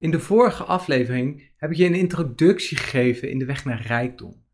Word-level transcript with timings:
In 0.00 0.10
de 0.10 0.20
vorige 0.20 0.64
aflevering 0.64 1.50
heb 1.56 1.70
ik 1.70 1.76
je 1.76 1.84
een 1.84 1.94
introductie 1.94 2.76
gegeven 2.76 3.30
in 3.30 3.38
de 3.38 3.44
weg 3.44 3.64
naar 3.64 3.82
rijkdom. 3.82 4.44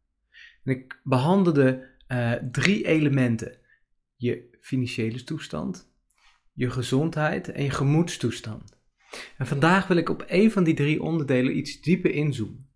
En 0.65 0.73
ik 0.73 1.01
behandelde 1.03 1.89
uh, 2.09 2.33
drie 2.33 2.87
elementen: 2.87 3.59
je 4.17 4.59
financiële 4.61 5.25
toestand, 5.25 5.93
je 6.53 6.71
gezondheid 6.71 7.51
en 7.51 7.65
je 7.65 7.71
gemoedstoestand. 7.71 8.79
En 9.37 9.47
vandaag 9.47 9.87
wil 9.87 9.97
ik 9.97 10.09
op 10.09 10.23
één 10.23 10.51
van 10.51 10.65
die 10.65 10.75
drie 10.75 11.03
onderdelen 11.03 11.57
iets 11.57 11.81
dieper 11.81 12.11
inzoomen. 12.11 12.71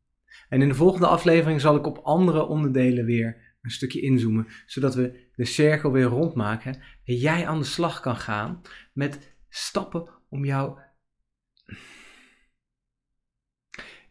En 0.49 0.63
in 0.63 0.69
de 0.69 0.75
volgende 0.75 1.07
aflevering 1.07 1.61
zal 1.61 1.77
ik 1.77 1.87
op 1.87 1.99
andere 1.99 2.47
onderdelen 2.47 3.05
weer 3.05 3.57
een 3.63 3.71
stukje 3.71 4.01
inzoomen, 4.01 4.47
zodat 4.67 4.95
we 4.95 5.29
de 5.35 5.45
cirkel 5.45 5.93
weer 5.93 6.05
rondmaken 6.05 6.83
en 7.05 7.15
jij 7.15 7.47
aan 7.47 7.59
de 7.59 7.65
slag 7.65 8.01
kan 8.01 8.17
gaan 8.17 8.61
met 8.93 9.35
stappen 9.49 10.09
om 10.29 10.45
jou 10.45 10.79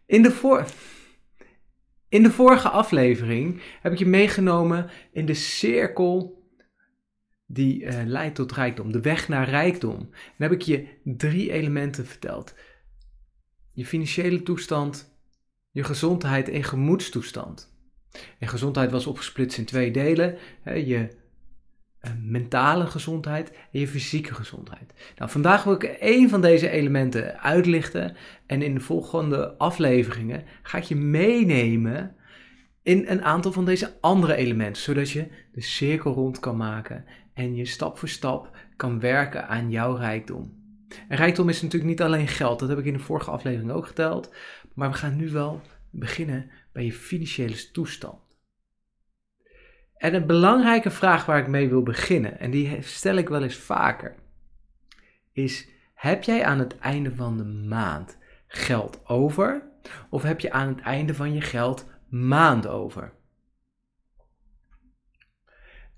In 0.10 0.22
de, 0.22 0.66
in 2.08 2.24
de 2.24 2.32
vorige 2.32 2.70
aflevering 2.70 3.62
heb 3.82 3.92
ik 3.92 3.98
je 3.98 4.06
meegenomen 4.06 4.90
in 5.12 5.26
de 5.26 5.34
cirkel 5.34 6.44
die 7.46 7.84
uh, 7.84 8.02
leidt 8.06 8.36
tot 8.36 8.52
rijkdom, 8.52 8.92
de 8.92 9.02
weg 9.02 9.28
naar 9.28 9.50
rijkdom. 9.50 9.98
Dan 9.98 10.12
heb 10.38 10.52
ik 10.52 10.62
je 10.62 10.88
drie 11.04 11.52
elementen 11.52 12.06
verteld: 12.06 12.56
je 13.74 13.86
financiële 13.86 14.44
toestand, 14.44 15.20
je 15.72 15.84
gezondheid 15.84 16.50
en 16.50 16.64
gemoedstoestand. 16.64 17.78
En 18.40 18.48
gezondheid 18.48 18.92
was 18.92 19.08
opgesplitst 19.08 19.58
in 19.58 19.66
twee 19.66 19.92
delen: 19.92 20.38
hè, 20.62 20.74
je 20.74 21.18
mentale 22.22 22.86
gezondheid 22.86 23.52
en 23.52 23.80
je 23.80 23.88
fysieke 23.88 24.34
gezondheid. 24.34 24.94
Nou, 25.16 25.32
vandaag 25.32 25.64
wil 25.64 25.74
ik 25.74 25.84
één 25.84 26.30
van 26.30 26.42
deze 26.42 26.70
elementen 26.70 27.40
uitlichten 27.40 28.16
en 28.46 28.62
in 28.62 28.74
de 28.74 28.80
volgende 28.80 29.58
afleveringen 29.58 30.44
ga 30.62 30.78
ik 30.78 30.84
je 30.84 30.96
meenemen 30.96 32.16
in 32.84 33.04
een 33.08 33.24
aantal 33.24 33.52
van 33.52 33.66
deze 33.66 33.98
andere 34.02 34.36
elementen, 34.36 34.82
zodat 34.82 35.10
je 35.10 35.28
de 35.52 35.62
cirkel 35.62 36.14
rond 36.14 36.40
kan 36.40 36.58
maken 36.58 37.06
en 37.34 37.56
je 37.56 37.66
stap 37.66 37.98
voor 37.98 38.10
stap 38.10 38.58
kan 38.76 39.00
werken 39.00 39.48
aan 39.48 39.70
jouw 39.70 39.96
rijkdom. 39.96 40.58
En 41.08 41.18
rijkdom 41.18 41.50
is 41.50 41.62
natuurlijk 41.62 41.92
niet 41.92 42.02
alleen 42.02 42.28
geld, 42.28 42.60
dat 42.60 42.70
heb 42.70 42.78
ik 42.78 42.86
in 42.86 42.94
de 42.94 43.00
vorige 43.00 43.32
aflevering 43.32 43.72
ook 43.72 43.88
geteld, 43.88 44.34
maar 44.74 44.90
we 44.92 44.98
gaan 44.98 45.16
nu 45.16 45.30
wel 45.30 45.62
beginnen 45.90 46.50
bij 46.72 46.86
je 46.86 46.94
financiële 46.94 47.72
toestand. 47.72 48.29
En 50.00 50.14
een 50.14 50.26
belangrijke 50.26 50.90
vraag 50.90 51.26
waar 51.26 51.40
ik 51.40 51.48
mee 51.48 51.70
wil 51.70 51.84
beginnen, 51.84 52.40
en 52.40 52.52
die 52.52 52.82
stel 52.82 53.16
ik 53.16 53.30
wel 53.30 53.44
eens 53.44 53.58
vaker, 53.58 54.16
is: 55.32 55.68
heb 55.94 56.24
jij 56.24 56.46
aan 56.46 56.60
het 56.60 56.78
einde 56.78 57.16
van 57.16 57.38
de 57.38 57.44
maand 57.44 58.18
geld 58.48 59.02
over? 59.06 59.70
Of 60.10 60.24
heb 60.24 60.40
je 60.40 60.52
aan 60.52 60.68
het 60.68 60.80
einde 60.80 61.14
van 61.14 61.34
je 61.34 61.42
geld 61.42 61.86
maand 62.10 62.68
over? 62.68 63.14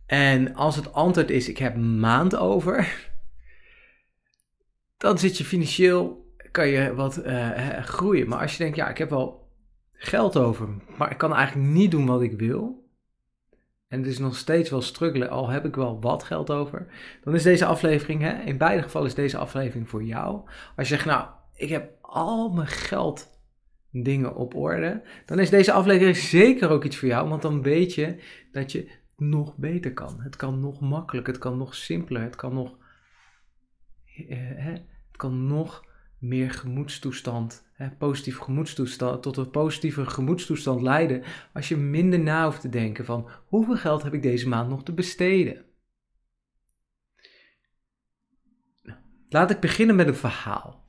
En 0.05 0.55
als 0.55 0.75
het 0.75 0.93
antwoord 0.93 1.29
is: 1.29 1.49
ik 1.49 1.57
heb 1.57 1.75
maand 1.75 2.35
over, 2.35 3.09
dan 4.97 5.17
zit 5.17 5.37
je 5.37 5.45
financieel, 5.45 6.33
kan 6.51 6.67
je 6.67 6.95
wat 6.95 7.25
uh, 7.25 7.83
groeien. 7.83 8.27
Maar 8.27 8.39
als 8.39 8.51
je 8.51 8.63
denkt: 8.63 8.77
ja, 8.77 8.89
ik 8.89 8.97
heb 8.97 9.09
wel 9.09 9.51
geld 9.91 10.37
over, 10.37 10.67
maar 10.97 11.11
ik 11.11 11.17
kan 11.17 11.33
eigenlijk 11.35 11.69
niet 11.69 11.91
doen 11.91 12.05
wat 12.05 12.21
ik 12.21 12.39
wil 12.39 12.80
en 13.91 13.99
het 13.99 14.07
is 14.07 14.19
nog 14.19 14.35
steeds 14.35 14.69
wel 14.69 14.81
struggelen, 14.81 15.29
al 15.29 15.49
heb 15.49 15.65
ik 15.65 15.75
wel 15.75 16.01
wat 16.01 16.23
geld 16.23 16.51
over, 16.51 16.87
dan 17.23 17.35
is 17.35 17.43
deze 17.43 17.65
aflevering, 17.65 18.21
hè, 18.21 18.41
in 18.41 18.57
beide 18.57 18.83
gevallen 18.83 19.07
is 19.07 19.15
deze 19.15 19.37
aflevering 19.37 19.89
voor 19.89 20.03
jou. 20.03 20.41
Als 20.75 20.89
je 20.89 20.95
zegt, 20.95 21.05
nou, 21.05 21.27
ik 21.55 21.69
heb 21.69 21.91
al 22.01 22.49
mijn 22.49 22.67
geld 22.67 23.39
dingen 23.89 24.35
op 24.35 24.55
orde, 24.55 25.01
dan 25.25 25.39
is 25.39 25.49
deze 25.49 25.71
aflevering 25.71 26.15
zeker 26.15 26.69
ook 26.69 26.83
iets 26.83 26.97
voor 26.97 27.07
jou, 27.07 27.29
want 27.29 27.41
dan 27.41 27.61
weet 27.61 27.93
je 27.93 28.23
dat 28.51 28.71
je 28.71 28.91
nog 29.17 29.57
beter 29.57 29.93
kan. 29.93 30.21
Het 30.21 30.35
kan 30.35 30.59
nog 30.59 30.79
makkelijker, 30.79 31.33
het 31.33 31.41
kan 31.41 31.57
nog 31.57 31.75
simpeler, 31.75 32.21
het 32.21 32.35
kan 32.35 32.53
nog, 32.53 32.77
eh, 34.27 34.37
het 34.57 35.17
kan 35.17 35.47
nog 35.47 35.85
meer 36.21 36.51
gemoedstoestand, 36.51 37.69
hè, 37.73 37.89
positieve 37.89 38.41
gemoedstoestand, 38.41 39.23
tot 39.23 39.37
een 39.37 39.49
positieve 39.49 40.05
gemoedstoestand 40.05 40.81
leiden 40.81 41.23
als 41.53 41.67
je 41.67 41.77
minder 41.77 42.19
na 42.19 42.45
hoeft 42.45 42.61
te 42.61 42.69
denken 42.69 43.05
van 43.05 43.29
hoeveel 43.45 43.77
geld 43.77 44.03
heb 44.03 44.13
ik 44.13 44.21
deze 44.21 44.47
maand 44.47 44.69
nog 44.69 44.83
te 44.83 44.93
besteden. 44.93 45.65
Nou, 48.83 48.99
laat 49.29 49.51
ik 49.51 49.59
beginnen 49.59 49.95
met 49.95 50.07
een 50.07 50.15
verhaal. 50.15 50.85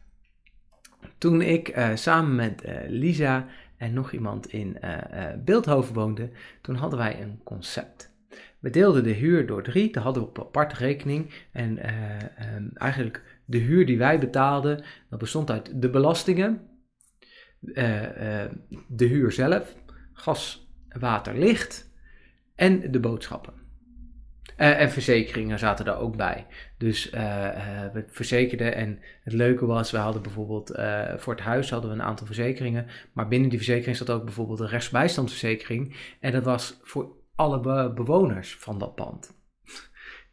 Toen 1.18 1.40
ik 1.40 1.68
eh, 1.68 1.94
samen 1.94 2.34
met 2.34 2.64
uh, 2.64 2.76
Lisa 2.86 3.46
en 3.76 3.92
nog 3.92 4.12
iemand 4.12 4.46
in 4.52 4.78
uh, 4.84 4.98
Beeldhoven 5.44 5.94
woonde, 5.94 6.30
toen 6.60 6.74
hadden 6.74 6.98
wij 6.98 7.22
een 7.22 7.40
concept. 7.44 8.12
We 8.58 8.70
deelden 8.70 9.04
de 9.04 9.12
huur 9.12 9.46
door 9.46 9.62
drie, 9.62 9.92
daar 9.92 10.02
hadden 10.02 10.22
we 10.22 10.28
op 10.28 10.38
aparte 10.38 10.74
rekening 10.74 11.30
en 11.52 11.78
ehm, 11.78 12.68
eigenlijk 12.74 13.31
de 13.52 13.58
huur 13.58 13.86
die 13.86 13.98
wij 13.98 14.18
betaalden, 14.18 14.84
dat 15.10 15.18
bestond 15.18 15.50
uit 15.50 15.82
de 15.82 15.90
belastingen, 15.90 16.68
uh, 17.60 18.02
uh, 18.02 18.44
de 18.88 19.04
huur 19.04 19.32
zelf, 19.32 19.76
gas, 20.12 20.72
water, 20.98 21.38
licht 21.38 21.90
en 22.54 22.90
de 22.90 23.00
boodschappen. 23.00 23.60
Uh, 24.56 24.80
en 24.80 24.90
verzekeringen 24.90 25.58
zaten 25.58 25.84
daar 25.84 25.98
ook 25.98 26.16
bij. 26.16 26.46
Dus 26.78 27.10
we 27.10 28.04
verzekerden 28.06 28.74
en 28.74 28.98
het 29.22 29.32
leuke 29.32 29.66
was, 29.66 29.90
we 29.90 29.96
hadden 29.96 30.22
bijvoorbeeld 30.22 30.68
voor 31.16 31.32
het 31.32 31.42
huis 31.42 31.70
hadden 31.70 31.90
we 31.90 31.96
een 31.96 32.02
aantal 32.02 32.26
verzekeringen, 32.26 32.86
maar 33.12 33.28
binnen 33.28 33.48
die 33.48 33.58
verzekering 33.58 33.96
zat 33.96 34.10
ook 34.10 34.24
bijvoorbeeld 34.24 34.60
een 34.60 34.68
rechtsbijstandsverzekering 34.68 35.96
en 36.20 36.32
dat 36.32 36.44
was 36.44 36.80
voor 36.82 37.16
alle 37.34 37.90
bewoners 37.92 38.56
van 38.56 38.78
dat 38.78 38.94
pand 38.94 39.40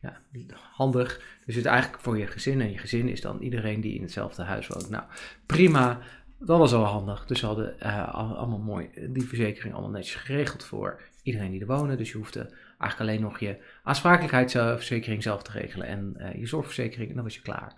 ja, 0.02 0.22
handig. 0.54 1.29
Dus 1.50 1.58
het 1.58 1.68
eigenlijk 1.68 2.04
voor 2.04 2.18
je 2.18 2.28
gezin. 2.28 2.62
En 2.62 2.72
je 2.72 2.78
gezin 2.78 3.08
is 3.08 3.22
dan 3.22 3.42
iedereen 3.42 3.82
die 3.82 3.96
in 3.96 4.02
hetzelfde 4.02 4.44
huis 4.44 4.68
woont. 4.68 4.90
Nou, 4.90 5.04
prima. 5.46 6.00
Dat 6.40 6.58
was 6.58 6.74
al 6.74 6.84
handig. 6.84 7.26
Dus 7.26 7.42
we 7.42 7.48
hadden 7.48 7.76
uh, 7.84 8.16
allemaal 8.16 8.60
mooi 8.60 8.90
die 9.10 9.28
verzekering 9.28 9.74
allemaal 9.74 9.92
netjes 9.92 10.16
geregeld 10.16 10.64
voor 10.64 11.02
iedereen 11.24 11.52
die 11.52 11.62
er 11.62 11.68
woonde. 11.68 11.96
Dus 11.96 12.12
je 12.12 12.18
hoefde 12.18 12.40
eigenlijk 12.78 13.00
alleen 13.00 13.22
nog 13.22 13.40
je 13.40 13.58
aansprakelijkheidsverzekering 13.84 15.24
zelf 15.24 15.44
te 15.44 15.52
regelen 15.52 15.88
en 15.88 16.16
uh, 16.18 16.34
je 16.34 16.48
zorgverzekering 16.48 17.10
en 17.10 17.16
dan 17.16 17.24
was 17.24 17.36
je 17.36 17.42
klaar. 17.42 17.76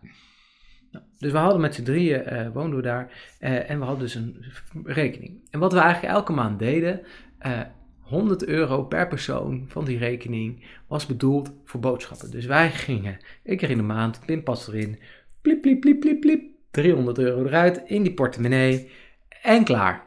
Nou, 0.91 1.05
dus 1.17 1.31
we 1.31 1.37
hadden 1.37 1.61
met 1.61 1.75
z'n 1.75 1.83
drieën, 1.83 2.33
uh, 2.33 2.49
woonden 2.53 2.75
we 2.75 2.81
daar 2.81 3.11
en 3.39 3.79
we 3.79 3.85
hadden 3.85 4.03
dus 4.03 4.15
een 4.15 4.45
rekening. 4.83 5.47
En 5.49 5.59
wat 5.59 5.73
we 5.73 5.79
eigenlijk 5.79 6.13
elke 6.13 6.31
maand 6.31 6.59
deden, 6.59 7.01
100 8.11 8.45
euro 8.45 8.83
per 8.83 9.07
persoon 9.07 9.66
van 9.67 9.85
die 9.85 9.97
rekening 9.97 10.63
was 10.88 11.05
bedoeld 11.05 11.51
voor 11.66 11.79
boodschappen. 11.79 12.31
Dus 12.31 12.45
wij 12.45 12.72
gingen 12.72 13.17
één 13.44 13.57
keer 13.57 13.69
in 13.69 13.77
de 13.77 13.83
maand, 13.83 14.19
pinpas 14.25 14.67
erin, 14.67 14.99
pliep, 15.41 15.61
pliep, 15.61 15.79
pliep, 15.79 15.99
pliep, 15.99 16.19
pliep, 16.19 16.44
300 16.72 17.17
euro 17.17 17.45
eruit 17.45 17.81
in 17.85 18.03
die 18.03 18.13
portemonnee 18.13 18.89
en 19.41 19.63
klaar. 19.63 20.03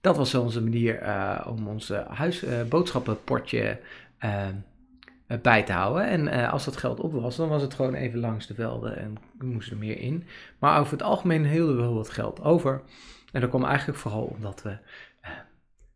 Dat 0.00 0.16
was 0.16 0.34
onze 0.34 0.62
manier 0.62 1.02
uh, 1.02 1.46
om 1.48 1.68
ons 1.68 1.88
huisboodschappenportje 1.88 3.80
uh, 4.24 4.46
uh, 5.28 5.38
bij 5.42 5.62
te 5.62 5.72
houden. 5.72 6.06
En 6.06 6.50
als 6.50 6.64
dat 6.64 6.76
geld 6.76 7.00
op 7.00 7.12
was, 7.12 7.36
dan 7.36 7.48
was 7.48 7.62
het 7.62 7.74
gewoon 7.74 7.94
even 7.94 8.18
langs 8.18 8.46
de 8.46 8.54
velden 8.54 8.96
en 8.96 9.16
moesten 9.38 9.72
er 9.72 9.78
meer 9.78 9.98
in. 9.98 10.24
Maar 10.58 10.80
over 10.80 10.92
het 10.92 11.02
algemeen 11.02 11.46
hielden 11.46 11.76
we 11.76 11.82
wel 11.82 11.94
wat 11.94 12.10
geld 12.10 12.42
over. 12.42 12.82
En 13.32 13.40
dat 13.40 13.50
kwam 13.50 13.64
eigenlijk 13.64 13.98
vooral 13.98 14.24
omdat 14.24 14.62
we 14.62 14.76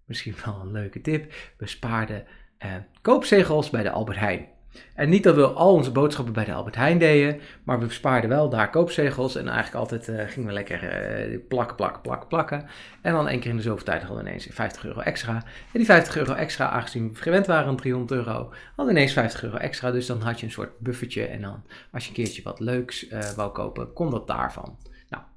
misschien 0.07 0.35
wel 0.45 0.61
een 0.61 0.73
leuke 0.73 1.01
tip. 1.01 1.33
We 1.59 1.67
spaarden 1.67 2.25
eh, 2.59 2.71
koopzegels 3.03 3.71
bij 3.71 3.83
de 3.83 3.91
Albert 3.91 4.19
Heijn. 4.19 4.55
En 4.95 5.09
niet 5.09 5.23
dat 5.23 5.35
we 5.35 5.47
al 5.47 5.73
onze 5.73 5.93
boodschappen 5.93 6.35
bij 6.35 6.45
de 6.45 6.53
Albert 6.53 6.77
Heijn 6.77 6.99
deden, 6.99 7.41
maar 7.65 7.79
we 7.79 7.91
spaarden 7.91 8.31
wel 8.31 8.49
daar 8.49 8.71
koopzegels. 8.71 9.37
En 9.37 9.49
eigenlijk 9.49 9.77
altijd 9.77 10.09
uh, 10.09 10.29
gingen 10.29 10.49
we 10.49 10.55
lekker 10.55 10.83
uh, 11.29 11.39
plakken, 11.49 11.77
plakken, 11.77 12.01
plakken, 12.01 12.29
plakken. 12.29 12.67
En 13.03 13.13
dan 13.13 13.29
één 13.29 13.41
keer 13.41 13.51
in 13.51 13.57
de 13.57 13.63
zoveel 13.63 13.85
tijd 13.85 14.03
hadden 14.03 14.25
we 14.25 14.29
ineens 14.29 14.49
50 14.51 14.85
euro 14.85 15.01
extra. 15.01 15.35
En 15.35 15.43
die 15.73 15.85
50 15.85 16.17
euro 16.17 16.33
extra, 16.33 16.69
aangezien 16.69 17.13
we 17.13 17.23
gewend 17.23 17.47
waren 17.47 17.69
aan 17.69 17.77
300 17.77 18.13
euro, 18.13 18.53
hadden 18.67 18.95
we 18.95 19.01
ineens 19.01 19.13
50 19.13 19.43
euro 19.43 19.57
extra. 19.57 19.91
Dus 19.91 20.07
dan 20.07 20.21
had 20.21 20.41
je 20.41 20.47
een 20.47 20.53
soort 20.53 20.79
buffertje. 20.79 21.27
En 21.27 21.41
dan 21.41 21.63
als 21.93 22.03
je 22.03 22.09
een 22.09 22.15
keertje 22.15 22.43
wat 22.43 22.61
leuks 22.61 23.11
uh, 23.11 23.31
wou 23.31 23.53
kopen, 23.53 23.93
kon 23.93 24.11
dat 24.11 24.27
daarvan. 24.27 24.79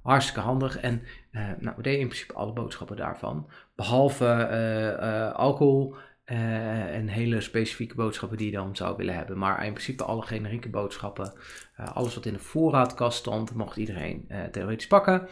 Hartstikke 0.02 0.40
handig. 0.40 0.78
En 0.78 1.02
uh, 1.32 1.42
nou, 1.60 1.76
we 1.76 1.82
deden 1.82 2.00
in 2.00 2.08
principe 2.08 2.34
alle 2.34 2.54
boodschappen 2.54 2.98
daarvan. 2.98 3.50
Behalve 3.76 4.26
uh, 4.26 5.08
uh, 5.08 5.32
alcohol 5.32 5.96
en 6.26 7.08
hele 7.08 7.42
specifieke 7.42 7.96
boodschappen 7.96 8.38
die 8.38 8.52
je 8.52 8.58
dan 8.58 8.76
zou 8.76 8.98
willen 8.98 9.16
hebben. 9.16 9.38
Maar 9.38 9.66
in 9.66 9.74
principe 9.74 10.04
alle 10.04 10.22
generieke 10.22 10.70
boodschappen. 10.70 11.34
alles 11.76 12.16
wat 12.16 12.26
in 12.26 12.34
de 12.34 12.40
voorraadkast 12.40 13.18
stond, 13.18 13.54
mocht 13.54 13.78
iedereen 13.78 14.32
theoretisch 14.52 14.88
pakken. 14.88 15.28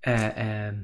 Ehm, 0.00 0.74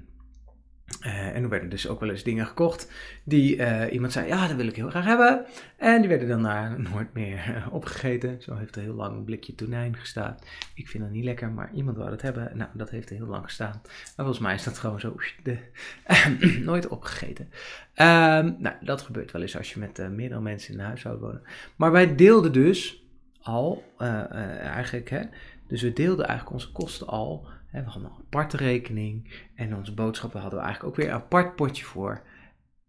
Uh, 1.02 1.36
en 1.36 1.42
er 1.42 1.48
werden 1.48 1.68
dus 1.68 1.88
ook 1.88 2.00
wel 2.00 2.10
eens 2.10 2.22
dingen 2.22 2.46
gekocht 2.46 2.92
die 3.24 3.56
uh, 3.56 3.92
iemand 3.92 4.12
zei, 4.12 4.26
ja, 4.26 4.46
dat 4.48 4.56
wil 4.56 4.66
ik 4.66 4.76
heel 4.76 4.90
graag 4.90 5.04
hebben. 5.04 5.44
En 5.76 6.00
die 6.00 6.08
werden 6.08 6.28
dan 6.28 6.42
daar 6.42 6.80
nooit 6.92 7.14
meer 7.14 7.68
opgegeten. 7.70 8.42
Zo 8.42 8.56
heeft 8.56 8.76
er 8.76 8.82
heel 8.82 8.94
lang 8.94 9.16
een 9.16 9.24
blikje 9.24 9.54
tonijn 9.54 9.96
gestaan. 9.96 10.36
Ik 10.74 10.88
vind 10.88 11.02
dat 11.02 11.12
niet 11.12 11.24
lekker, 11.24 11.50
maar 11.50 11.70
iemand 11.74 11.96
wou 11.96 12.10
het 12.10 12.22
hebben. 12.22 12.50
Nou, 12.54 12.70
dat 12.74 12.90
heeft 12.90 13.10
er 13.10 13.16
heel 13.16 13.26
lang 13.26 13.44
gestaan. 13.44 13.80
Maar 13.82 14.12
volgens 14.16 14.38
mij 14.38 14.54
is 14.54 14.64
dat 14.64 14.78
gewoon 14.78 15.00
zo 15.00 15.16
de, 15.42 15.58
nooit 16.64 16.88
opgegeten. 16.88 17.44
Um, 17.96 18.56
nou, 18.58 18.74
dat 18.80 19.02
gebeurt 19.02 19.32
wel 19.32 19.42
eens 19.42 19.56
als 19.56 19.72
je 19.72 19.78
met 19.80 20.10
meerdere 20.10 20.40
mensen 20.40 20.72
in 20.74 20.80
een 20.80 20.86
huishouden 20.86 21.24
wonen. 21.24 21.42
Maar 21.76 21.92
wij 21.92 22.14
deelden 22.14 22.52
dus 22.52 23.04
al, 23.40 23.84
eigenlijk, 23.98 25.10
hè, 25.10 25.22
dus 25.66 25.82
we 25.82 25.92
deelden 25.92 26.26
eigenlijk 26.26 26.56
onze 26.56 26.72
kosten 26.72 27.06
al 27.06 27.46
we 27.82 27.90
hadden 27.90 28.10
een 28.10 28.24
aparte 28.26 28.56
rekening 28.56 29.32
en 29.54 29.76
onze 29.76 29.94
boodschappen 29.94 30.40
hadden 30.40 30.58
we 30.58 30.64
eigenlijk 30.64 30.94
ook 30.94 31.04
weer 31.04 31.14
een 31.14 31.20
apart 31.20 31.56
potje 31.56 31.84
voor. 31.84 32.22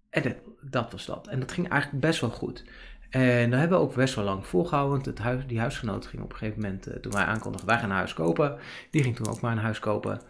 En 0.09 0.21
dat, 0.21 0.35
dat 0.61 0.91
was 0.91 1.05
dat. 1.05 1.27
En 1.27 1.39
dat 1.39 1.51
ging 1.51 1.69
eigenlijk 1.69 2.01
best 2.01 2.21
wel 2.21 2.29
goed. 2.29 2.63
En 3.09 3.49
daar 3.49 3.59
hebben 3.59 3.77
we 3.77 3.83
ook 3.83 3.95
best 3.95 4.15
wel 4.15 4.23
lang 4.23 4.47
volgehouden. 4.47 4.93
Want 4.93 5.05
het 5.05 5.19
huis, 5.19 5.47
die 5.47 5.59
huisgenoot 5.59 6.05
ging 6.05 6.23
op 6.23 6.31
een 6.31 6.37
gegeven 6.37 6.61
moment, 6.61 6.87
uh, 6.87 6.93
toen 6.95 7.11
wij 7.11 7.23
aankondigden, 7.23 7.69
wij 7.69 7.79
gaan 7.79 7.89
een 7.89 7.95
huis 7.95 8.13
kopen. 8.13 8.57
Die 8.91 9.03
ging 9.03 9.15
toen 9.15 9.27
ook 9.27 9.41
maar 9.41 9.51
een 9.51 9.57
huis 9.57 9.79
kopen. 9.79 10.21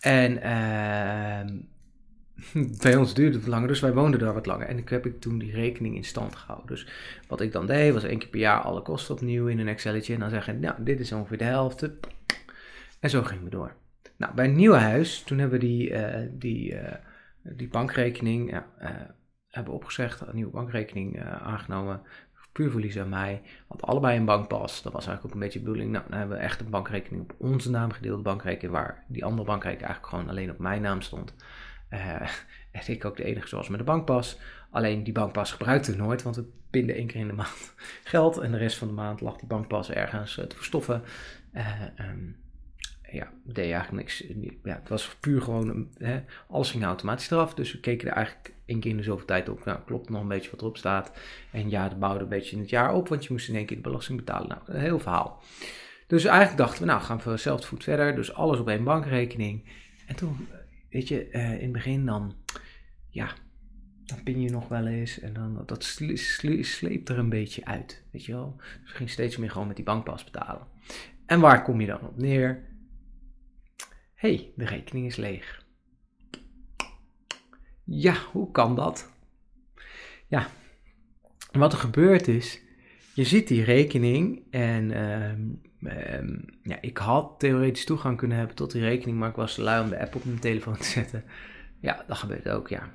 En 0.00 0.32
uh, 0.32 1.40
bij 2.82 2.96
ons 2.96 3.14
duurde 3.14 3.38
het 3.38 3.46
langer, 3.46 3.68
dus 3.68 3.80
wij 3.80 3.92
woonden 3.92 4.20
daar 4.20 4.34
wat 4.34 4.46
langer. 4.46 4.66
En 4.66 4.78
ik 4.78 4.88
heb 4.88 5.06
ik 5.06 5.20
toen 5.20 5.38
die 5.38 5.52
rekening 5.52 5.96
in 5.96 6.04
stand 6.04 6.36
gehouden. 6.36 6.68
Dus 6.68 6.86
wat 7.28 7.40
ik 7.40 7.52
dan 7.52 7.66
deed, 7.66 7.92
was 7.92 8.04
één 8.04 8.18
keer 8.18 8.28
per 8.28 8.40
jaar 8.40 8.60
alle 8.60 8.82
kosten 8.82 9.14
opnieuw 9.14 9.46
in 9.46 9.58
een 9.58 9.68
Excelletje. 9.68 10.14
En 10.14 10.20
dan 10.20 10.30
zeggen, 10.30 10.60
nou, 10.60 10.74
dit 10.78 11.00
is 11.00 11.12
ongeveer 11.12 11.38
de 11.38 11.44
helft. 11.44 11.88
En 13.00 13.10
zo 13.10 13.22
gingen 13.22 13.44
we 13.44 13.50
door. 13.50 13.76
Nou, 14.16 14.34
bij 14.34 14.44
een 14.44 14.56
nieuw 14.56 14.72
huis, 14.72 15.22
toen 15.22 15.38
hebben 15.38 15.58
we 15.58 15.66
die, 15.66 15.90
uh, 15.90 16.28
die, 16.30 16.72
uh, 16.72 16.92
die 17.42 17.68
bankrekening 17.68 18.50
ja, 18.50 18.66
uh, 18.82 18.88
hebben 19.48 19.74
opgezegd, 19.74 20.20
een 20.20 20.34
nieuwe 20.34 20.50
bankrekening 20.50 21.22
aangenomen. 21.22 22.02
Puur 22.52 22.70
verlies 22.70 22.98
aan 22.98 23.08
mij. 23.08 23.42
Want 23.66 23.82
allebei 23.82 24.18
een 24.18 24.24
bankpas. 24.24 24.82
Dat 24.82 24.92
was 24.92 25.06
eigenlijk 25.06 25.26
ook 25.26 25.32
een 25.32 25.46
beetje 25.46 25.58
de 25.58 25.64
bedoeling. 25.64 25.92
Nou, 25.92 26.04
dan 26.08 26.18
hebben 26.18 26.36
we 26.36 26.42
echt 26.42 26.60
een 26.60 26.70
bankrekening 26.70 27.22
op 27.22 27.34
onze 27.38 27.70
naam 27.70 27.90
gedeelde 27.90 28.22
bankrekening. 28.22 28.72
Waar 28.72 29.04
die 29.08 29.24
andere 29.24 29.46
bankrekening 29.46 29.86
eigenlijk 29.86 30.14
gewoon 30.14 30.28
alleen 30.28 30.50
op 30.50 30.58
mijn 30.58 30.82
naam 30.82 31.00
stond. 31.00 31.34
en 32.70 32.82
ik 32.86 33.04
ook 33.04 33.16
de 33.16 33.24
enige 33.24 33.48
zoals 33.48 33.68
met 33.68 33.78
de 33.78 33.84
bankpas. 33.84 34.38
Alleen 34.70 35.04
die 35.04 35.12
bankpas 35.12 35.52
gebruikte 35.52 35.92
ik 35.92 35.98
nooit, 35.98 36.22
want 36.22 36.36
we 36.36 36.44
pinden 36.70 36.94
één 36.96 37.06
keer 37.06 37.20
in 37.20 37.26
de 37.26 37.32
maand 37.32 37.74
geld. 38.04 38.38
En 38.38 38.50
de 38.50 38.58
rest 38.58 38.78
van 38.78 38.88
de 38.88 38.94
maand 38.94 39.20
lag 39.20 39.36
die 39.36 39.48
bankpas 39.48 39.90
ergens 39.90 40.34
te 40.34 40.56
verstoffen. 40.56 41.02
Um, 41.98 42.36
ja, 43.12 43.32
deed 43.44 43.72
eigenlijk 43.72 43.92
niks. 43.92 44.24
Ja, 44.62 44.74
het 44.74 44.88
was 44.88 45.16
puur 45.20 45.42
gewoon, 45.42 45.88
hè, 45.98 46.20
alles 46.48 46.70
ging 46.70 46.84
automatisch 46.84 47.30
eraf. 47.30 47.54
Dus 47.54 47.72
we 47.72 47.80
keken 47.80 48.08
er 48.08 48.14
eigenlijk 48.14 48.54
één 48.64 48.80
keer 48.80 48.90
in 48.90 48.96
de 48.96 49.02
zoveel 49.02 49.26
tijd 49.26 49.48
op. 49.48 49.64
Nou, 49.64 49.78
klopt 49.86 50.08
nog 50.08 50.22
een 50.22 50.28
beetje 50.28 50.50
wat 50.50 50.60
erop 50.60 50.76
staat. 50.76 51.12
En 51.52 51.70
ja, 51.70 51.82
het 51.82 51.98
bouwde 51.98 52.22
een 52.22 52.28
beetje 52.28 52.56
in 52.56 52.62
het 52.62 52.70
jaar 52.70 52.94
op, 52.94 53.08
want 53.08 53.24
je 53.24 53.32
moest 53.32 53.48
in 53.48 53.54
één 53.54 53.66
keer 53.66 53.76
de 53.76 53.82
belasting 53.82 54.18
betalen. 54.18 54.48
Nou, 54.48 54.60
een 54.66 54.80
heel 54.80 54.98
verhaal. 54.98 55.42
Dus 56.06 56.24
eigenlijk 56.24 56.58
dachten 56.58 56.80
we, 56.80 56.86
nou 56.86 57.02
gaan 57.02 57.20
we 57.24 57.36
zelf 57.36 57.66
voet 57.66 57.84
verder. 57.84 58.14
Dus 58.14 58.34
alles 58.34 58.58
op 58.58 58.68
één 58.68 58.84
bankrekening. 58.84 59.64
En 60.06 60.16
toen, 60.16 60.48
weet 60.90 61.08
je, 61.08 61.28
uh, 61.32 61.52
in 61.52 61.62
het 61.62 61.72
begin 61.72 62.06
dan, 62.06 62.34
ja, 63.08 63.32
dan 64.04 64.22
pin 64.22 64.40
je 64.40 64.50
nog 64.50 64.68
wel 64.68 64.86
eens. 64.86 65.20
En 65.20 65.32
dan, 65.32 65.62
dat 65.66 65.84
sleept 65.84 67.08
er 67.08 67.18
een 67.18 67.28
beetje 67.28 67.64
uit, 67.64 68.02
weet 68.10 68.24
je 68.24 68.32
wel. 68.32 68.56
Dus 68.56 68.90
we 68.90 68.96
gingen 68.96 69.12
steeds 69.12 69.36
meer 69.36 69.50
gewoon 69.50 69.66
met 69.66 69.76
die 69.76 69.84
bankpas 69.84 70.24
betalen. 70.24 70.66
En 71.26 71.40
waar 71.40 71.62
kom 71.62 71.80
je 71.80 71.86
dan 71.86 72.00
op 72.00 72.16
neer? 72.16 72.68
Hey, 74.20 74.52
de 74.56 74.64
rekening 74.64 75.06
is 75.06 75.16
leeg. 75.16 75.64
Ja, 77.84 78.14
hoe 78.32 78.50
kan 78.50 78.74
dat? 78.74 79.10
Ja, 80.26 80.48
wat 81.52 81.72
er 81.72 81.78
gebeurt 81.78 82.28
is, 82.28 82.60
je 83.14 83.24
ziet 83.24 83.48
die 83.48 83.64
rekening 83.64 84.42
en 84.50 85.04
um, 85.12 85.60
um, 85.82 86.44
ja, 86.62 86.78
ik 86.80 86.96
had 86.96 87.34
theoretisch 87.38 87.84
toegang 87.84 88.16
kunnen 88.16 88.36
hebben 88.36 88.56
tot 88.56 88.72
die 88.72 88.82
rekening, 88.82 89.18
maar 89.18 89.28
ik 89.28 89.36
was 89.36 89.56
lui 89.56 89.82
om 89.82 89.90
de 89.90 90.00
app 90.00 90.14
op 90.14 90.24
mijn 90.24 90.38
telefoon 90.38 90.76
te 90.76 90.84
zetten. 90.84 91.24
Ja, 91.80 92.04
dat 92.06 92.16
gebeurt 92.16 92.48
ook, 92.48 92.68
ja. 92.68 92.92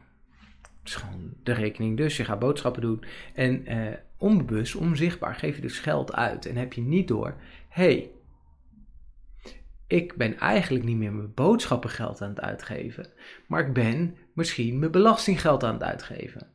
Het 0.62 0.94
is 0.94 0.96
gewoon 0.96 1.34
de 1.44 1.54
rekening 1.54 1.98
dus, 1.98 2.18
je 2.18 2.26
gaat 2.26 2.40
boodschappen 2.40 2.82
doen 2.82 3.04
en 3.34 3.72
uh, 3.72 3.94
onbewust, 4.18 4.76
onzichtbaar 4.76 5.36
geef 5.36 5.56
je 5.56 5.62
dus 5.62 5.80
geld 5.80 6.14
uit 6.14 6.46
en 6.46 6.56
heb 6.56 6.74
je 6.74 6.82
niet 6.82 7.08
door, 7.08 7.36
hey, 7.70 8.10
ik 9.88 10.16
ben 10.16 10.38
eigenlijk 10.38 10.86
niet 10.86 10.98
meer 10.98 11.14
mijn 11.14 11.34
boodschappengeld 11.34 12.22
aan 12.22 12.30
het 12.30 12.42
uitgeven, 12.42 13.08
maar 13.48 13.68
ik 13.68 13.74
ben 13.74 14.18
misschien 14.34 14.80
mijn 14.80 14.92
belastinggeld 14.92 15.64
aan 15.64 15.74
het 15.74 15.84
uitgeven. 15.84 16.48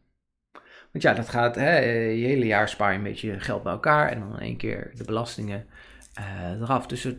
Want 0.92 1.04
ja, 1.04 1.14
dat 1.14 1.28
gaat, 1.28 1.54
hè, 1.54 1.78
je 2.08 2.26
hele 2.26 2.46
jaar 2.46 2.68
spaar 2.68 2.92
je 2.92 2.98
een 2.98 3.04
beetje 3.04 3.40
geld 3.40 3.62
bij 3.62 3.72
elkaar 3.72 4.08
en 4.08 4.20
dan 4.20 4.32
in 4.32 4.38
één 4.38 4.56
keer 4.56 4.92
de 4.94 5.04
belastingen 5.04 5.66
uh, 6.18 6.60
eraf. 6.60 6.86
Dus 6.86 7.02
het, 7.02 7.18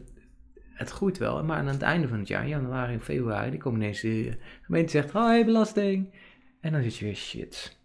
het 0.74 0.90
groeit 0.90 1.18
wel, 1.18 1.44
maar 1.44 1.58
aan 1.58 1.68
het 1.68 1.82
einde 1.82 2.08
van 2.08 2.20
het 2.20 2.28
jaar, 2.28 2.48
januari 2.48 2.96
of 2.96 3.04
februari, 3.04 3.50
die 3.50 3.60
komen 3.60 3.82
ineens 3.82 4.02
de 4.02 4.38
gemeente 4.62 4.92
zegt, 4.92 5.12
hoi 5.12 5.46
belasting. 5.46 6.16
En 6.62 6.72
dan 6.72 6.84
zit 6.84 6.98
je 6.98 7.06
weer 7.06 7.16
shit. 7.16 7.80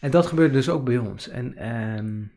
En 0.00 0.10
dat 0.10 0.26
gebeurt 0.26 0.52
dus 0.52 0.68
ook 0.68 0.84
bij 0.84 0.98
ons. 0.98 1.28
En 1.28 1.68
um, 1.98 2.32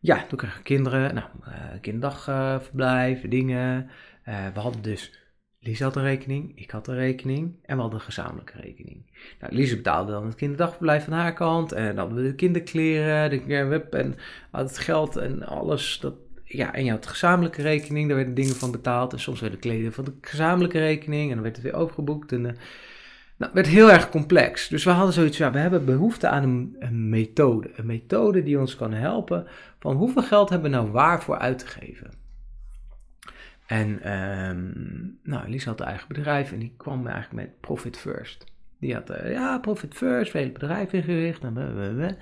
ja, 0.00 0.26
toen 0.26 0.38
kregen 0.38 0.56
we 0.56 0.62
kinderen, 0.62 1.14
nou, 1.14 1.28
uh, 1.48 1.80
kinderdagverblijf, 1.80 3.28
dingen. 3.28 3.90
Uh, 4.28 4.46
we 4.54 4.60
hadden 4.60 4.82
dus, 4.82 5.18
Lisa 5.60 5.84
had 5.84 5.96
een 5.96 6.02
rekening, 6.02 6.52
ik 6.58 6.70
had 6.70 6.88
een 6.88 6.94
rekening 6.94 7.56
en 7.64 7.74
we 7.74 7.80
hadden 7.80 7.98
een 7.98 8.04
gezamenlijke 8.04 8.60
rekening. 8.60 9.20
Nou, 9.40 9.54
Lisa 9.54 9.76
betaalde 9.76 10.12
dan 10.12 10.26
het 10.26 10.34
kinderdagverblijf 10.34 11.04
van 11.04 11.12
haar 11.12 11.34
kant 11.34 11.72
en 11.72 11.96
dan 11.96 12.14
de 12.14 12.34
kinderkleren, 12.34 13.30
de 13.30 13.64
web 13.64 13.94
en 13.94 14.16
het 14.52 14.78
geld 14.78 15.16
en 15.16 15.42
alles. 15.42 15.98
Dat, 16.00 16.14
ja, 16.44 16.74
en 16.74 16.84
je 16.84 16.90
had 16.90 17.02
de 17.02 17.08
gezamenlijke 17.08 17.62
rekening, 17.62 18.06
daar 18.06 18.16
werden 18.16 18.34
dingen 18.34 18.54
van 18.54 18.70
betaald 18.70 19.12
en 19.12 19.20
soms 19.20 19.40
werden 19.40 19.58
kleden 19.58 19.92
van 19.92 20.04
de 20.04 20.14
gezamenlijke 20.20 20.78
rekening 20.78 21.28
en 21.28 21.34
dan 21.34 21.42
werd 21.42 21.56
het 21.56 21.64
weer 21.64 21.74
overgeboekt 21.74 22.32
en... 22.32 22.56
Nou, 23.38 23.52
het 23.52 23.52
werd 23.52 23.66
heel 23.66 23.90
erg 23.90 24.10
complex. 24.10 24.68
Dus 24.68 24.84
we 24.84 24.90
hadden 24.90 25.14
zoiets, 25.14 25.36
ja, 25.36 25.50
we 25.50 25.58
hebben 25.58 25.84
behoefte 25.84 26.28
aan 26.28 26.74
een, 26.78 27.08
methode. 27.08 27.70
Een 27.76 27.86
methode 27.86 28.42
die 28.42 28.58
ons 28.58 28.76
kan 28.76 28.92
helpen 28.92 29.46
van 29.78 29.96
hoeveel 29.96 30.22
geld 30.22 30.48
hebben 30.48 30.70
we 30.70 30.76
nou 30.76 30.90
waarvoor 30.90 31.38
uit 31.38 31.58
te 31.58 31.66
geven. 31.66 32.10
En 33.66 34.12
um, 34.48 35.18
nou, 35.22 35.48
Lisa 35.48 35.70
had 35.70 35.80
een 35.80 35.86
eigen 35.86 36.08
bedrijf 36.08 36.52
en 36.52 36.58
die 36.58 36.74
kwam 36.76 37.06
eigenlijk 37.06 37.46
met 37.46 37.60
Profit 37.60 37.96
First. 37.96 38.44
Die 38.80 38.94
had, 38.94 39.10
uh, 39.10 39.32
ja, 39.32 39.58
Profit 39.58 39.94
First, 39.94 40.30
vele 40.30 40.52
bedrijven 40.52 40.98
ingericht 40.98 41.42
en. 41.42 42.18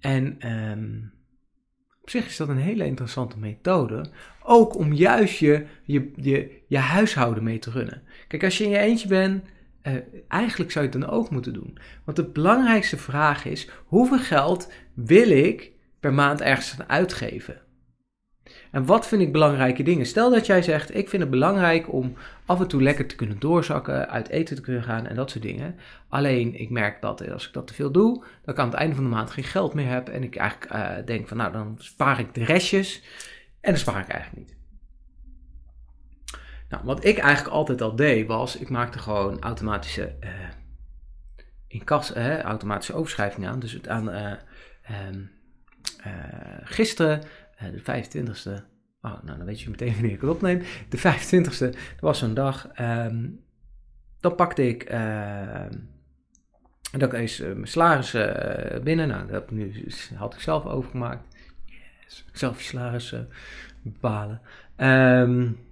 En 0.00 0.50
um, 0.50 1.12
op 2.02 2.10
zich 2.10 2.26
is 2.26 2.36
dat 2.36 2.48
een 2.48 2.56
hele 2.56 2.84
interessante 2.84 3.38
methode. 3.38 4.04
Ook 4.42 4.76
om 4.76 4.92
juist 4.92 5.38
je, 5.38 5.66
je, 5.82 6.12
je, 6.16 6.62
je 6.66 6.78
huishouden 6.78 7.42
mee 7.42 7.58
te 7.58 7.70
runnen. 7.70 8.02
Kijk, 8.28 8.44
als 8.44 8.58
je 8.58 8.64
in 8.64 8.70
je 8.70 8.78
eentje 8.78 9.08
bent 9.08 9.44
uh, 9.82 9.94
eigenlijk 10.28 10.70
zou 10.70 10.84
je 10.84 10.90
het 10.90 11.00
dan 11.00 11.10
ook 11.10 11.30
moeten 11.30 11.52
doen. 11.52 11.78
Want 12.04 12.16
de 12.16 12.24
belangrijkste 12.24 12.96
vraag 12.96 13.44
is: 13.44 13.68
hoeveel 13.84 14.18
geld 14.18 14.72
wil 14.94 15.30
ik 15.30 15.72
per 16.00 16.12
maand 16.12 16.40
ergens 16.40 16.80
aan 16.80 16.88
uitgeven? 16.88 17.60
En 18.70 18.86
wat 18.86 19.06
vind 19.06 19.22
ik 19.22 19.32
belangrijke 19.32 19.82
dingen? 19.82 20.06
Stel 20.06 20.30
dat 20.30 20.46
jij 20.46 20.62
zegt: 20.62 20.94
Ik 20.94 21.08
vind 21.08 21.22
het 21.22 21.30
belangrijk 21.30 21.92
om 21.92 22.14
af 22.46 22.60
en 22.60 22.68
toe 22.68 22.82
lekker 22.82 23.06
te 23.06 23.16
kunnen 23.16 23.38
doorzakken, 23.38 24.08
uit 24.08 24.28
eten 24.28 24.56
te 24.56 24.62
kunnen 24.62 24.82
gaan 24.82 25.06
en 25.06 25.16
dat 25.16 25.30
soort 25.30 25.44
dingen. 25.44 25.76
Alleen 26.08 26.60
ik 26.60 26.70
merk 26.70 27.00
dat 27.00 27.30
als 27.30 27.46
ik 27.46 27.52
dat 27.52 27.66
te 27.66 27.74
veel 27.74 27.90
doe, 27.90 28.24
dan 28.44 28.54
kan 28.54 28.64
aan 28.64 28.70
het 28.70 28.78
einde 28.78 28.94
van 28.94 29.04
de 29.04 29.10
maand 29.10 29.30
geen 29.30 29.44
geld 29.44 29.74
meer 29.74 29.88
hebben. 29.88 30.14
En 30.14 30.22
ik 30.22 30.36
eigenlijk 30.36 30.72
uh, 30.74 31.06
denk 31.06 31.28
van 31.28 31.36
nou, 31.36 31.52
dan 31.52 31.74
spaar 31.78 32.20
ik 32.20 32.34
de 32.34 32.44
restjes. 32.44 33.02
En 33.60 33.70
dan 33.70 33.80
spaar 33.80 34.00
ik 34.00 34.08
eigenlijk 34.08 34.46
niet. 34.46 34.61
Nou, 36.72 36.84
wat 36.84 37.04
ik 37.04 37.18
eigenlijk 37.18 37.54
altijd 37.54 37.80
al 37.80 37.96
deed 37.96 38.26
was, 38.26 38.56
ik 38.56 38.68
maakte 38.68 38.98
gewoon 38.98 39.40
automatische 39.40 40.14
uh, 40.20 40.30
in 41.66 41.84
kas, 41.84 42.16
uh, 42.16 42.40
automatische 42.40 42.94
overschrijving 42.94 43.46
aan. 43.46 43.58
Dus 43.58 43.88
aan 43.88 44.08
uh, 44.10 44.32
gisteren, 46.62 47.20
de 47.58 47.80
25e, 47.80 48.64
oh, 49.00 49.22
nou 49.22 49.36
dan 49.38 49.44
weet 49.44 49.60
je 49.60 49.70
meteen 49.70 49.92
wanneer 49.98 50.12
ik 50.12 50.20
het 50.20 50.30
opneem. 50.30 50.62
De 50.88 50.98
25e, 50.98 51.58
dat 51.58 51.76
was 52.00 52.18
zo'n 52.18 52.34
dag. 52.34 52.68
Um, 52.80 53.44
dan 54.20 54.34
pakte 54.34 54.68
ik, 54.68 54.90
dan 56.98 57.14
is 57.14 57.38
mijn 57.38 57.66
salaris 57.66 58.10
binnen. 58.82 59.08
Nou, 59.08 59.26
dat 59.26 59.50
nu, 59.50 59.86
had 60.14 60.34
ik 60.34 60.40
zelf 60.40 60.66
overgemaakt. 60.66 61.36
Yes, 61.64 62.24
zelf 62.32 62.58
je 62.58 62.64
salaris 62.64 63.14
bepalen. 63.82 64.40
Um, 64.76 65.70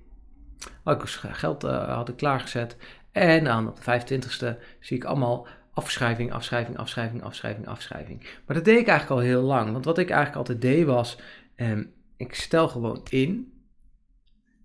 ik 0.85 1.03
geld 1.33 1.65
uh, 1.65 1.95
had 1.95 2.09
ik 2.09 2.17
klaargezet. 2.17 2.77
En 3.13 3.67
op 3.69 3.85
de 3.85 4.01
25ste 4.01 4.63
zie 4.81 4.97
ik 4.97 5.05
allemaal 5.05 5.47
afschrijving, 5.73 6.33
afschrijving, 6.33 6.79
afschrijving, 6.79 7.23
afschrijving, 7.23 7.67
afschrijving. 7.67 8.23
Maar 8.47 8.57
dat 8.57 8.65
deed 8.65 8.79
ik 8.79 8.89
eigenlijk 8.89 9.21
al 9.21 9.27
heel 9.27 9.43
lang. 9.43 9.73
Want 9.73 9.85
wat 9.85 9.99
ik 9.99 10.09
eigenlijk 10.11 10.39
altijd 10.39 10.61
deed 10.61 10.85
was, 10.85 11.19
eh, 11.55 11.79
ik 12.17 12.35
stel 12.35 12.69
gewoon 12.69 13.01
in. 13.09 13.53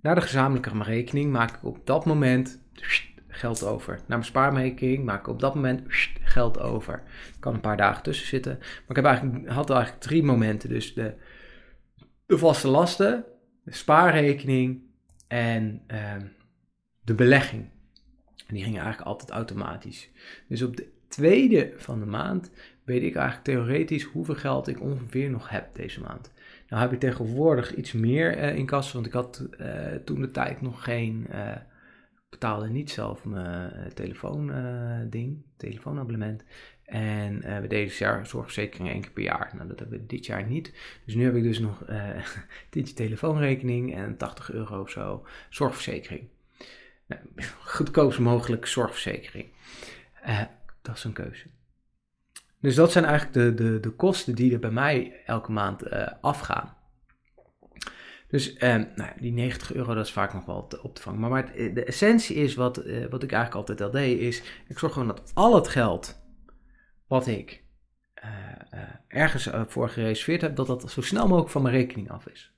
Naar 0.01 0.15
de 0.15 0.21
gezamenlijke 0.21 0.83
rekening 0.83 1.31
maak 1.31 1.55
ik 1.55 1.63
op 1.63 1.85
dat 1.85 2.05
moment 2.05 2.59
geld 3.27 3.63
over. 3.63 3.93
Naar 3.93 4.03
mijn 4.07 4.23
spaarrekening 4.23 5.05
maak 5.05 5.19
ik 5.19 5.27
op 5.27 5.39
dat 5.39 5.55
moment 5.55 5.83
geld 6.21 6.59
over. 6.59 6.93
Er 6.93 7.39
kan 7.39 7.53
een 7.53 7.59
paar 7.59 7.77
dagen 7.77 8.03
tussen 8.03 8.27
zitten. 8.27 8.57
Maar 8.59 8.83
ik 8.87 8.95
heb 8.95 9.05
eigenlijk, 9.05 9.49
had 9.49 9.69
eigenlijk 9.69 10.01
drie 10.01 10.23
momenten. 10.23 10.69
Dus 10.69 10.93
de, 10.93 11.13
de 12.25 12.37
vaste 12.37 12.67
lasten, 12.67 13.25
de 13.63 13.73
spaarrekening 13.73 14.81
en 15.27 15.81
ehm, 15.87 16.25
de 17.03 17.13
belegging. 17.13 17.69
En 18.47 18.53
die 18.53 18.63
gingen 18.63 18.81
eigenlijk 18.81 19.09
altijd 19.09 19.29
automatisch. 19.29 20.09
Dus 20.47 20.61
op 20.61 20.77
de 20.77 20.91
tweede 21.07 21.73
van 21.77 21.99
de 21.99 22.05
maand 22.05 22.51
weet 22.83 23.03
ik 23.03 23.15
eigenlijk 23.15 23.45
theoretisch 23.45 24.03
hoeveel 24.03 24.35
geld 24.35 24.67
ik 24.67 24.81
ongeveer 24.81 25.29
nog 25.29 25.49
heb 25.49 25.75
deze 25.75 26.01
maand. 26.01 26.31
Nou 26.69 26.81
heb 26.81 26.91
ik 26.91 26.99
tegenwoordig 26.99 27.75
iets 27.75 27.91
meer 27.91 28.37
uh, 28.37 28.55
in 28.55 28.65
kas, 28.65 28.91
want 28.91 29.05
ik 29.05 29.13
had 29.13 29.47
uh, 29.59 29.95
toen 30.05 30.21
de 30.21 30.31
tijd 30.31 30.61
nog 30.61 30.83
geen, 30.83 31.27
uh, 31.31 31.55
betaalde 32.29 32.69
niet 32.69 32.91
zelf 32.91 33.25
mijn 33.25 33.93
telefoonding, 33.93 35.45
telefoonabonnement. 35.57 36.43
En 36.85 37.61
we 37.61 37.67
deden 37.67 37.95
jaar 37.97 38.27
zorgverzekering 38.27 38.89
één 38.89 39.01
keer 39.01 39.11
per 39.11 39.23
jaar. 39.23 39.51
Nou, 39.55 39.67
dat 39.67 39.79
hebben 39.79 39.99
we 39.99 40.05
dit 40.05 40.25
jaar 40.25 40.45
niet. 40.47 40.73
Dus 41.05 41.15
nu 41.15 41.23
heb 41.23 41.35
ik 41.35 41.43
dus 41.43 41.59
nog 41.59 41.85
dit 42.69 42.95
telefoonrekening 42.95 43.95
en 43.95 44.17
80 44.17 44.51
euro 44.51 44.81
of 44.81 44.89
zo 44.89 45.25
zorgverzekering. 45.49 46.27
Nou, 47.07 47.21
goedkoopst 47.75 48.19
mogelijk 48.19 48.65
zorgverzekering. 48.65 49.47
dat 50.81 50.95
is 50.95 51.03
een 51.03 51.13
keuze. 51.13 51.47
Dus 52.65 52.75
dat 52.75 52.91
zijn 52.91 53.05
eigenlijk 53.05 53.33
de, 53.33 53.63
de, 53.63 53.79
de 53.79 53.89
kosten 53.89 54.35
die 54.35 54.53
er 54.53 54.59
bij 54.59 54.71
mij 54.71 55.21
elke 55.25 55.51
maand 55.51 55.87
uh, 55.87 56.07
afgaan. 56.21 56.75
Dus 58.27 58.53
eh, 58.53 58.75
nou, 58.95 59.11
die 59.19 59.31
90 59.31 59.73
euro, 59.73 59.93
dat 59.93 60.05
is 60.05 60.11
vaak 60.11 60.33
nog 60.33 60.45
wel 60.45 60.67
te, 60.67 60.83
op 60.83 60.95
te 60.95 61.01
vangen. 61.01 61.19
Maar, 61.19 61.29
maar 61.29 61.51
de 61.55 61.83
essentie 61.83 62.35
is, 62.35 62.55
wat, 62.55 62.85
uh, 62.85 63.05
wat 63.09 63.23
ik 63.23 63.31
eigenlijk 63.31 63.55
altijd 63.55 63.81
al 63.81 63.91
deed, 63.91 64.19
is... 64.19 64.43
Ik 64.67 64.79
zorg 64.79 64.93
gewoon 64.93 65.07
dat 65.07 65.31
al 65.33 65.55
het 65.55 65.67
geld 65.67 66.24
wat 67.07 67.27
ik 67.27 67.63
ergens 69.07 69.49
voor 69.67 69.89
gereserveerd 69.89 70.41
heb... 70.41 70.55
dat 70.55 70.67
dat 70.67 70.91
zo 70.91 71.01
snel 71.01 71.27
mogelijk 71.27 71.51
van 71.51 71.61
mijn 71.61 71.75
rekening 71.75 72.09
af 72.09 72.27
is. 72.27 72.53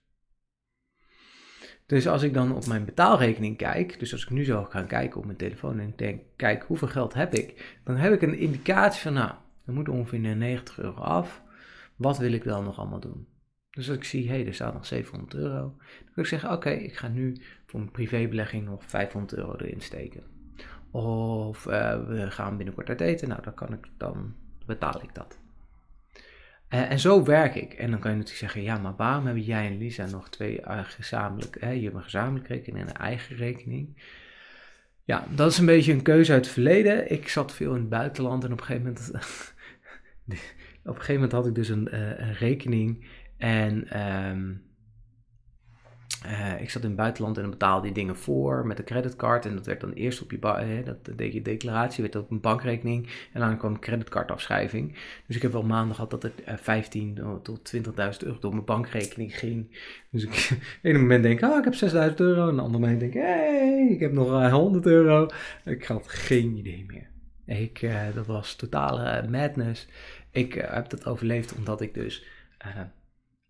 Dus 1.85 2.07
als 2.07 2.23
ik 2.23 2.33
dan 2.33 2.55
op 2.55 2.65
mijn 2.65 2.85
betaalrekening 2.85 3.57
kijk, 3.57 3.99
dus 3.99 4.11
als 4.11 4.23
ik 4.23 4.29
nu 4.29 4.45
zo 4.45 4.63
ga 4.63 4.83
kijken 4.83 5.19
op 5.19 5.25
mijn 5.25 5.37
telefoon 5.37 5.79
en 5.79 5.93
denk, 5.95 6.21
kijk, 6.35 6.63
hoeveel 6.63 6.87
geld 6.87 7.13
heb 7.13 7.33
ik? 7.33 7.79
Dan 7.83 7.95
heb 7.95 8.13
ik 8.13 8.21
een 8.21 8.37
indicatie 8.37 9.01
van, 9.01 9.13
nou, 9.13 9.31
er 9.65 9.73
moet 9.73 9.89
ongeveer 9.89 10.35
90 10.35 10.79
euro 10.79 11.01
af. 11.01 11.43
Wat 11.95 12.17
wil 12.17 12.31
ik 12.31 12.43
dan 12.43 12.63
nog 12.63 12.79
allemaal 12.79 12.99
doen? 12.99 13.27
Dus 13.69 13.87
als 13.87 13.97
ik 13.97 14.03
zie, 14.03 14.27
hé, 14.27 14.35
hey, 14.35 14.47
er 14.47 14.53
staat 14.53 14.73
nog 14.73 14.85
700 14.85 15.33
euro. 15.33 15.59
Dan 15.59 16.13
kan 16.13 16.23
ik 16.23 16.29
zeggen, 16.29 16.51
oké, 16.51 16.69
ik 16.69 16.95
ga 16.95 17.07
nu 17.07 17.37
voor 17.65 17.79
mijn 17.79 17.91
privébelegging 17.91 18.65
nog 18.65 18.83
500 18.85 19.33
euro 19.33 19.55
erin 19.55 19.81
steken. 19.81 20.23
Of 20.91 21.65
uh, 21.65 22.07
we 22.07 22.31
gaan 22.31 22.57
binnenkort 22.57 22.89
uit 22.89 23.01
eten. 23.01 23.27
Nou, 23.27 23.41
dan, 23.41 23.53
kan 23.53 23.73
ik, 23.73 23.87
dan 23.97 24.35
betaal 24.65 25.03
ik 25.03 25.15
dat. 25.15 25.39
Uh, 26.69 26.91
en 26.91 26.99
zo 26.99 27.23
werk 27.23 27.55
ik. 27.55 27.73
En 27.73 27.91
dan 27.91 27.99
kan 27.99 28.11
je 28.11 28.17
natuurlijk 28.17 28.43
zeggen, 28.43 28.61
ja, 28.61 28.77
maar 28.77 28.95
waarom 28.95 29.25
hebben 29.25 29.43
jij 29.43 29.67
en 29.67 29.77
Lisa 29.77 30.05
nog 30.05 30.29
twee 30.29 30.61
uh, 30.61 30.79
gezamenlijk, 30.83 31.59
je 31.59 31.83
hebt 31.83 31.95
een 31.95 32.03
gezamenlijke 32.03 32.53
rekening 32.53 32.83
en 32.83 32.89
een 32.89 33.01
eigen 33.01 33.35
rekening. 33.35 34.01
Ja, 35.03 35.25
dat 35.35 35.51
is 35.51 35.57
een 35.57 35.65
beetje 35.65 35.93
een 35.93 36.01
keuze 36.01 36.31
uit 36.31 36.45
het 36.45 36.53
verleden. 36.53 37.11
Ik 37.11 37.29
zat 37.29 37.53
veel 37.53 37.73
in 37.73 37.79
het 37.79 37.89
buitenland 37.89 38.43
en 38.43 38.51
op 38.51 38.59
een 38.59 38.65
gegeven 38.65 38.85
moment 38.85 39.11
op 40.83 40.95
een 40.95 41.01
gegeven 41.01 41.13
moment 41.13 41.31
had 41.31 41.47
ik 41.47 41.55
dus 41.55 41.69
een, 41.69 41.95
een 42.23 42.33
rekening 42.33 43.07
en 43.37 44.01
um, 44.01 44.66
uh, 46.27 46.61
ik 46.61 46.69
zat 46.69 46.81
in 46.81 46.87
het 46.87 46.97
buitenland 46.97 47.35
en 47.35 47.41
dan 47.41 47.51
betaalde 47.51 47.83
die 47.83 47.93
dingen 47.93 48.15
voor 48.15 48.65
met 48.65 48.79
een 48.79 48.85
creditcard. 48.85 49.45
En 49.45 49.55
dat 49.55 49.65
werd 49.65 49.81
dan 49.81 49.91
eerst 49.91 50.21
op 50.21 50.31
je, 50.31 50.37
uh, 50.37 50.85
dat 50.85 51.17
deed 51.17 51.33
je 51.33 51.41
declaratie, 51.41 52.03
werd 52.03 52.15
op 52.15 52.31
een 52.31 52.41
bankrekening. 52.41 53.09
En 53.33 53.39
dan 53.39 53.57
kwam 53.57 53.79
creditcardafschrijving. 53.79 54.97
Dus 55.27 55.35
ik 55.35 55.41
heb 55.41 55.51
wel 55.51 55.63
maanden 55.63 55.95
gehad 55.95 56.11
dat 56.11 56.25
uh, 56.25 56.31
15 56.55 57.19
tot 57.43 57.75
20.000 57.75 57.81
euro 58.19 58.37
door 58.39 58.51
mijn 58.51 58.65
bankrekening 58.65 59.37
ging. 59.37 59.79
Dus 60.11 60.23
ik 60.23 60.31
op 60.51 60.59
een 60.81 60.99
moment 60.99 61.23
denk 61.23 61.43
ah, 61.43 61.65
ik 61.65 61.79
heb 61.79 62.09
6.000 62.09 62.15
euro. 62.15 62.41
En 62.41 62.53
een 62.53 62.59
ander 62.59 62.79
moment 62.79 62.99
denk 62.99 63.13
ik, 63.13 63.21
hey, 63.21 63.87
ik 63.89 63.99
heb 63.99 64.11
nog 64.11 64.49
100 64.49 64.85
euro. 64.85 65.29
Ik 65.65 65.85
had 65.85 66.07
geen 66.07 66.55
idee 66.55 66.85
meer. 66.87 67.09
Ik, 67.57 67.91
dat 68.15 68.25
was 68.25 68.55
totale 68.55 69.27
madness. 69.29 69.87
Ik 70.31 70.53
heb 70.53 70.89
dat 70.89 71.05
overleefd 71.05 71.55
omdat 71.55 71.81
ik 71.81 71.93
dus 71.93 72.25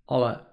alle 0.05 0.46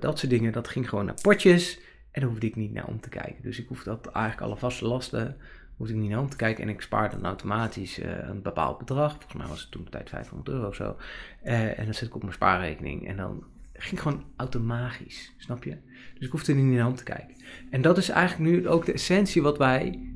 dat 0.00 0.18
soort 0.18 0.30
dingen, 0.30 0.52
dat 0.52 0.68
ging 0.68 0.88
gewoon 0.88 1.04
naar 1.04 1.20
potjes. 1.22 1.80
En 2.10 2.20
daar 2.20 2.30
hoefde 2.30 2.46
ik 2.46 2.56
niet 2.56 2.72
naar 2.72 2.86
om 2.86 3.00
te 3.00 3.08
kijken. 3.08 3.42
Dus 3.42 3.58
ik 3.58 3.68
hoef 3.68 3.82
dat 3.82 4.06
eigenlijk 4.06 4.46
alle 4.46 4.56
vaste 4.56 4.86
lasten, 4.86 5.36
hoefde 5.76 5.94
ik 5.94 6.00
niet 6.00 6.10
naar 6.10 6.20
om 6.20 6.28
te 6.28 6.36
kijken. 6.36 6.62
En 6.62 6.68
ik 6.68 6.80
spaarde 6.80 7.16
dan 7.16 7.24
automatisch 7.24 8.00
een 8.02 8.42
bepaald 8.42 8.78
bedrag. 8.78 9.12
Volgens 9.12 9.34
mij 9.34 9.46
was 9.46 9.60
het 9.60 9.70
toen 9.70 9.84
de 9.84 9.90
tijd 9.90 10.08
500 10.08 10.48
euro 10.48 10.68
of 10.68 10.74
zo. 10.74 10.96
en 11.42 11.84
dan 11.84 11.94
zet 11.94 12.08
ik 12.08 12.14
op 12.14 12.22
mijn 12.22 12.34
spaarrekening. 12.34 13.08
En 13.08 13.16
dan 13.16 13.44
ging 13.72 14.02
gewoon 14.02 14.24
automatisch, 14.36 15.32
snap 15.36 15.64
je? 15.64 15.76
Dus 16.14 16.26
ik 16.26 16.32
hoefde 16.32 16.52
er 16.52 16.58
niet 16.58 16.76
naar 16.76 16.86
om 16.86 16.94
te 16.94 17.04
kijken. 17.04 17.34
En 17.70 17.82
dat 17.82 17.98
is 17.98 18.08
eigenlijk 18.08 18.50
nu 18.50 18.68
ook 18.68 18.84
de 18.84 18.92
essentie 18.92 19.42
wat 19.42 19.58
wij 19.58 20.12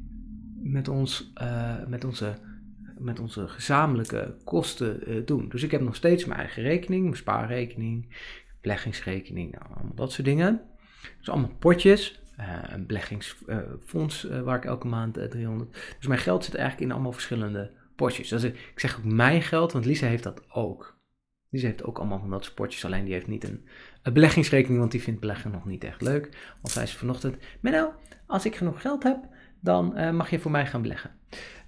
met, 0.62 0.88
ons, 0.88 1.32
met 1.86 2.04
onze 2.04 2.34
met 3.02 3.20
onze 3.20 3.48
gezamenlijke 3.48 4.34
kosten 4.44 5.22
doen. 5.26 5.48
Dus 5.48 5.62
ik 5.62 5.70
heb 5.70 5.80
nog 5.80 5.94
steeds 5.94 6.24
mijn 6.24 6.40
eigen 6.40 6.62
rekening, 6.62 7.02
mijn 7.02 7.16
spaarrekening, 7.16 8.06
beleggingsrekening, 8.62 9.52
nou, 9.52 9.64
allemaal 9.74 9.94
dat 9.94 10.12
soort 10.12 10.26
dingen. 10.26 10.60
Dus 11.18 11.28
allemaal 11.28 11.56
potjes. 11.58 12.20
Uh, 12.40 12.62
een 12.62 12.86
beleggingsfonds 12.86 14.24
uh, 14.24 14.40
waar 14.40 14.56
ik 14.56 14.64
elke 14.64 14.86
maand 14.86 15.14
300. 15.30 15.94
Dus 15.98 16.06
mijn 16.06 16.20
geld 16.20 16.44
zit 16.44 16.54
eigenlijk 16.54 16.86
in 16.86 16.92
allemaal 16.92 17.12
verschillende 17.12 17.70
potjes. 17.96 18.28
Dus 18.28 18.42
ik 18.44 18.72
zeg 18.76 18.96
ook 18.96 19.04
mijn 19.04 19.42
geld, 19.42 19.72
want 19.72 19.84
Lisa 19.84 20.06
heeft 20.06 20.22
dat 20.22 20.42
ook. 20.50 21.00
Lisa 21.50 21.66
heeft 21.66 21.84
ook 21.84 21.98
allemaal 21.98 22.18
van 22.18 22.30
dat 22.30 22.44
soort 22.44 22.56
potjes, 22.56 22.84
alleen 22.84 23.04
die 23.04 23.12
heeft 23.12 23.26
niet 23.26 23.44
een, 23.44 23.68
een 24.02 24.12
beleggingsrekening, 24.12 24.78
want 24.78 24.92
die 24.92 25.02
vindt 25.02 25.20
beleggen 25.20 25.50
nog 25.50 25.64
niet 25.64 25.84
echt 25.84 26.00
leuk. 26.00 26.54
Al 26.62 26.70
zei 26.70 26.86
ze 26.86 26.98
vanochtend, 26.98 27.36
Menno, 27.60 27.92
als 28.26 28.44
ik 28.44 28.56
genoeg 28.56 28.80
geld 28.80 29.02
heb, 29.02 29.18
dan 29.60 30.14
mag 30.16 30.30
je 30.30 30.38
voor 30.38 30.50
mij 30.50 30.66
gaan 30.66 30.82
beleggen. 30.82 31.10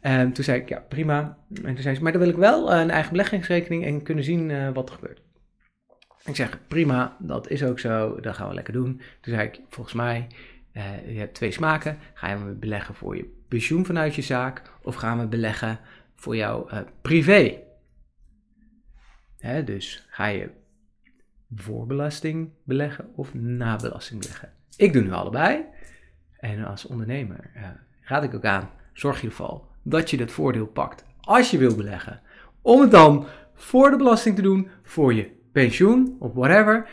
En 0.01 0.33
toen 0.33 0.45
zei 0.45 0.61
ik, 0.61 0.69
ja, 0.69 0.85
prima. 0.89 1.39
En 1.55 1.75
toen 1.75 1.83
zei 1.83 1.95
ze, 1.95 2.03
maar 2.03 2.13
dan 2.13 2.21
wil 2.21 2.31
ik 2.31 2.37
wel 2.37 2.73
een 2.73 2.91
eigen 2.91 3.11
beleggingsrekening 3.11 3.85
en 3.85 4.03
kunnen 4.03 4.25
zien 4.25 4.73
wat 4.73 4.89
er 4.89 4.95
gebeurt. 4.95 5.23
Ik 6.25 6.37
zeg, 6.37 6.59
prima, 6.69 7.16
dat 7.19 7.49
is 7.49 7.64
ook 7.64 7.78
zo, 7.78 8.21
dat 8.21 8.35
gaan 8.35 8.49
we 8.49 8.54
lekker 8.54 8.73
doen. 8.73 9.00
Toen 9.21 9.35
zei 9.35 9.49
ik, 9.49 9.61
volgens 9.69 9.95
mij, 9.95 10.26
uh, 10.73 11.12
je 11.12 11.19
hebt 11.19 11.35
twee 11.35 11.50
smaken. 11.50 11.99
Ga 12.14 12.31
je 12.31 12.37
beleggen 12.37 12.95
voor 12.95 13.16
je 13.16 13.43
pensioen 13.49 13.87
vanuit 13.87 14.14
je 14.14 14.23
zaak 14.23 14.62
of 14.83 14.95
gaan 14.95 15.19
we 15.19 15.26
beleggen 15.26 15.78
voor 16.14 16.37
jouw 16.37 16.71
uh, 16.71 16.78
privé? 17.02 17.59
Hè, 19.38 19.64
dus 19.64 20.07
ga 20.11 20.26
je 20.26 20.50
voorbelasting 21.54 22.50
beleggen 22.62 23.12
of 23.14 23.35
nabelasting 23.35 24.21
beleggen? 24.21 24.52
Ik 24.76 24.93
doe 24.93 25.02
nu 25.02 25.12
allebei. 25.12 25.64
En 26.38 26.64
als 26.64 26.87
ondernemer 26.87 27.50
raad 28.00 28.25
ik 28.25 28.35
ook 28.35 28.45
aan, 28.45 28.71
zorg 28.93 29.16
in 29.16 29.23
ieder 29.23 29.37
geval 29.37 29.69
dat 29.83 30.11
je 30.11 30.16
dat 30.16 30.31
voordeel 30.31 30.66
pakt 30.66 31.04
als 31.21 31.50
je 31.50 31.59
wil 31.59 31.76
beleggen. 31.76 32.21
Om 32.62 32.81
het 32.81 32.90
dan 32.90 33.26
voor 33.54 33.90
de 33.90 33.97
belasting 33.97 34.37
te 34.37 34.43
doen, 34.43 34.69
voor 34.83 35.14
je 35.14 35.43
pensioen 35.55 36.17
of 36.19 36.33
whatever. 36.33 36.89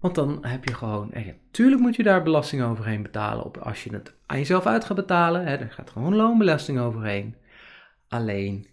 Want 0.00 0.14
dan 0.14 0.46
heb 0.46 0.64
je 0.64 0.74
gewoon, 0.74 1.12
en 1.12 1.36
tuurlijk 1.50 1.80
moet 1.80 1.96
je 1.96 2.02
daar 2.02 2.22
belasting 2.22 2.62
overheen 2.62 3.02
betalen 3.02 3.44
op, 3.44 3.56
als 3.56 3.84
je 3.84 3.92
het 3.92 4.14
aan 4.26 4.38
jezelf 4.38 4.66
uit 4.66 4.84
gaat 4.84 4.96
betalen. 4.96 5.46
Hè, 5.46 5.56
er 5.56 5.70
gaat 5.70 5.90
gewoon 5.90 6.14
loonbelasting 6.14 6.78
overheen. 6.78 7.36
Alleen, 8.08 8.66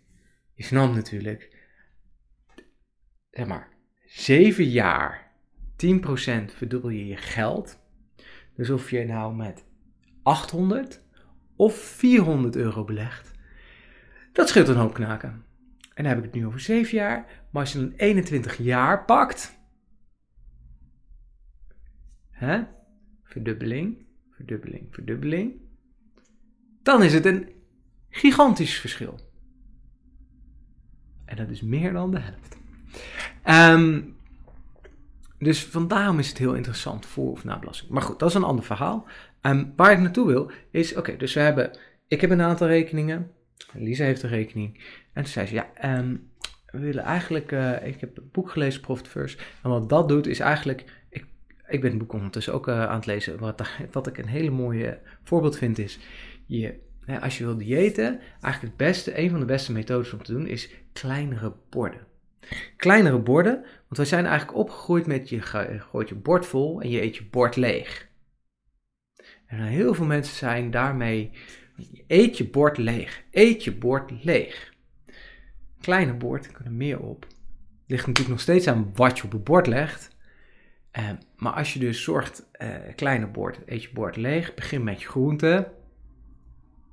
je 0.53 0.63
snapt 0.63 0.95
natuurlijk, 0.95 1.67
zeg 3.31 3.47
maar, 3.47 3.67
7 4.05 4.63
jaar, 4.63 5.31
10% 5.75 6.55
verdubbel 6.55 6.89
je 6.89 7.07
je 7.07 7.17
geld. 7.17 7.79
Dus 8.55 8.69
of 8.69 8.89
je 8.89 9.05
nou 9.05 9.35
met 9.35 9.65
800 10.23 11.01
of 11.55 11.75
400 11.75 12.55
euro 12.55 12.83
belegt, 12.83 13.31
dat 14.31 14.49
scheelt 14.49 14.67
een 14.67 14.75
hoop 14.75 14.93
knaken. 14.93 15.44
En 15.95 16.03
dan 16.03 16.05
heb 16.05 16.17
ik 16.17 16.23
het 16.23 16.33
nu 16.33 16.45
over 16.45 16.59
7 16.59 16.97
jaar. 16.97 17.45
Maar 17.49 17.61
als 17.61 17.73
je 17.73 17.79
een 17.79 17.93
21 17.97 18.57
jaar 18.57 19.05
pakt. 19.05 19.59
Hè? 22.29 22.63
Verdubbeling, 23.23 24.05
verdubbeling, 24.31 24.87
verdubbeling. 24.91 25.53
Dan 26.83 27.03
is 27.03 27.13
het 27.13 27.25
een 27.25 27.49
gigantisch 28.09 28.79
verschil. 28.79 29.19
En 31.25 31.35
dat 31.35 31.49
is 31.49 31.61
meer 31.61 31.93
dan 31.93 32.11
de 32.11 32.19
helft. 32.19 32.57
Um, 33.45 34.15
dus 35.37 35.65
vandaar 35.65 36.19
is 36.19 36.27
het 36.27 36.37
heel 36.37 36.55
interessant 36.55 37.05
voor 37.05 37.31
of 37.31 37.43
na 37.43 37.59
belasting. 37.59 37.91
Maar 37.91 38.01
goed, 38.01 38.19
dat 38.19 38.29
is 38.29 38.35
een 38.35 38.43
ander 38.43 38.65
verhaal. 38.65 39.07
Um, 39.41 39.73
waar 39.75 39.91
ik 39.91 39.99
naartoe 39.99 40.27
wil 40.27 40.51
is, 40.71 40.95
oké, 40.95 41.17
dus 41.17 41.33
we 41.33 41.39
hebben, 41.39 41.77
ik 42.07 42.21
heb 42.21 42.29
een 42.29 42.41
aantal 42.41 42.67
rekeningen. 42.67 43.31
Lisa 43.73 44.03
heeft 44.03 44.23
een 44.23 44.29
rekening. 44.29 44.83
En 45.13 45.23
toen 45.23 45.31
zei 45.31 45.47
ze, 45.47 45.53
ja, 45.53 45.97
um, 45.97 46.29
we 46.65 46.79
willen 46.79 47.03
eigenlijk, 47.03 47.51
uh, 47.51 47.87
ik 47.87 47.99
heb 47.99 48.17
een 48.17 48.29
boek 48.31 48.49
gelezen, 48.49 48.81
Profit 48.81 49.07
First. 49.07 49.41
En 49.63 49.69
wat 49.69 49.89
dat 49.89 50.07
doet 50.07 50.27
is 50.27 50.39
eigenlijk, 50.39 50.83
ik, 51.09 51.25
ik 51.67 51.81
ben 51.81 51.89
het 51.89 51.99
boek 51.99 52.13
ondertussen 52.13 52.53
ook 52.53 52.67
uh, 52.67 52.85
aan 52.85 52.95
het 52.95 53.05
lezen. 53.05 53.39
Wat, 53.39 53.69
wat 53.91 54.07
ik 54.07 54.17
een 54.17 54.27
hele 54.27 54.49
mooie 54.49 54.99
voorbeeld 55.23 55.57
vind 55.57 55.77
is, 55.77 55.99
je 56.45 56.83
hè, 57.05 57.21
als 57.21 57.37
je 57.37 57.43
wil 57.45 57.57
diëten, 57.57 58.19
eigenlijk 58.19 58.61
het 58.61 58.77
beste, 58.77 59.19
een 59.19 59.29
van 59.29 59.39
de 59.39 59.45
beste 59.45 59.71
methodes 59.71 60.13
om 60.13 60.23
te 60.23 60.33
doen 60.33 60.47
is 60.47 60.69
kleinere 60.93 61.53
borden. 61.69 62.07
Kleinere 62.77 63.19
borden, 63.19 63.53
want 63.61 63.97
wij 63.97 64.05
zijn 64.05 64.25
eigenlijk 64.25 64.57
opgegroeid 64.57 65.05
met 65.05 65.29
je 65.29 65.41
gooit 65.79 66.09
je 66.09 66.15
bord 66.15 66.45
vol 66.45 66.81
en 66.81 66.89
je 66.89 67.01
eet 67.01 67.15
je 67.15 67.25
bord 67.25 67.55
leeg. 67.55 68.07
En 69.45 69.61
heel 69.61 69.93
veel 69.93 70.05
mensen 70.05 70.35
zijn 70.35 70.71
daarmee, 70.71 71.31
eet 72.07 72.37
je 72.37 72.49
bord 72.49 72.77
leeg, 72.77 73.23
eet 73.31 73.63
je 73.63 73.75
bord 73.75 74.23
leeg. 74.23 74.73
Kleine 75.81 76.13
bord, 76.13 76.51
kan 76.51 76.65
er 76.65 76.71
meer 76.71 76.99
op. 76.99 77.27
Ligt 77.87 78.07
natuurlijk 78.07 78.35
nog 78.35 78.41
steeds 78.41 78.67
aan 78.67 78.91
wat 78.93 79.17
je 79.17 79.23
op 79.23 79.31
het 79.31 79.43
bord 79.43 79.67
legt. 79.67 80.15
Uh, 80.97 81.09
maar 81.35 81.53
als 81.53 81.73
je 81.73 81.79
dus 81.79 82.03
zorgt, 82.03 82.49
uh, 82.61 82.75
kleine 82.95 83.27
bord, 83.27 83.59
eet 83.65 83.83
je 83.83 83.89
bord 83.93 84.15
leeg, 84.15 84.53
begin 84.53 84.83
met 84.83 85.01
je 85.01 85.07
groenten. 85.07 85.71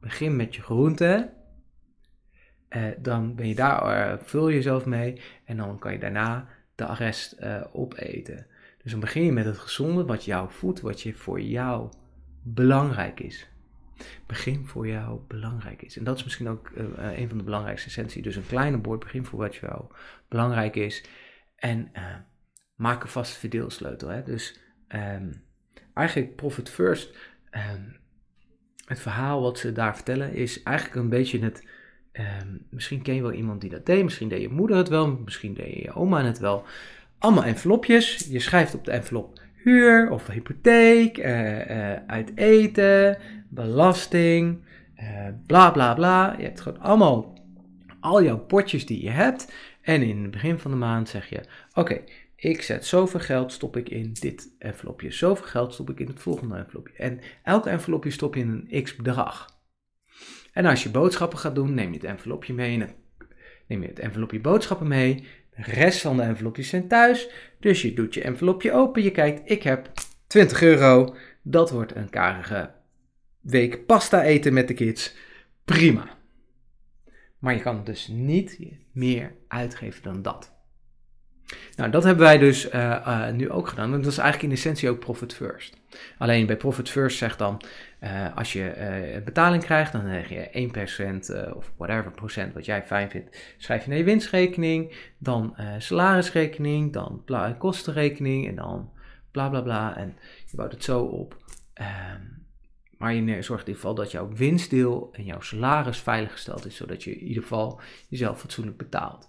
Begin 0.01 0.37
met 0.37 0.55
je 0.55 0.63
groenten. 0.63 1.33
Uh, 2.71 2.83
dan 2.99 3.35
ben 3.35 3.49
je 3.49 3.55
daar, 3.55 4.19
vul 4.23 4.49
je 4.49 4.55
jezelf 4.55 4.87
mee 4.87 5.21
en 5.45 5.57
dan 5.57 5.79
kan 5.79 5.93
je 5.93 5.99
daarna 5.99 6.49
de 6.75 6.95
rest 6.95 7.37
opeten. 7.73 8.47
Dus 8.83 8.91
dan 8.91 9.01
begin 9.01 9.25
je 9.25 9.33
met 9.33 9.45
het 9.45 9.59
gezonde, 9.59 10.05
wat 10.05 10.25
jou 10.25 10.51
voedt, 10.51 10.81
wat 10.81 11.01
je 11.01 11.15
voor 11.15 11.41
jou 11.41 11.91
belangrijk 12.43 13.21
is. 13.21 13.52
Begin 14.27 14.67
voor 14.67 14.87
jou 14.87 15.21
belangrijk 15.29 15.83
is. 15.83 15.97
En 15.97 16.05
dat 16.05 16.17
is 16.17 16.25
misschien 16.25 16.49
ook 16.49 16.71
een 16.97 17.29
van 17.29 17.39
de 17.39 17.45
belangrijkste 17.45 17.89
essenties. 17.89 18.23
Dus 18.23 18.37
een 18.37 18.47
kleine 18.47 18.79
bord, 18.79 19.01
begin 19.01 19.25
voor 19.25 19.39
wat 19.39 19.55
jou 19.55 19.85
belangrijk 20.29 20.77
is. 20.77 21.05
En 21.57 21.93
maak 22.75 23.03
een 23.03 23.09
vaste 23.09 23.39
verdeelsleutel. 23.39 24.25
Dus 24.25 24.61
um, 24.89 25.45
eigenlijk 25.95 26.37
Profit 26.37 26.71
First, 26.71 27.17
um, 27.51 27.97
het 28.85 29.01
verhaal 29.01 29.43
wat 29.43 29.59
ze 29.59 29.73
daar 29.73 29.95
vertellen, 29.95 30.35
is 30.35 30.63
eigenlijk 30.63 30.97
een 30.97 31.09
beetje 31.09 31.39
het. 31.39 31.67
Um, 32.13 32.67
misschien 32.71 33.03
ken 33.03 33.15
je 33.15 33.23
wel 33.23 33.33
iemand 33.33 33.61
die 33.61 33.71
dat 33.71 33.87
deed, 33.87 34.05
misschien 34.05 34.29
deed 34.29 34.41
je 34.41 34.49
moeder 34.49 34.77
het 34.77 34.89
wel, 34.89 35.07
misschien 35.25 35.55
deed 35.55 35.83
je 35.83 35.93
oma 35.93 36.25
het 36.25 36.39
wel. 36.39 36.65
Allemaal 37.19 37.45
envelopjes. 37.45 38.27
Je 38.31 38.41
schrijft 38.41 38.75
op 38.75 38.85
de 38.85 38.91
envelop 38.91 39.41
huur 39.65 40.11
of 40.11 40.27
hypotheek, 40.27 41.19
uh, 41.19 41.71
uh, 41.71 41.97
uit 42.07 42.33
eten, 42.35 43.19
belasting, 43.49 44.65
uh, 45.01 45.29
bla 45.47 45.71
bla 45.71 45.95
bla. 45.95 46.35
Je 46.39 46.45
hebt 46.45 46.61
gewoon 46.61 46.81
allemaal 46.81 47.39
al 48.01 48.23
jouw 48.23 48.39
potjes 48.39 48.87
die 48.87 49.03
je 49.03 49.11
hebt. 49.11 49.53
En 49.83 50.03
in 50.03 50.23
het 50.23 50.31
begin 50.31 50.59
van 50.59 50.71
de 50.71 50.77
maand 50.77 51.09
zeg 51.09 51.29
je: 51.29 51.41
Oké, 51.75 52.01
ik 52.37 52.63
zet 52.63 52.87
zoveel 52.87 53.21
geld 53.21 53.53
stop 53.53 53.77
ik 53.77 53.89
in 53.89 54.13
dit 54.13 54.55
envelopje. 54.59 55.11
Zoveel 55.11 55.47
geld 55.47 55.73
stop 55.73 55.91
ik 55.91 56.01
in 56.01 56.07
het 56.07 56.21
volgende 56.21 56.57
envelopje. 56.57 56.95
En 56.97 57.21
elk 57.43 57.67
envelopje 57.67 58.11
stop 58.11 58.35
je 58.35 58.41
in 58.41 58.69
een 58.71 58.83
x 58.83 58.97
bedrag. 58.97 59.61
En 60.53 60.67
als 60.67 60.83
je 60.83 60.91
boodschappen 60.91 61.39
gaat 61.39 61.55
doen, 61.55 61.75
neem 61.75 61.89
je 61.89 61.95
het 61.95 62.05
envelopje 62.05 62.55
mee. 62.55 62.81
En 62.81 62.89
neem 63.67 63.83
je 63.83 63.89
het 63.89 63.99
envelopje 63.99 64.41
boodschappen 64.41 64.89
mee. 64.89 65.27
De 65.57 65.63
rest 65.63 66.01
van 66.01 66.17
de 66.17 66.23
envelopjes 66.23 66.69
zijn 66.69 66.89
thuis. 66.89 67.29
Dus 67.61 67.83
je 67.83 67.95
doet 67.95 68.15
je 68.15 68.23
envelopje 68.23 68.73
open. 68.73 69.03
Je 69.03 69.11
kijkt, 69.11 69.51
ik 69.51 69.63
heb 69.63 69.91
20 70.27 70.63
euro. 70.63 71.15
Dat 71.43 71.71
wordt 71.71 71.95
een 71.95 72.11
karige 72.11 72.71
week 73.41 73.87
pasta 73.87 74.23
eten 74.23 74.53
met 74.53 74.69
de 74.69 74.75
kids. 74.75 75.15
Prima. 75.65 76.19
Maar 77.39 77.55
je 77.55 77.61
kan 77.61 77.85
dus 77.85 78.09
niet 78.09 78.59
meer 78.93 79.35
uitgeven 79.49 80.03
dan 80.03 80.23
dat. 80.23 80.53
Nou, 81.77 81.91
dat 81.91 82.05
hebben 82.05 82.25
wij 82.25 82.39
dus 82.39 82.67
uh, 82.67 82.73
uh, 82.75 83.31
nu 83.31 83.51
ook 83.51 83.69
gedaan. 83.69 83.93
En 83.93 84.03
dat 84.03 84.13
is 84.13 84.19
eigenlijk 84.19 84.53
in 84.53 84.59
essentie 84.59 84.91
ook 84.91 84.99
Profit 84.99 85.35
First. 85.35 85.77
Alleen 86.19 86.47
bij 86.47 86.57
Profit 86.57 86.91
First 86.91 87.19
zegt 87.19 87.39
dan, 87.39 87.61
uh, 88.03 88.37
als 88.37 88.53
je 88.53 89.23
betaling 89.25 89.65
krijgt, 89.65 89.93
dan 89.93 90.07
zeg 90.07 90.29
je 90.29 90.71
1% 91.51 91.55
of 91.57 91.73
whatever 91.77 92.11
procent 92.11 92.55
wat 92.55 92.65
jij 92.65 92.83
fijn 92.83 93.11
vindt, 93.11 93.55
schrijf 93.59 93.83
je 93.83 93.89
naar 93.89 93.99
je 93.99 94.05
winstrekening, 94.05 95.13
dan 95.19 95.57
salarisrekening, 95.79 96.93
dan 96.93 97.25
kostenrekening 97.59 98.49
en 98.49 98.55
dan 98.55 98.91
bla 99.31 99.49
bla 99.49 99.61
bla. 99.61 99.97
En 99.97 100.17
je 100.47 100.57
bouwt 100.57 100.73
het 100.73 100.85
zo 100.85 101.03
op. 101.03 101.37
Ehm, 101.75 102.21
maar 102.99 103.15
je 103.15 103.43
zorgt 103.43 103.67
in 103.67 103.69
ieder 103.69 103.75
geval 103.75 103.95
dat 103.95 104.11
jouw 104.11 104.33
winstdeel 104.33 105.09
en 105.13 105.25
jouw 105.25 105.41
salaris 105.41 105.99
veiliggesteld 105.99 106.67
is, 106.67 106.77
zodat 106.77 107.05
je 107.05 107.19
in 107.19 107.27
ieder 107.27 107.43
geval 107.43 107.81
jezelf 108.09 108.41
fatsoenlijk 108.41 108.77
betaalt. 108.77 109.29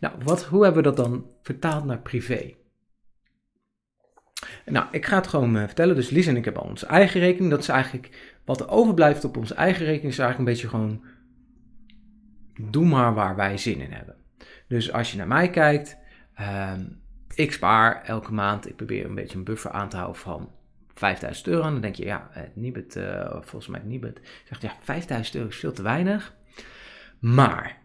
Nou, 0.00 0.14
wat, 0.24 0.44
hoe 0.44 0.64
hebben 0.64 0.82
we 0.82 0.88
dat 0.88 1.06
dan 1.06 1.26
vertaald 1.42 1.84
naar 1.84 2.00
privé? 2.00 2.54
Nou, 4.66 4.86
ik 4.90 5.06
ga 5.06 5.16
het 5.16 5.26
gewoon 5.26 5.56
uh, 5.56 5.62
vertellen. 5.64 5.94
Dus 5.94 6.10
Lies 6.10 6.26
en 6.26 6.36
ik 6.36 6.44
hebben 6.44 6.62
onze 6.62 6.86
eigen 6.86 7.20
rekening. 7.20 7.50
Dat 7.50 7.60
is 7.60 7.68
eigenlijk 7.68 8.36
wat 8.44 8.60
er 8.60 8.68
overblijft 8.68 9.24
op 9.24 9.36
onze 9.36 9.54
eigen 9.54 9.84
rekening. 9.84 10.12
Is 10.12 10.18
eigenlijk 10.18 10.38
een 10.38 10.54
beetje 10.54 10.68
gewoon. 10.68 11.04
Doe 12.70 12.86
maar 12.86 13.14
waar 13.14 13.36
wij 13.36 13.58
zin 13.58 13.80
in 13.80 13.92
hebben. 13.92 14.16
Dus 14.68 14.92
als 14.92 15.10
je 15.10 15.16
naar 15.16 15.28
mij 15.28 15.50
kijkt. 15.50 15.96
Uh, 16.40 16.72
ik 17.34 17.52
spaar 17.52 18.02
elke 18.04 18.32
maand. 18.32 18.68
Ik 18.68 18.76
probeer 18.76 19.04
een 19.04 19.14
beetje 19.14 19.38
een 19.38 19.44
buffer 19.44 19.70
aan 19.70 19.88
te 19.88 19.96
houden 19.96 20.20
van 20.20 20.50
5000 20.94 21.46
euro. 21.46 21.62
Dan 21.62 21.80
denk 21.80 21.94
je, 21.94 22.04
ja, 22.04 22.30
uh, 22.36 22.42
Nibet, 22.54 22.96
uh, 22.96 23.30
volgens 23.30 23.66
mij 23.66 23.80
Nibet, 23.84 24.20
zegt 24.44 24.62
ja, 24.62 24.72
5000 24.80 25.36
euro 25.36 25.48
is 25.48 25.56
veel 25.56 25.72
te 25.72 25.82
weinig. 25.82 26.34
Maar 27.18 27.78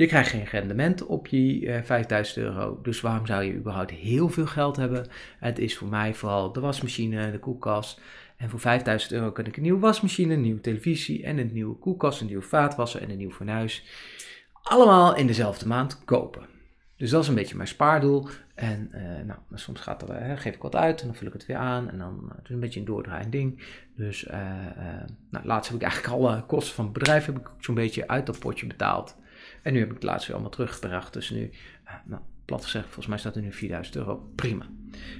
je 0.00 0.06
krijgt 0.06 0.30
geen 0.30 0.44
rendement 0.44 1.06
op 1.06 1.26
je 1.26 1.60
uh, 1.60 1.78
eh, 1.78 1.84
5000 1.84 2.36
euro. 2.36 2.78
Dus 2.82 3.00
waarom 3.00 3.26
zou 3.26 3.44
je 3.44 3.54
überhaupt 3.54 3.90
heel 3.90 4.28
veel 4.28 4.46
geld 4.46 4.76
hebben? 4.76 5.06
Het 5.38 5.58
is 5.58 5.76
voor 5.76 5.88
mij 5.88 6.14
vooral 6.14 6.52
de 6.52 6.60
wasmachine, 6.60 7.30
de 7.30 7.38
koelkast. 7.38 8.00
En 8.36 8.50
voor 8.50 8.60
5000 8.60 9.12
euro 9.12 9.32
kan 9.32 9.46
ik 9.46 9.56
een 9.56 9.62
nieuwe 9.62 9.80
wasmachine, 9.80 10.34
een 10.34 10.40
nieuwe 10.40 10.60
televisie 10.60 11.24
en 11.24 11.38
een 11.38 11.52
nieuwe 11.52 11.74
koelkast, 11.74 12.20
een 12.20 12.26
nieuwe 12.26 12.42
vaatwasser 12.42 13.02
en 13.02 13.10
een 13.10 13.16
nieuw 13.16 13.30
fornuis. 13.30 13.84
Allemaal 14.62 15.16
in 15.16 15.26
dezelfde 15.26 15.66
maand 15.66 16.04
kopen. 16.04 16.46
Dus 16.96 17.10
dat 17.10 17.22
is 17.22 17.28
een 17.28 17.34
beetje 17.34 17.56
mijn 17.56 17.68
spaardoel. 17.68 18.28
En 18.54 18.90
uh, 18.94 19.00
nou, 19.26 19.38
soms 19.54 19.80
gaat 19.80 20.02
er, 20.02 20.30
uh, 20.30 20.38
geef 20.38 20.54
ik 20.54 20.62
wat 20.62 20.76
uit 20.76 21.00
en 21.00 21.06
dan 21.06 21.16
vul 21.16 21.26
ik 21.26 21.32
het 21.32 21.46
weer 21.46 21.56
aan. 21.56 21.90
En 21.90 21.98
dan 21.98 22.32
het 22.36 22.44
is 22.44 22.50
een 22.50 22.60
beetje 22.60 22.80
een 22.80 22.86
doordraaiend 22.86 23.32
ding. 23.32 23.62
Dus 23.96 24.26
nou, 25.30 25.46
laatst 25.46 25.70
heb 25.70 25.80
ik 25.80 25.86
eigenlijk 25.86 26.14
alle 26.14 26.44
kosten 26.46 26.74
van 26.74 26.84
het 26.84 26.92
bedrijf 26.92 27.26
heb 27.26 27.38
ik 27.38 27.50
zo'n 27.58 27.74
beetje 27.74 28.08
uit 28.08 28.26
dat 28.26 28.38
potje 28.38 28.66
betaald. 28.66 29.18
En 29.62 29.72
nu 29.72 29.78
heb 29.78 29.88
ik 29.88 29.94
het 29.94 30.02
laatst 30.02 30.26
weer 30.26 30.34
allemaal 30.34 30.54
teruggebracht. 30.54 31.12
Dus 31.12 31.30
nu, 31.30 31.50
uh, 31.84 31.92
nou, 32.04 32.22
plat 32.44 32.64
gezegd, 32.64 32.84
volgens 32.84 33.06
mij 33.06 33.18
staat 33.18 33.36
er 33.36 33.42
nu 33.42 33.52
4000 33.52 33.96
euro. 33.96 34.30
Prima. 34.34 34.66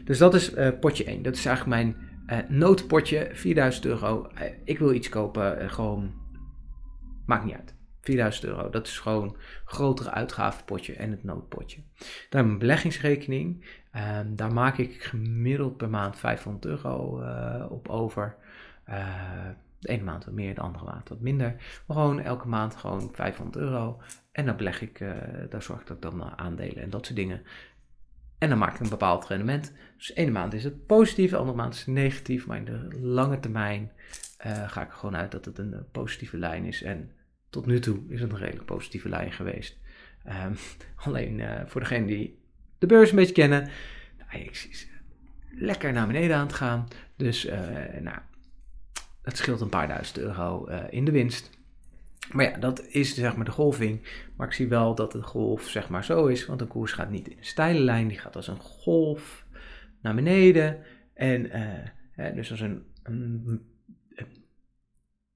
Dus 0.05 0.19
dat 0.19 0.35
is 0.35 0.55
uh, 0.55 0.69
potje 0.81 1.05
1. 1.05 1.23
Dat 1.23 1.37
is 1.37 1.47
eigenlijk 1.47 1.83
mijn 1.83 1.97
uh, 2.27 2.49
noodpotje. 2.49 3.31
4000 3.33 3.85
euro. 3.85 4.31
ik 4.65 4.79
wil 4.79 4.93
iets 4.93 5.09
kopen. 5.09 5.71
gewoon, 5.71 6.13
maakt 7.27 7.45
niet 7.45 7.55
uit. 7.55 7.75
4000 8.01 8.45
euro. 8.45 8.71
Dat 8.71 8.87
is 8.87 8.99
gewoon 8.99 9.37
grotere 9.65 10.11
uitgavenpotje 10.11 10.95
en 10.95 11.11
het 11.11 11.25
noodpotje. 11.25 11.81
Dan 12.29 12.49
een 12.49 12.59
beleggingsrekening. 12.59 13.65
Ehm, 13.93 14.35
daar 14.35 14.53
maak 14.53 14.79
ik 14.79 15.03
gemiddeld 15.03 15.77
per 15.77 15.91
maand 15.91 16.19
500 16.19 16.65
euro 16.65 17.23
op 17.69 17.89
over. 17.89 18.37
De 19.81 19.89
ene 19.89 20.03
maand 20.03 20.25
wat 20.25 20.35
meer, 20.35 20.55
de 20.55 20.61
andere 20.61 20.85
maand 20.85 21.09
wat 21.09 21.21
minder. 21.21 21.55
Maar 21.87 21.97
gewoon 21.97 22.21
elke 22.21 22.49
maand 22.49 22.77
gewoon 22.77 23.11
500 23.13 23.57
euro. 23.57 24.01
En 24.33 24.47
dan 24.47 24.57
beleg 24.57 24.81
ik, 24.81 25.01
uh, 25.01 25.13
daar 25.49 25.63
zorg 25.63 25.81
ik 25.81 25.87
dat 25.87 26.03
dan 26.03 26.39
aandelen 26.39 26.83
en 26.83 26.91
dat 26.91 27.05
soort 27.07 27.19
dingen. 27.19 27.43
En 28.39 28.49
dan 28.49 28.59
maak 28.59 28.75
ik 28.75 28.81
een 28.81 28.89
bepaald 28.89 29.27
rendement. 29.27 29.73
Dus 29.97 30.07
de 30.07 30.15
ene 30.15 30.31
maand 30.31 30.53
is 30.53 30.65
het 30.65 30.87
positief, 30.87 31.31
de 31.31 31.37
andere 31.37 31.57
maand 31.57 31.75
is 31.75 31.79
het 31.81 31.95
negatief. 31.95 32.47
Maar 32.47 32.57
in 32.57 32.65
de 32.65 32.89
lange 33.01 33.41
termijn 33.41 33.93
uh, 34.47 34.71
ga 34.71 34.83
ik 34.83 34.91
gewoon 34.91 35.17
uit 35.17 35.31
dat 35.31 35.45
het 35.45 35.59
een 35.59 35.85
positieve 35.93 36.39
lijn 36.39 36.65
is. 36.65 36.83
En 36.83 37.11
tot 37.51 37.67
nu 37.67 37.79
toe 37.79 38.01
is 38.09 38.21
het 38.21 38.33
een 38.33 38.39
redelijk 38.39 38.65
positieve 38.65 39.09
lijn 39.09 39.33
geweest. 39.33 39.79
Um, 40.27 40.57
alleen 41.05 41.43
voor 41.67 41.81
degenen 41.81 42.07
die 42.07 42.39
de 42.79 42.87
beurs 42.87 43.11
een 43.11 43.17
beetje 43.17 43.35
kennen. 43.35 43.69
Nou, 44.19 44.45
ik 44.45 44.57
zie 44.57 44.89
lekker 45.51 45.93
naar 45.93 46.07
beneden 46.07 46.37
aan 46.37 46.47
het 46.47 46.55
gaan. 46.55 46.89
Dus 47.17 47.45
nou, 48.01 48.19
het 49.23 49.37
scheelt 49.37 49.61
een 49.61 49.69
paar 49.69 49.89
duizend 49.89 50.19
euro 50.19 50.69
uh, 50.69 50.83
in 50.91 51.05
de 51.05 51.11
winst. 51.11 51.51
Maar 52.33 52.45
ja, 52.45 52.57
dat 52.57 52.87
is 52.87 53.15
zeg 53.15 53.37
maar 53.37 53.45
de 53.45 53.51
golving. 53.51 54.01
Maar 54.37 54.47
ik 54.47 54.53
zie 54.53 54.69
wel 54.69 54.95
dat 54.95 55.13
de 55.13 55.23
golf 55.23 55.69
zeg 55.69 55.89
maar 55.89 56.05
zo 56.05 56.27
is. 56.27 56.47
Want 56.47 56.59
de 56.59 56.67
koers 56.67 56.93
gaat 56.93 57.11
niet 57.11 57.29
in 57.29 57.39
een 57.39 57.45
steile 57.45 57.81
lijn. 57.81 58.09
Die 58.09 58.19
gaat 58.19 58.37
als 58.37 58.49
een 58.49 58.61
golf 58.61 59.47
naar 60.03 60.15
beneden. 60.15 60.79
En 61.15 61.57
uh, 62.17 62.35
dus 62.35 62.51
als 62.51 62.61
een, 62.61 62.85
een, 63.03 63.45
een, 64.15 64.29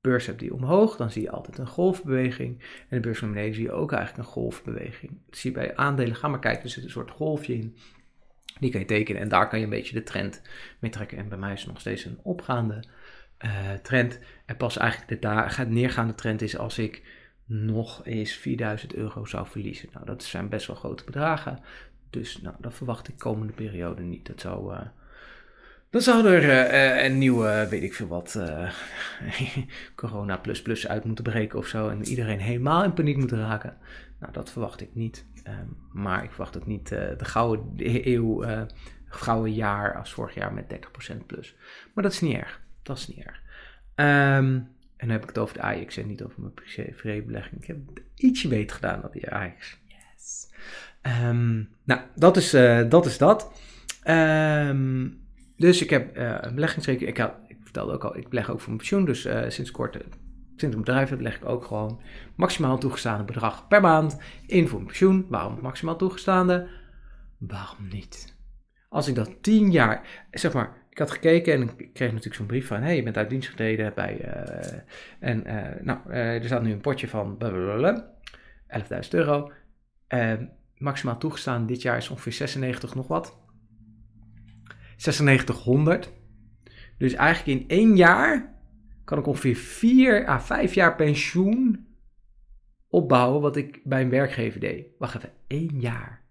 beurs 0.01 0.27
hebt 0.27 0.39
die 0.39 0.55
omhoog, 0.55 0.97
dan 0.97 1.11
zie 1.11 1.23
je 1.23 1.31
altijd 1.31 1.59
een 1.59 1.67
golfbeweging. 1.67 2.61
En 2.61 2.97
de 2.97 3.01
beurs 3.01 3.21
naar 3.21 3.31
beneden 3.31 3.55
zie 3.55 3.65
je 3.65 3.73
ook 3.73 3.93
eigenlijk 3.93 4.27
een 4.27 4.33
golfbeweging. 4.33 5.13
Dat 5.27 5.39
zie 5.39 5.51
je 5.51 5.57
bij 5.57 5.77
aandelen. 5.77 6.17
Ga 6.17 6.29
maar 6.29 6.39
kijken, 6.39 6.63
er 6.63 6.71
zit 6.71 6.85
een 6.85 6.91
soort 6.91 7.11
golfje 7.11 7.55
in. 7.55 7.77
Die 8.61 8.71
kan 8.71 8.81
je 8.81 8.87
tekenen 8.87 9.23
en 9.23 9.29
daar 9.29 9.49
kan 9.49 9.59
je 9.59 9.65
een 9.65 9.71
beetje 9.71 9.95
de 9.95 10.03
trend 10.03 10.43
mee 10.79 10.91
trekken. 10.91 11.19
En 11.19 11.29
bij 11.29 11.39
mij 11.39 11.53
is 11.53 11.61
het 11.61 11.69
nog 11.69 11.81
steeds 11.81 12.05
een 12.05 12.19
opgaande 12.23 12.85
uh, 13.45 13.51
trend. 13.83 14.19
En 14.47 14.57
pas 14.57 14.77
eigenlijk 14.77 15.23
de 15.23 15.29
gaat 15.47 15.69
neergaande 15.69 16.15
trend 16.15 16.43
is 16.43 16.59
als 16.59 16.79
ik 16.79 17.03
nog 17.47 18.07
eens 18.07 18.33
4000 18.33 18.95
euro 18.95 19.25
zou 19.25 19.47
verliezen. 19.47 19.89
Nou, 19.93 20.07
dat 20.07 20.23
zijn 20.23 20.49
best 20.49 20.67
wel 20.67 20.77
grote 20.77 21.05
bedragen. 21.05 21.59
Dus 22.11 22.41
nou, 22.41 22.55
dat 22.59 22.75
verwacht 22.75 23.09
ik 23.09 23.19
komende 23.19 23.53
periode 23.53 24.03
niet. 24.03 24.27
Dat 24.27 24.41
zou, 24.41 24.75
uh, 24.75 24.81
Dan 25.91 26.01
zou 26.01 26.27
er 26.27 26.73
uh, 26.73 27.05
een 27.05 27.19
nieuwe, 27.19 27.67
weet 27.71 27.83
ik 27.83 27.95
veel 27.95 28.07
wat, 28.07 28.41
corona 29.95 30.37
plus 30.37 30.63
plus 30.63 30.89
uit 30.89 31.05
moeten 31.05 31.25
breken 31.25 31.59
of 31.59 31.67
zo. 31.67 31.89
En 31.89 32.05
iedereen 32.05 32.41
helemaal 32.41 32.85
in 32.85 32.93
paniek 32.93 33.17
moeten 33.17 33.39
raken. 33.39 33.77
Nou, 34.21 34.33
dat 34.33 34.51
verwacht 34.51 34.81
ik 34.81 34.95
niet. 34.95 35.27
Um, 35.49 35.77
maar 35.93 36.25
ik 36.25 36.31
verwacht 36.31 36.57
ook 36.57 36.67
niet 36.67 36.89
de 36.89 37.25
gouden 37.25 37.75
eeuw, 38.09 38.45
gouden 39.07 39.53
jaar 39.53 39.99
als 39.99 40.13
vorig 40.13 40.35
jaar 40.35 40.53
met 40.53 40.75
30% 41.13 41.27
plus. 41.27 41.55
Maar 41.95 42.05
dat 42.05 42.13
is 42.13 42.21
niet 42.21 42.37
erg. 42.37 42.63
Dat 42.85 42.99
is 42.99 43.09
niet 43.09 43.27
erg. 43.27 43.43
Um, 43.95 44.73
en 44.97 45.11
dan 45.11 45.11
heb 45.11 45.23
ik 45.23 45.29
het 45.29 45.39
over 45.39 45.55
de 45.55 45.63
Ajax 45.63 45.97
en 45.97 46.07
niet 46.07 46.23
over 46.23 46.41
mijn 46.41 46.55
privé-belegging. 46.55 47.61
Ik 47.61 47.67
heb 47.67 47.77
het 47.95 48.05
ietsje 48.15 48.49
beter 48.49 48.75
gedaan 48.75 49.01
dan 49.01 49.11
die 49.13 49.31
Ajax. 49.31 49.79
Yes. 49.87 50.49
Um, 51.03 51.69
nou, 51.85 52.01
dat 52.15 52.37
is 52.37 52.51
dat. 52.89 53.07
Is 53.07 53.19
dat. 53.19 53.53
Um, 54.09 55.23
dus 55.57 55.83
ik 55.83 55.91
heb 55.91 56.17
uh, 56.17 56.37
een 56.41 56.55
beleggingsrekening. 56.55 57.19
Ik, 57.19 57.31
ik, 57.49 57.57
vertelde 57.63 57.93
ook 57.93 58.05
al, 58.05 58.17
ik 58.17 58.29
beleg 58.29 58.51
ook 58.51 58.59
voor 58.59 58.69
mijn 58.69 58.79
pensioen. 58.79 59.05
Dus 59.05 59.27
uh, 59.27 59.45
sinds 59.49 59.71
kort, 59.71 59.99
sinds 60.57 60.75
een 60.75 60.83
bedrijf 60.83 61.09
heb, 61.09 61.21
leg 61.21 61.37
ik 61.37 61.45
ook 61.45 61.65
gewoon 61.65 62.01
maximaal 62.35 62.79
toegestaande 62.79 63.25
bedrag 63.25 63.69
per 63.69 63.81
maand 63.81 64.19
in 64.47 64.69
voor 64.69 64.77
mijn 64.79 64.89
pensioen. 64.89 65.27
Waarom 65.29 65.59
maximaal 65.63 65.97
toegestaande? 65.97 66.69
Waarom 67.39 67.89
niet? 67.89 68.37
Als 68.89 69.09
ik 69.09 69.15
dat 69.15 69.43
tien 69.43 69.71
jaar, 69.71 70.27
zeg 70.31 70.53
maar, 70.53 70.84
ik 70.95 71.01
had 71.01 71.11
gekeken 71.11 71.53
en 71.53 71.63
ik 71.63 71.93
kreeg 71.93 72.09
natuurlijk 72.09 72.37
zo'n 72.37 72.47
brief 72.47 72.67
van: 72.67 72.83
hey, 72.83 72.97
je 72.97 73.03
bent 73.03 73.17
uit 73.17 73.31
dienst 73.31 73.49
getreden 73.49 73.93
bij. 73.95 74.19
Uh, 74.25 74.81
en 75.19 75.43
nou, 75.85 76.11
er 76.11 76.45
staat 76.45 76.63
nu 76.63 76.73
een 76.73 76.81
potje 76.81 77.09
van 77.09 77.39
11.000 77.39 77.49
euro. 79.11 79.53
maximaal 80.79 81.19
toegestaan 81.19 81.67
dit 81.67 81.83
jaar 81.83 81.97
is 81.97 82.09
ongeveer 82.09 82.33
96 82.33 82.95
nog 82.95 83.07
wat. 83.07 83.39
9600. 84.97 86.13
Dus 86.99 87.15
eigenlijk 87.15 87.61
in 87.61 87.69
één 87.69 87.97
jaar 87.97 88.55
kan 89.05 89.19
ik 89.19 89.27
ongeveer 89.27 89.57
4 89.57 90.29
à 90.29 90.41
5 90.41 90.75
jaar 90.75 90.97
pensioen 90.97 91.87
opbouwen 92.89 93.41
wat 93.41 93.57
ik 93.57 93.81
bij 93.85 94.01
een 94.01 94.11
werkgever 94.11 94.61
deed. 94.61 94.87
Wacht 94.99 95.15
even, 95.15 95.33
één 95.47 95.81
jaar. 95.81 96.24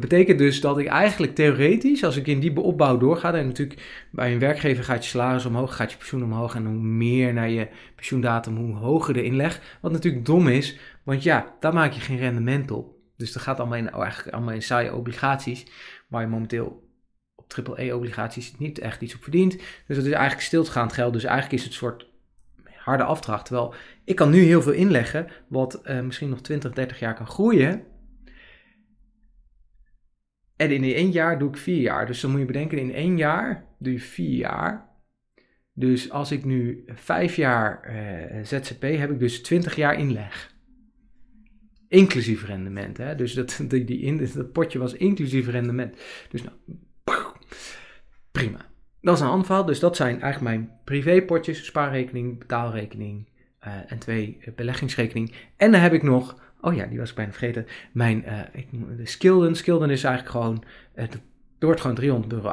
Dat 0.00 0.08
betekent 0.08 0.38
dus 0.38 0.60
dat 0.60 0.78
ik 0.78 0.86
eigenlijk 0.86 1.34
theoretisch, 1.34 2.04
als 2.04 2.16
ik 2.16 2.26
in 2.26 2.40
die 2.40 2.60
opbouw 2.60 2.98
doorga, 2.98 3.34
en 3.34 3.46
natuurlijk 3.46 4.06
bij 4.10 4.32
een 4.32 4.38
werkgever 4.38 4.84
gaat 4.84 5.04
je 5.04 5.10
salaris 5.10 5.44
omhoog, 5.44 5.76
gaat 5.76 5.90
je 5.90 5.96
pensioen 5.96 6.22
omhoog 6.22 6.54
en 6.54 6.66
hoe 6.66 6.78
meer 6.78 7.32
naar 7.32 7.48
je 7.48 7.68
pensioendatum, 7.94 8.56
hoe 8.56 8.76
hoger 8.76 9.14
de 9.14 9.22
inleg. 9.22 9.78
Wat 9.80 9.92
natuurlijk 9.92 10.24
dom 10.24 10.48
is, 10.48 10.78
want 11.02 11.22
ja, 11.22 11.56
daar 11.60 11.72
maak 11.72 11.92
je 11.92 12.00
geen 12.00 12.18
rendement 12.18 12.70
op. 12.70 12.94
Dus 13.16 13.32
dat 13.32 13.42
gaat 13.42 13.58
allemaal 13.58 13.78
in, 13.78 13.94
oh, 13.94 14.02
eigenlijk 14.02 14.34
allemaal 14.36 14.54
in 14.54 14.62
saaie 14.62 14.94
obligaties, 14.94 15.66
waar 16.08 16.22
je 16.22 16.28
momenteel 16.28 16.88
triple-E-obligaties 17.46 18.58
niet 18.58 18.78
echt 18.78 19.02
iets 19.02 19.14
op 19.14 19.22
verdient. 19.22 19.56
Dus 19.86 19.96
dat 19.96 20.06
is 20.06 20.12
eigenlijk 20.12 20.42
stilgaand 20.42 20.92
geld. 20.92 21.12
Dus 21.12 21.24
eigenlijk 21.24 21.54
is 21.54 21.62
het 21.62 21.72
een 21.72 21.78
soort 21.78 22.06
harde 22.76 23.04
afdracht. 23.04 23.44
Terwijl 23.44 23.74
ik 24.04 24.16
kan 24.16 24.30
nu 24.30 24.42
heel 24.42 24.62
veel 24.62 24.72
inleggen, 24.72 25.26
wat 25.48 25.80
uh, 25.84 26.00
misschien 26.00 26.28
nog 26.28 26.40
20, 26.40 26.72
30 26.72 26.98
jaar 26.98 27.14
kan 27.14 27.26
groeien. 27.26 27.96
En 30.58 30.70
in 30.70 30.82
één 30.82 31.10
jaar 31.10 31.38
doe 31.38 31.48
ik 31.48 31.56
vier 31.56 31.80
jaar. 31.80 32.06
Dus 32.06 32.20
dan 32.20 32.30
moet 32.30 32.40
je 32.40 32.46
bedenken, 32.46 32.78
in 32.78 32.94
één 32.94 33.16
jaar 33.16 33.66
doe 33.78 33.92
je 33.92 34.00
vier 34.00 34.36
jaar. 34.36 34.88
Dus 35.72 36.10
als 36.10 36.32
ik 36.32 36.44
nu 36.44 36.84
vijf 36.86 37.36
jaar 37.36 37.90
uh, 37.90 38.44
ZZP 38.44 38.82
heb 38.82 39.10
ik 39.10 39.18
dus 39.18 39.42
20 39.42 39.76
jaar 39.76 39.98
inleg. 39.98 40.54
Inclusief 41.88 42.44
rendement. 42.44 42.96
Hè? 42.96 43.14
Dus 43.14 43.34
dat, 43.34 43.60
die, 43.68 43.84
die 43.84 44.00
in, 44.00 44.28
dat 44.34 44.52
potje 44.52 44.78
was 44.78 44.94
inclusief 44.94 45.48
rendement. 45.48 45.96
Dus 46.30 46.42
nou, 46.42 46.56
Prima. 48.32 48.66
Dat 49.00 49.14
is 49.14 49.20
een 49.20 49.28
ander 49.28 49.66
Dus 49.66 49.80
dat 49.80 49.96
zijn 49.96 50.20
eigenlijk 50.20 50.56
mijn 50.56 50.78
privépotjes, 50.84 51.64
spaarrekening, 51.64 52.38
betaalrekening 52.38 53.28
uh, 53.66 53.92
en 53.92 53.98
twee 53.98 54.36
uh, 54.40 54.54
beleggingsrekening. 54.54 55.34
En 55.56 55.72
dan 55.72 55.80
heb 55.80 55.92
ik 55.92 56.02
nog, 56.02 56.47
oh 56.60 56.74
ja, 56.74 56.86
die 56.86 56.98
was 56.98 57.10
ik 57.10 57.16
bijna 57.16 57.32
vergeten, 57.32 57.66
mijn 57.92 58.24
uh, 58.26 58.40
ik, 58.52 58.68
de 58.96 59.06
Skilden. 59.06 59.56
Skilden 59.56 59.90
is 59.90 60.04
eigenlijk 60.04 60.34
gewoon, 60.34 60.64
het 60.94 61.18
wordt 61.58 61.80
gewoon 61.80 61.96
300 61.96 62.32
euro 62.32 62.48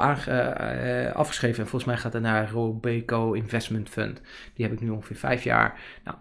afgeschreven. 1.14 1.64
En 1.64 1.70
volgens 1.70 1.92
mij 1.92 1.98
gaat 1.98 2.14
het 2.14 2.22
naar 2.22 2.52
Robeco 2.52 3.34
Investment 3.34 3.90
Fund. 3.90 4.22
Die 4.54 4.66
heb 4.66 4.74
ik 4.74 4.82
nu 4.82 4.90
ongeveer 4.90 5.16
vijf 5.16 5.44
jaar. 5.44 5.80
Nou, 6.04 6.18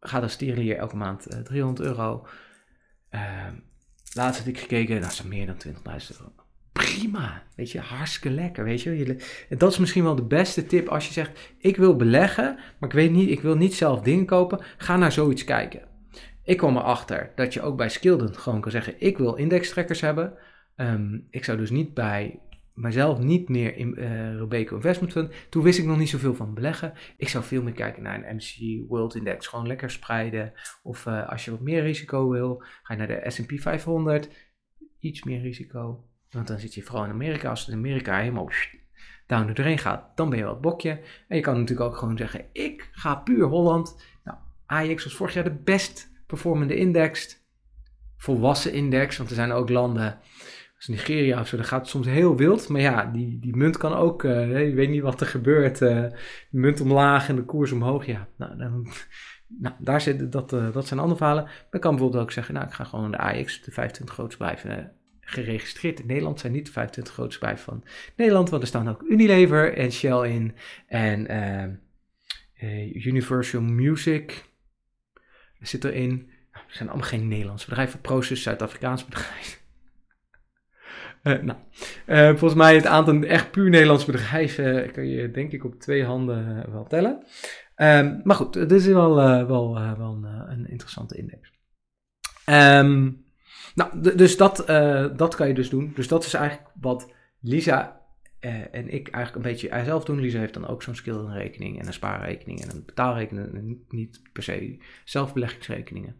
gaat 0.00 0.22
als 0.22 0.38
hier 0.38 0.76
elke 0.76 0.96
maand 0.96 1.44
300 1.44 1.86
euro. 1.86 2.26
laatst 4.12 4.44
heb 4.44 4.54
ik 4.54 4.60
gekeken, 4.60 5.00
dat 5.00 5.12
is 5.12 5.22
meer 5.22 5.46
dan 5.46 5.56
20.000 5.66 5.72
euro 6.18 6.32
prima. 6.76 7.42
Weet 7.54 7.70
je, 7.70 7.80
hartstikke 7.80 8.30
lekker. 8.30 8.64
Weet 8.64 8.82
je, 8.82 9.16
dat 9.48 9.72
is 9.72 9.78
misschien 9.78 10.02
wel 10.02 10.14
de 10.14 10.22
beste 10.22 10.66
tip 10.66 10.88
als 10.88 11.06
je 11.06 11.12
zegt: 11.12 11.54
Ik 11.58 11.76
wil 11.76 11.96
beleggen, 11.96 12.58
maar 12.78 12.88
ik 12.88 12.94
weet 12.94 13.10
niet, 13.10 13.30
ik 13.30 13.40
wil 13.40 13.56
niet 13.56 13.74
zelf 13.74 14.00
dingen 14.00 14.26
kopen. 14.26 14.60
Ga 14.76 14.96
naar 14.96 15.12
zoiets 15.12 15.44
kijken. 15.44 15.95
Ik 16.46 16.56
kom 16.56 16.76
erachter 16.76 17.32
dat 17.34 17.54
je 17.54 17.62
ook 17.62 17.76
bij 17.76 17.88
Skilden 17.88 18.34
gewoon 18.34 18.60
kan 18.60 18.70
zeggen: 18.70 18.94
Ik 18.98 19.18
wil 19.18 19.34
indextrekkers 19.34 20.00
hebben. 20.00 20.38
Ehm, 20.76 21.18
ik 21.30 21.44
zou 21.44 21.58
dus 21.58 21.70
niet 21.70 21.94
bij 21.94 22.40
mijzelf 22.74 23.18
niet 23.18 23.48
meer 23.48 23.76
in 23.76 23.94
uh, 23.98 24.36
Robeco 24.36 24.74
Investment 24.74 25.12
Fund. 25.12 25.32
Toen 25.50 25.62
wist 25.62 25.78
ik 25.78 25.84
nog 25.84 25.98
niet 25.98 26.08
zoveel 26.08 26.34
van 26.34 26.54
beleggen. 26.54 26.92
Ik 27.16 27.28
zou 27.28 27.44
veel 27.44 27.62
meer 27.62 27.72
kijken 27.72 28.02
naar 28.02 28.24
een 28.24 28.36
MC 28.36 28.88
World 28.88 29.14
Index. 29.14 29.46
Gewoon 29.46 29.66
lekker 29.66 29.90
spreiden. 29.90 30.52
Of 30.82 31.06
uh, 31.06 31.28
als 31.28 31.44
je 31.44 31.50
wat 31.50 31.60
meer 31.60 31.82
risico 31.82 32.28
wil, 32.28 32.62
ga 32.82 32.94
je 32.94 32.98
naar 32.98 33.06
de 33.06 33.30
S&P 33.30 33.60
500. 33.60 34.30
Iets 35.00 35.22
meer 35.22 35.40
risico. 35.40 36.04
Want 36.30 36.46
dan 36.46 36.58
zit 36.58 36.74
je 36.74 36.82
vooral 36.82 37.04
in 37.04 37.10
Amerika. 37.10 37.50
Als 37.50 37.66
het 37.66 37.74
Amerika 37.74 38.18
helemaal 38.18 38.50
down 39.26 39.52
doorheen 39.52 39.78
gaat, 39.78 40.16
dan 40.16 40.28
ben 40.28 40.38
je 40.38 40.44
wel 40.44 40.52
het 40.52 40.62
bokje. 40.62 41.00
En 41.28 41.36
je 41.36 41.42
kan 41.42 41.58
natuurlijk 41.58 41.90
ook 41.90 41.96
gewoon 41.96 42.16
zeggen, 42.16 42.44
ik 42.52 42.88
ga 42.92 43.14
puur 43.14 43.46
Holland. 43.46 44.04
Nou, 44.24 44.38
Ajax 44.66 45.04
was 45.04 45.14
vorig 45.14 45.34
jaar 45.34 45.44
de 45.44 45.60
best 45.64 46.14
performende 46.26 46.76
index. 46.76 47.44
Volwassen 48.16 48.72
index, 48.72 49.16
want 49.16 49.28
er 49.28 49.36
zijn 49.36 49.52
ook 49.52 49.68
landen 49.68 50.18
als 50.76 50.86
Nigeria 50.86 51.40
of 51.40 51.48
zo, 51.48 51.56
dan 51.56 51.64
gaat 51.64 51.88
soms 51.88 52.06
heel 52.06 52.36
wild. 52.36 52.68
Maar 52.68 52.80
ja, 52.80 53.04
die, 53.04 53.38
die 53.38 53.56
munt 53.56 53.76
kan 53.76 53.94
ook, 53.94 54.22
uh, 54.22 54.68
je 54.68 54.74
weet 54.74 54.88
niet 54.88 55.02
wat 55.02 55.20
er 55.20 55.26
gebeurt. 55.26 55.80
Uh, 55.80 55.88
de 55.90 56.12
munt 56.50 56.80
omlaag 56.80 57.28
en 57.28 57.36
de 57.36 57.44
koers 57.44 57.72
omhoog. 57.72 58.06
Ja, 58.06 58.28
nou, 58.36 58.56
nou 59.62 59.74
daar 59.78 60.00
zit, 60.00 60.32
dat, 60.32 60.52
uh, 60.52 60.72
dat 60.72 60.86
zijn 60.86 61.00
andere 61.00 61.18
verhalen. 61.18 61.48
Dan 61.70 61.80
kan 61.80 61.90
bijvoorbeeld 61.90 62.22
ook 62.22 62.32
zeggen, 62.32 62.54
nou, 62.54 62.66
ik 62.66 62.72
ga 62.72 62.84
gewoon 62.84 63.10
de 63.10 63.16
Ajax, 63.16 63.62
de 63.62 63.72
25 63.72 64.14
grootste 64.14 64.38
blijven 64.38 64.92
geregistreerd 65.20 66.00
in 66.00 66.06
Nederland. 66.06 66.40
zijn 66.40 66.52
niet 66.52 66.66
de 66.66 66.72
25 66.72 67.14
grootste 67.14 67.38
bedrijven 67.38 67.64
van 67.64 67.84
Nederland, 68.16 68.50
want 68.50 68.62
er 68.62 68.68
staan 68.68 68.88
ook 68.88 69.02
Unilever 69.02 69.74
en 69.76 69.92
Shell 69.92 70.30
in. 70.30 70.54
En 70.86 71.80
Universal 72.92 73.60
Music 73.60 74.44
zit 75.60 75.84
erin. 75.84 76.16
Nou, 76.52 76.66
er 76.68 76.74
zijn 76.74 76.88
allemaal 76.88 77.08
geen 77.08 77.28
Nederlandse 77.28 77.68
bedrijven. 77.68 78.00
Proces, 78.00 78.42
Zuid-Afrikaans 78.42 79.04
bedrijf. 79.04 79.64
Uh, 81.22 81.42
nou, 81.48 81.58
uh, 82.06 82.28
volgens 82.28 82.54
mij 82.54 82.74
het 82.74 82.86
aantal 82.86 83.22
echt 83.22 83.50
puur 83.50 83.70
Nederlandse 83.70 84.10
bedrijven 84.10 84.92
kan 84.92 85.06
je 85.06 85.30
denk 85.30 85.52
ik 85.52 85.64
op 85.64 85.80
twee 85.80 86.04
handen 86.04 86.70
wel 86.72 86.86
tellen. 86.86 87.24
Um, 87.76 88.20
maar 88.24 88.36
goed, 88.36 88.52
dit 88.52 88.72
is 88.72 88.86
wel, 88.86 89.14
wel, 89.46 89.74
wel 89.74 90.18
een, 90.48 90.68
interessante 90.68 91.16
index. 91.16 91.50
Um, 92.46 93.24
nou, 93.74 94.16
dus 94.16 94.36
dat, 94.36 94.64
dat 95.16 95.34
kan 95.34 95.48
je 95.48 95.54
dus 95.54 95.70
doen. 95.70 95.92
Dus 95.94 96.08
dat 96.08 96.24
is 96.24 96.34
eigenlijk 96.34 96.68
wat 96.80 97.12
Lisa 97.40 97.95
uh, 98.46 98.74
en 98.74 98.92
ik 98.92 99.08
eigenlijk 99.08 99.34
een 99.46 99.52
beetje 99.52 99.84
zelf 99.84 100.04
doen. 100.04 100.20
Lisa 100.20 100.38
heeft 100.38 100.54
dan 100.54 100.66
ook 100.66 100.82
zo'n 100.82 100.94
skillrekening 100.94 101.80
en 101.80 101.86
een 101.86 101.92
spaarrekening 101.92 102.62
en 102.62 102.70
een 102.70 102.84
betaalrekening. 102.86 103.54
En 103.54 103.84
niet 103.88 104.20
per 104.32 104.42
se 104.42 104.78
zelfbeleggingsrekeningen. 105.04 106.16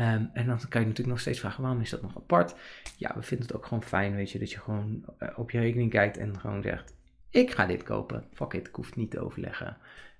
Um, 0.00 0.30
en 0.32 0.46
dan 0.46 0.58
kan 0.68 0.80
je 0.80 0.86
natuurlijk 0.86 1.06
nog 1.06 1.20
steeds 1.20 1.40
vragen, 1.40 1.62
waarom 1.62 1.80
is 1.80 1.90
dat 1.90 2.02
nog 2.02 2.16
apart? 2.16 2.54
Ja, 2.96 3.12
we 3.14 3.22
vinden 3.22 3.46
het 3.46 3.56
ook 3.56 3.66
gewoon 3.66 3.82
fijn, 3.82 4.14
weet 4.14 4.30
je, 4.30 4.38
dat 4.38 4.50
je 4.50 4.58
gewoon 4.58 5.04
uh, 5.22 5.28
op 5.36 5.50
je 5.50 5.58
rekening 5.58 5.90
kijkt 5.90 6.16
en 6.16 6.38
gewoon 6.38 6.62
zegt, 6.62 6.94
ik 7.30 7.50
ga 7.50 7.66
dit 7.66 7.82
kopen. 7.82 8.24
Fuck 8.32 8.52
it, 8.52 8.68
ik 8.68 8.74
hoef 8.74 8.86
het 8.86 8.96
niet 8.96 9.10
te 9.10 9.20
overleggen. 9.20 9.76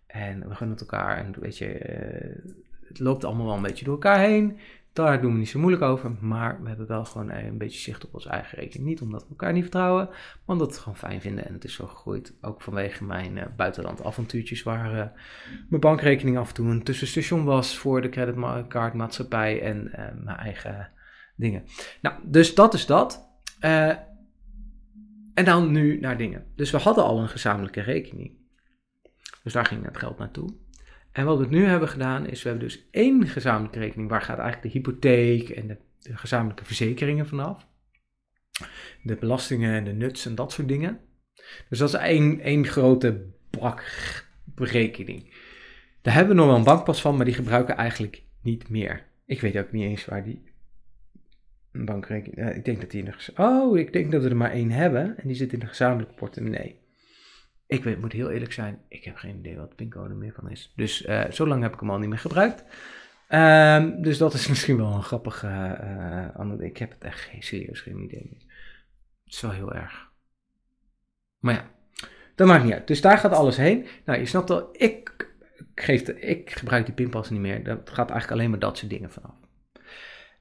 En 0.07 0.49
we 0.49 0.55
gunnen 0.55 0.77
het 0.77 0.81
elkaar 0.81 1.17
en 1.17 1.41
weet 1.41 1.59
je, 1.59 1.67
het 2.89 2.99
loopt 2.99 3.25
allemaal 3.25 3.47
wel 3.47 3.57
een 3.57 3.63
beetje 3.63 3.85
door 3.85 3.95
elkaar 3.95 4.19
heen. 4.19 4.59
Daar 4.97 5.21
doen 5.21 5.33
we 5.33 5.39
niet 5.39 5.49
zo 5.49 5.59
moeilijk 5.59 5.83
over, 5.83 6.11
maar 6.21 6.63
we 6.63 6.69
hebben 6.69 6.87
wel 6.87 7.05
gewoon 7.05 7.31
een 7.31 7.59
beetje 7.59 7.79
zicht 7.79 8.05
op 8.05 8.15
onze 8.15 8.29
eigen 8.29 8.59
rekening. 8.59 8.89
Niet 8.89 9.01
omdat 9.01 9.23
we 9.23 9.29
elkaar 9.29 9.53
niet 9.53 9.63
vertrouwen, 9.63 10.07
maar 10.07 10.41
omdat 10.47 10.67
we 10.67 10.73
het 10.73 10.83
gewoon 10.83 10.99
fijn 10.99 11.21
vinden. 11.21 11.47
En 11.47 11.53
het 11.53 11.65
is 11.65 11.75
zo 11.75 11.87
gegroeid, 11.87 12.35
ook 12.41 12.63
vanwege 12.63 13.05
mijn 13.05 13.37
uh, 13.37 13.45
buitenlandavontuurtjes, 13.57 14.63
waar 14.63 14.95
uh, 14.95 15.05
mijn 15.69 15.81
bankrekening 15.81 16.39
af 16.39 16.49
en 16.49 16.55
toe 16.55 16.67
een 16.67 16.83
tussenstation 16.83 17.45
was 17.45 17.79
voor 17.79 18.03
de 18.03 18.09
creditcardmaatschappij 18.09 19.63
en 19.63 19.87
uh, 19.87 20.25
mijn 20.25 20.37
eigen 20.37 20.91
dingen. 21.37 21.65
Nou, 22.01 22.17
dus 22.25 22.55
dat 22.55 22.75
is 22.75 22.87
dat. 22.87 23.29
en 25.35 25.45
dan 25.45 25.71
nu 25.71 26.01
naar 26.01 26.17
dingen. 26.17 26.47
Dus 26.55 26.71
we 26.71 26.79
hadden 26.79 27.05
al 27.05 27.21
een 27.21 27.29
gezamenlijke 27.29 27.81
rekening. 27.81 28.33
Dus 29.43 29.53
daar 29.53 29.67
ging 29.67 29.85
het 29.85 29.99
geld 29.99 30.19
naartoe. 30.19 30.55
En 31.17 31.25
wat 31.25 31.39
we 31.39 31.47
nu 31.47 31.65
hebben 31.65 31.89
gedaan 31.89 32.27
is, 32.27 32.43
we 32.43 32.49
hebben 32.49 32.69
dus 32.69 32.87
één 32.91 33.27
gezamenlijke 33.27 33.79
rekening, 33.79 34.09
waar 34.09 34.23
gaat 34.23 34.39
eigenlijk 34.39 34.73
de 34.73 34.79
hypotheek 34.79 35.49
en 35.49 35.67
de, 35.67 35.77
gezamenlijke 36.15 36.65
verzekeringen 36.65 37.27
vanaf. 37.27 37.67
De 39.03 39.17
belastingen 39.17 39.75
en 39.75 39.85
de 39.85 39.93
nuts 39.93 40.27
en 40.27 40.35
dat 40.35 40.53
soort 40.53 40.69
dingen. 40.69 41.01
Dus 41.69 41.79
dat 41.79 41.89
is 41.89 41.95
één, 41.95 42.41
één 42.41 42.67
grote 42.67 43.27
bak 43.51 43.85
rekening. 44.55 45.35
Daar 46.03 46.15
hebben 46.15 46.35
we 46.35 46.41
nog 46.41 46.51
wel 46.51 46.59
een 46.59 46.65
bankpas 46.65 47.01
van, 47.01 47.17
maar 47.17 47.25
die 47.25 47.35
gebruiken 47.35 47.75
we 47.75 47.81
eigenlijk 47.81 48.23
niet 48.43 48.69
meer. 48.69 49.07
Ik 49.27 49.41
weet 49.41 49.59
ook 49.59 49.73
niet 49.73 49.85
eens 49.85 50.05
waar 50.05 50.25
die 50.25 50.43
bankrekening... 51.73 52.39
Uh, 52.39 52.57
ik 52.57 52.65
denk 52.65 52.81
dat 52.81 52.91
die 52.91 53.05
de... 53.05 53.15
Oh, 53.37 53.79
ik 53.79 53.93
denk 53.93 54.13
dat 54.13 54.23
we 54.23 54.29
er 54.29 54.37
maar 54.37 54.53
één 54.53 54.71
hebben. 54.71 55.19
En 55.19 55.27
die 55.29 55.37
zit 55.37 55.53
in 55.53 55.59
de 55.59 55.67
gezamenlijke 55.67 56.15
portemonnee. 56.15 56.85
Ik 57.67 57.85
weet, 57.85 58.01
moet 58.01 58.13
heel 58.13 58.31
eerlijk 58.31 58.53
zijn, 58.53 58.81
ik 58.89 59.05
heb 59.05 59.17
geen 59.17 59.39
idee 59.39 59.57
wat 59.57 59.69
de 59.69 59.75
pincode 59.75 60.15
meer 60.15 60.33
van 60.33 60.51
is. 60.51 60.73
Dus 60.77 61.07
uh, 61.07 61.31
zo 61.31 61.47
lang 61.47 61.63
heb 61.63 61.75
ik 61.75 61.81
hem 61.81 61.91
al 61.91 61.99
niet 61.99 62.09
meer 62.09 62.19
gebruikt. 62.19 62.65
Um, 63.29 64.03
dus 64.03 64.19
dat 64.19 64.35
is 64.35 64.49
misschien 64.53 64.77
wel 64.77 64.93
een 64.93 65.03
grappige... 65.03 65.47
Uh, 66.39 66.53
ik 66.59 66.77
heb 66.77 66.91
het 66.91 67.05
echt 67.05 67.21
geen, 67.21 67.43
serieus 67.43 67.81
geen 67.81 68.03
idee 68.03 68.29
meer. 68.31 68.43
Het 69.25 69.35
is 69.35 69.41
wel 69.41 69.51
heel 69.51 69.75
erg. 69.75 70.11
Maar 71.39 71.55
ja, 71.55 71.71
dat 72.35 72.47
maakt 72.47 72.65
niet 72.65 72.73
uit. 72.73 72.87
Dus 72.87 73.01
daar 73.01 73.19
gaat 73.19 73.33
alles 73.33 73.57
heen. 73.57 73.87
Nou, 74.05 74.19
je 74.19 74.27
snapt 74.27 74.51
al, 74.51 74.69
ik, 74.73 75.35
geef 75.75 76.03
de, 76.03 76.21
ik 76.21 76.51
gebruik 76.51 76.87
die 76.87 76.95
pinpas 76.95 77.31
niet 77.31 77.41
meer. 77.41 77.65
Dat 77.65 77.91
gaat 77.91 78.11
eigenlijk 78.11 78.31
alleen 78.31 78.51
maar 78.51 78.59
dat 78.59 78.79
soort 78.79 78.91
dingen 78.91 79.11
vanaf. 79.11 79.46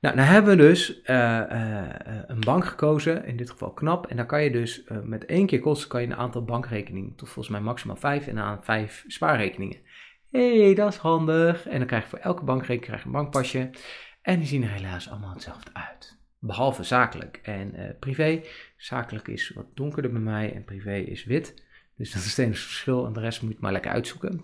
Nou, 0.06 0.18
dan 0.18 0.26
hebben 0.26 0.58
we 0.58 0.64
dus 0.64 1.02
uh, 1.06 1.42
uh, 1.52 1.84
een 2.28 2.40
bank 2.40 2.66
gekozen, 2.66 3.26
in 3.26 3.38
dit 3.38 3.50
geval 3.50 3.72
KNAP. 3.72 4.08
En 4.08 4.18
dan 4.18 4.26
kan 4.26 4.44
je 4.44 4.52
dus 4.52 4.84
uh, 4.92 4.98
met 5.04 5.26
één 5.26 5.46
keer 5.46 5.60
kosten 5.60 5.90
kan 5.90 6.02
je 6.02 6.08
een 6.08 6.16
aantal 6.16 6.44
bankrekeningen, 6.44 7.16
tot 7.16 7.30
volgens 7.30 7.56
mij 7.56 7.64
maximaal 7.64 7.96
vijf, 7.96 8.28
en 8.28 8.40
aan 8.40 8.64
vijf 8.64 9.04
spaarrekeningen. 9.08 9.78
Hé, 10.32 10.64
hey, 10.64 10.76
dat 10.76 10.92
is 10.92 10.98
handig. 10.98 11.68
En 11.68 11.78
dan 11.78 11.88
krijg 11.88 12.04
je 12.04 12.10
voor 12.10 12.20
elke 12.20 12.44
bankrekening 12.44 12.86
krijg 12.86 13.00
je 13.00 13.06
een 13.06 13.12
bankpasje. 13.12 13.70
En 14.22 14.40
die 14.40 14.48
zien 14.48 14.64
er 14.64 14.70
helaas 14.70 15.10
allemaal 15.10 15.34
hetzelfde 15.34 15.70
uit. 15.74 16.18
Behalve 16.40 16.84
zakelijk 16.84 17.40
en 17.44 17.96
privé. 18.00 18.42
Zakelijk 18.78 19.28
is 19.28 19.52
wat 19.56 19.76
donkerder 19.76 20.12
bij 20.12 20.22
mij 20.22 20.54
en 20.54 20.64
privé 20.64 20.96
is 20.96 21.26
wit. 21.26 21.65
Dus 21.98 22.12
dat 22.12 22.24
is 22.24 22.30
het 22.30 22.38
enige 22.38 22.62
verschil 22.62 23.06
en 23.06 23.14
de 23.14 23.20
rest 23.20 23.42
moet 23.42 23.52
je 23.52 23.58
maar 23.60 23.72
lekker 23.72 23.92
uitzoeken. 23.92 24.42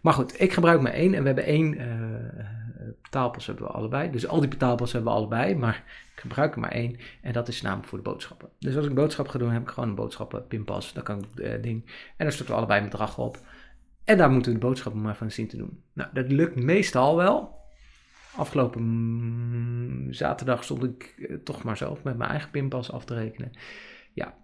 Maar 0.00 0.12
goed, 0.12 0.40
ik 0.40 0.52
gebruik 0.52 0.80
maar 0.80 0.92
één 0.92 1.14
en 1.14 1.20
we 1.20 1.26
hebben 1.26 1.44
één 1.44 1.74
uh, 1.74 2.92
betaalpas 3.02 3.46
hebben 3.46 3.64
we 3.66 3.72
allebei. 3.72 4.10
Dus 4.10 4.26
al 4.26 4.40
die 4.40 4.48
betaalpas 4.48 4.92
hebben 4.92 5.12
we 5.12 5.18
allebei, 5.18 5.54
maar 5.54 5.84
ik 6.14 6.20
gebruik 6.20 6.54
er 6.54 6.60
maar 6.60 6.70
één 6.70 6.96
en 7.22 7.32
dat 7.32 7.48
is 7.48 7.62
namelijk 7.62 7.88
voor 7.88 7.98
de 7.98 8.04
boodschappen. 8.04 8.48
Dus 8.58 8.76
als 8.76 8.86
ik 8.86 8.94
boodschap 8.94 9.28
ga 9.28 9.38
doen, 9.38 9.50
heb 9.50 9.62
ik 9.62 9.68
gewoon 9.68 9.88
een 9.88 9.94
boodschappen 9.94 10.46
pinpas, 10.46 10.92
dan 10.92 11.02
kan 11.02 11.18
ik 11.18 11.40
uh, 11.40 11.62
ding 11.62 11.84
en 12.16 12.24
dan 12.24 12.32
starten 12.32 12.54
we 12.54 12.60
allebei 12.60 12.80
met 12.80 12.90
bedrag 12.90 13.18
op. 13.18 13.38
En 14.04 14.16
daar 14.16 14.30
moeten 14.30 14.52
we 14.52 14.58
de 14.58 14.66
boodschappen 14.66 15.00
maar 15.00 15.16
van 15.16 15.30
zien 15.30 15.48
te 15.48 15.56
doen. 15.56 15.82
Nou, 15.92 16.10
dat 16.12 16.30
lukt 16.30 16.56
meestal 16.56 17.16
wel. 17.16 17.56
Afgelopen 18.36 18.82
mm, 18.82 20.12
zaterdag 20.12 20.64
stond 20.64 20.84
ik 20.84 21.30
toch 21.44 21.62
maar 21.62 21.76
zelf 21.76 22.02
met 22.02 22.16
mijn 22.16 22.30
eigen 22.30 22.50
pinpas 22.50 22.92
af 22.92 23.04
te 23.04 23.14
rekenen. 23.14 23.52
Ja, 24.12 24.34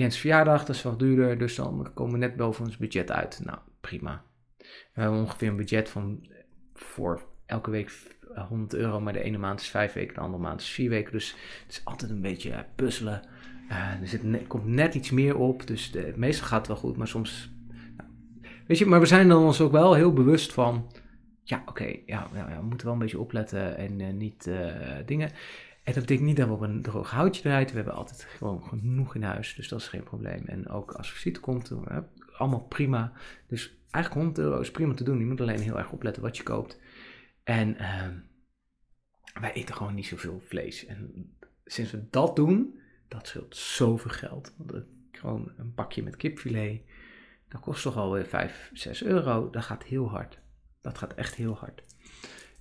Jens 0.00 0.18
verjaardag, 0.18 0.64
dat 0.64 0.76
is 0.76 0.82
wel 0.82 0.96
duurder, 0.96 1.38
dus 1.38 1.54
dan 1.54 1.90
komen 1.94 2.12
we 2.12 2.18
net 2.18 2.36
boven 2.36 2.64
ons 2.64 2.76
budget 2.76 3.10
uit. 3.10 3.40
Nou, 3.44 3.58
prima. 3.80 4.24
We 4.58 5.00
hebben 5.00 5.20
ongeveer 5.20 5.48
een 5.48 5.56
budget 5.56 5.88
van 5.88 6.26
voor 6.74 7.22
elke 7.46 7.70
week 7.70 8.16
100 8.48 8.74
euro, 8.74 9.00
maar 9.00 9.12
de 9.12 9.22
ene 9.22 9.38
maand 9.38 9.60
is 9.60 9.68
vijf 9.68 9.92
weken, 9.92 10.14
de 10.14 10.20
andere 10.20 10.42
maand 10.42 10.60
is 10.60 10.68
vier 10.68 10.90
weken. 10.90 11.12
Dus 11.12 11.36
het 11.62 11.72
is 11.72 11.80
altijd 11.84 12.10
een 12.10 12.20
beetje 12.20 12.66
puzzelen. 12.74 13.22
Uh, 13.70 14.00
er 14.00 14.08
zit 14.08 14.46
komt 14.46 14.66
net 14.66 14.94
iets 14.94 15.10
meer 15.10 15.36
op, 15.36 15.66
dus 15.66 15.90
de, 15.90 16.12
meestal 16.16 16.46
gaat 16.46 16.58
het 16.58 16.66
wel 16.66 16.76
goed, 16.76 16.96
maar 16.96 17.08
soms... 17.08 17.50
Nou, 17.96 18.10
weet 18.66 18.78
je, 18.78 18.86
maar 18.86 19.00
we 19.00 19.06
zijn 19.06 19.28
dan 19.28 19.44
ons 19.44 19.60
ook 19.60 19.72
wel 19.72 19.94
heel 19.94 20.12
bewust 20.12 20.52
van... 20.52 20.90
Ja, 21.42 21.62
oké, 21.66 21.84
ja, 22.06 22.28
ja, 22.34 22.56
we 22.60 22.66
moeten 22.66 22.86
wel 22.86 22.94
een 22.94 23.02
beetje 23.02 23.20
opletten 23.20 23.76
en 23.76 24.00
uh, 24.00 24.12
niet 24.12 24.50
dingen. 25.06 25.30
En 25.84 25.92
dat 25.92 26.02
betekent 26.02 26.26
niet 26.26 26.36
dat 26.36 26.46
we 26.46 26.52
op 26.52 26.60
een 26.60 26.82
droog 26.82 27.10
houtje 27.10 27.42
draaien. 27.42 27.68
We 27.68 27.74
hebben 27.74 27.94
altijd 27.94 28.22
gewoon 28.22 28.62
genoeg 28.62 29.14
in 29.14 29.22
huis, 29.22 29.54
dus 29.54 29.68
dat 29.68 29.80
is 29.80 29.88
geen 29.88 30.02
probleem. 30.02 30.46
En 30.46 30.68
ook 30.68 30.92
als 30.92 31.12
visite 31.12 31.40
komt, 31.40 31.70
uh, 31.70 31.98
allemaal 32.36 32.64
prima. 32.64 33.12
Dus 33.46 33.76
eigenlijk 33.90 34.24
100 34.24 34.38
euro 34.38 34.60
is 34.60 34.70
prima 34.70 34.94
te 34.94 35.04
doen. 35.04 35.18
Je 35.18 35.24
moet 35.24 35.40
alleen 35.40 35.60
heel 35.60 35.78
erg 35.78 35.92
opletten 35.92 36.22
wat 36.22 36.36
je 36.36 36.42
koopt. 36.42 36.80
En 37.42 37.68
uh, 37.80 38.08
wij 39.40 39.52
eten 39.52 39.74
gewoon 39.74 39.94
niet 39.94 40.06
zoveel 40.06 40.42
vlees. 40.46 40.86
En 40.86 41.30
sinds 41.64 41.90
we 41.90 42.08
dat 42.10 42.36
doen, 42.36 42.80
dat 43.08 43.26
scheelt 43.26 43.56
zoveel 43.56 44.10
geld. 44.10 44.54
Gewoon 45.12 45.52
een 45.56 45.74
pakje 45.74 46.02
met 46.02 46.16
kipfilet, 46.16 46.82
dat 47.48 47.60
kost 47.60 47.82
toch 47.82 47.96
alweer 47.96 48.26
5, 48.26 48.70
6 48.72 49.04
euro. 49.04 49.50
Dat 49.50 49.64
gaat 49.64 49.84
heel 49.84 50.10
hard. 50.10 50.38
Dat 50.80 50.98
gaat 50.98 51.14
echt 51.14 51.34
heel 51.34 51.56
hard. 51.56 51.82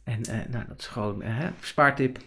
En 0.04 0.20
uh, 0.20 0.46
nou, 0.50 0.68
dat 0.68 0.80
is 0.80 0.88
gewoon 0.88 1.24
uh, 1.24 1.48
spaartip 1.62 2.20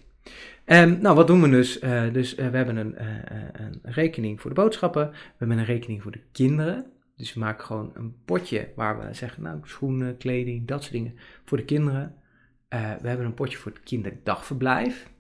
Um, 0.67 0.99
nou, 1.01 1.17
wat 1.17 1.27
doen 1.27 1.43
we 1.43 1.49
dus? 1.49 1.83
Uh, 1.83 2.13
dus 2.13 2.37
uh, 2.37 2.49
we 2.49 2.57
hebben 2.57 2.77
een, 2.77 2.95
uh, 3.01 3.09
een, 3.53 3.81
rekening 3.83 4.41
voor 4.41 4.55
de 4.55 4.61
boodschappen. 4.61 5.11
We 5.11 5.17
hebben 5.37 5.59
een 5.59 5.65
rekening 5.65 6.03
voor 6.03 6.13
de 6.13 6.23
kinderen. 6.33 6.87
Dus 7.17 7.35
we 7.35 7.41
maken 7.41 7.65
gewoon 7.65 7.91
een 7.95 8.15
potje 8.25 8.73
waar 8.77 8.99
we 8.99 9.15
zeggen, 9.15 9.43
nou, 9.43 9.61
schoenen, 9.63 10.17
kleding, 10.17 10.67
dat 10.67 10.83
soort 10.83 10.93
dingen 10.93 11.15
voor 11.45 11.57
de 11.57 11.65
kinderen. 11.65 12.15
we 12.69 13.09
hebben 13.09 13.27
een 13.27 13.35
potje 13.35 13.59
voor 13.59 13.73
het 13.73 13.83
kinderdagverblijf. 13.83 15.11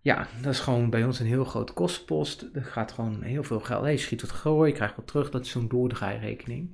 Ja, 0.00 0.26
dat 0.42 0.52
is 0.52 0.60
gewoon 0.60 0.90
bij 0.90 1.04
ons 1.04 1.20
een 1.20 1.26
heel 1.26 1.44
grote 1.44 1.72
kostenpost. 1.72 2.48
Er 2.52 2.64
gaat 2.64 2.92
gewoon 2.92 3.22
heel 3.22 3.42
veel 3.42 3.60
geld. 3.60 3.82
Hey, 3.82 3.92
je 3.92 3.98
schiet 3.98 4.20
wat 4.20 4.30
gooi, 4.30 4.70
je 4.70 4.76
krijgt 4.76 4.96
wat 4.96 5.06
terug. 5.06 5.30
Dat 5.30 5.44
is 5.44 5.50
zo'n 5.50 5.68
doordraairekening. 5.68 6.70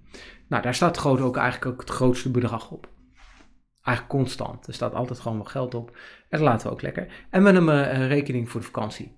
Nou, 0.49 0.63
daar 0.63 0.75
staat 0.75 0.99
gewoon 0.99 1.23
ook 1.23 1.37
eigenlijk 1.37 1.73
ook 1.73 1.81
het 1.81 1.91
grootste 1.91 2.31
bedrag 2.31 2.71
op. 2.71 2.89
Eigenlijk 3.85 4.19
constant. 4.19 4.67
Er 4.67 4.75
staat 4.75 4.95
altijd 4.95 5.21
gewoon 5.21 5.39
wat 5.39 5.49
geld 5.49 5.75
op. 5.75 5.97
En 6.29 6.39
dat 6.39 6.41
laten 6.41 6.67
we 6.67 6.73
ook 6.73 6.83
lekker. 6.83 7.27
En 7.31 7.43
we 7.45 7.51
hebben 7.51 7.95
een 8.01 8.09
rekening 8.09 8.51
voor 8.51 8.61
de 8.61 8.67
vakantie. 8.67 9.17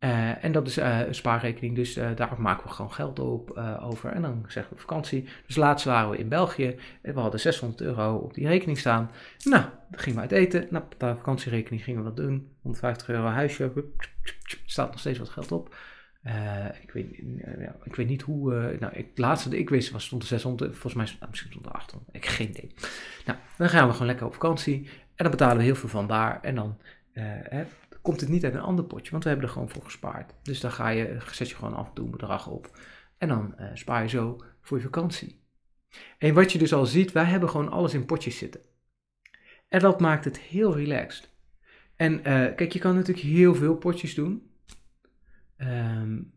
Uh, 0.00 0.44
en 0.44 0.52
dat 0.52 0.66
is 0.66 0.78
uh, 0.78 1.06
een 1.06 1.14
spaarrekening, 1.14 1.74
dus 1.74 1.94
daar 1.94 2.34
maken 2.38 2.66
we 2.66 2.72
gewoon 2.72 2.92
geld 2.92 3.18
op, 3.18 3.50
over. 3.80 4.10
En 4.10 4.22
dan 4.22 4.44
zeggen 4.48 4.74
we 4.74 4.80
vakantie. 4.80 5.28
Dus 5.46 5.56
laatst 5.56 5.86
waren 5.86 6.10
we 6.10 6.16
in 6.16 6.28
België. 6.28 6.76
En 7.02 7.14
we 7.14 7.20
hadden 7.20 7.40
600 7.40 7.80
euro 7.80 8.16
op 8.16 8.34
die 8.34 8.46
rekening 8.46 8.78
staan. 8.78 9.10
Nou, 9.44 9.64
dan 9.90 10.00
gingen 10.00 10.14
we 10.14 10.20
uit 10.20 10.32
eten. 10.32 10.66
Nou, 10.70 10.84
op 10.84 10.94
de 10.98 11.14
vakantierekening 11.16 11.84
gingen 11.84 12.02
we 12.02 12.08
wat 12.08 12.16
doen. 12.16 12.56
150 12.62 13.08
euro 13.08 13.26
huisje. 13.26 13.72
Staat 14.66 14.90
nog 14.90 14.98
steeds 14.98 15.18
wat 15.18 15.28
geld 15.28 15.52
op. 15.52 15.74
Uh, 16.26 16.66
ik, 16.82 16.90
weet, 16.90 17.06
ja, 17.58 17.76
ik 17.84 17.96
weet 17.96 18.08
niet 18.08 18.22
hoe. 18.22 18.54
Uh, 18.54 18.80
nou, 18.80 18.96
het 18.96 19.18
laatste 19.18 19.48
dat 19.48 19.58
ik 19.58 19.70
wist 19.70 19.90
was 19.90 20.04
stond 20.04 20.22
er 20.22 20.28
600. 20.28 20.70
Volgens 20.70 20.94
mij 20.94 21.04
nou, 21.18 21.30
misschien 21.30 21.50
stond 21.50 21.66
er 21.66 21.72
800. 21.72 22.16
Ik 22.16 22.26
geen 22.26 22.48
idee. 22.48 22.74
Nou, 23.26 23.38
dan 23.56 23.68
gaan 23.68 23.86
we 23.86 23.92
gewoon 23.92 24.06
lekker 24.06 24.26
op 24.26 24.32
vakantie. 24.32 24.88
En 25.14 25.24
dan 25.24 25.30
betalen 25.30 25.56
we 25.56 25.62
heel 25.62 25.74
veel 25.74 25.88
van 25.88 26.06
daar. 26.06 26.40
En 26.42 26.54
dan 26.54 26.78
hè, 27.12 27.64
komt 28.02 28.20
het 28.20 28.28
niet 28.28 28.44
uit 28.44 28.54
een 28.54 28.60
ander 28.60 28.84
potje, 28.84 29.10
want 29.10 29.22
we 29.22 29.28
hebben 29.28 29.46
er 29.46 29.52
gewoon 29.52 29.70
voor 29.70 29.84
gespaard. 29.84 30.34
Dus 30.42 30.60
dan 30.60 30.72
ga 30.72 30.88
je, 30.88 31.16
zet 31.32 31.48
je 31.48 31.54
gewoon 31.54 31.74
af 31.74 31.88
en 31.88 31.94
toe 31.94 32.04
een 32.04 32.10
bedrag 32.10 32.46
op. 32.46 32.78
En 33.18 33.28
dan 33.28 33.54
spaar 33.74 34.02
je 34.02 34.08
zo 34.08 34.42
voor 34.60 34.76
je 34.76 34.82
vakantie. 34.82 35.42
En 36.18 36.34
wat 36.34 36.52
je 36.52 36.58
dus 36.58 36.72
al 36.72 36.86
ziet, 36.86 37.12
wij 37.12 37.24
hebben 37.24 37.50
gewoon 37.50 37.70
alles 37.70 37.94
in 37.94 38.04
potjes 38.04 38.38
zitten. 38.38 38.60
En 39.68 39.80
dat 39.80 40.00
maakt 40.00 40.24
het 40.24 40.38
heel 40.38 40.76
relaxed. 40.76 41.30
En 41.96 42.22
kijk, 42.22 42.72
je 42.72 42.78
kan 42.78 42.94
natuurlijk 42.94 43.26
heel 43.26 43.54
veel 43.54 43.76
potjes 43.76 44.14
doen. 44.14 44.53
Um, 45.58 46.32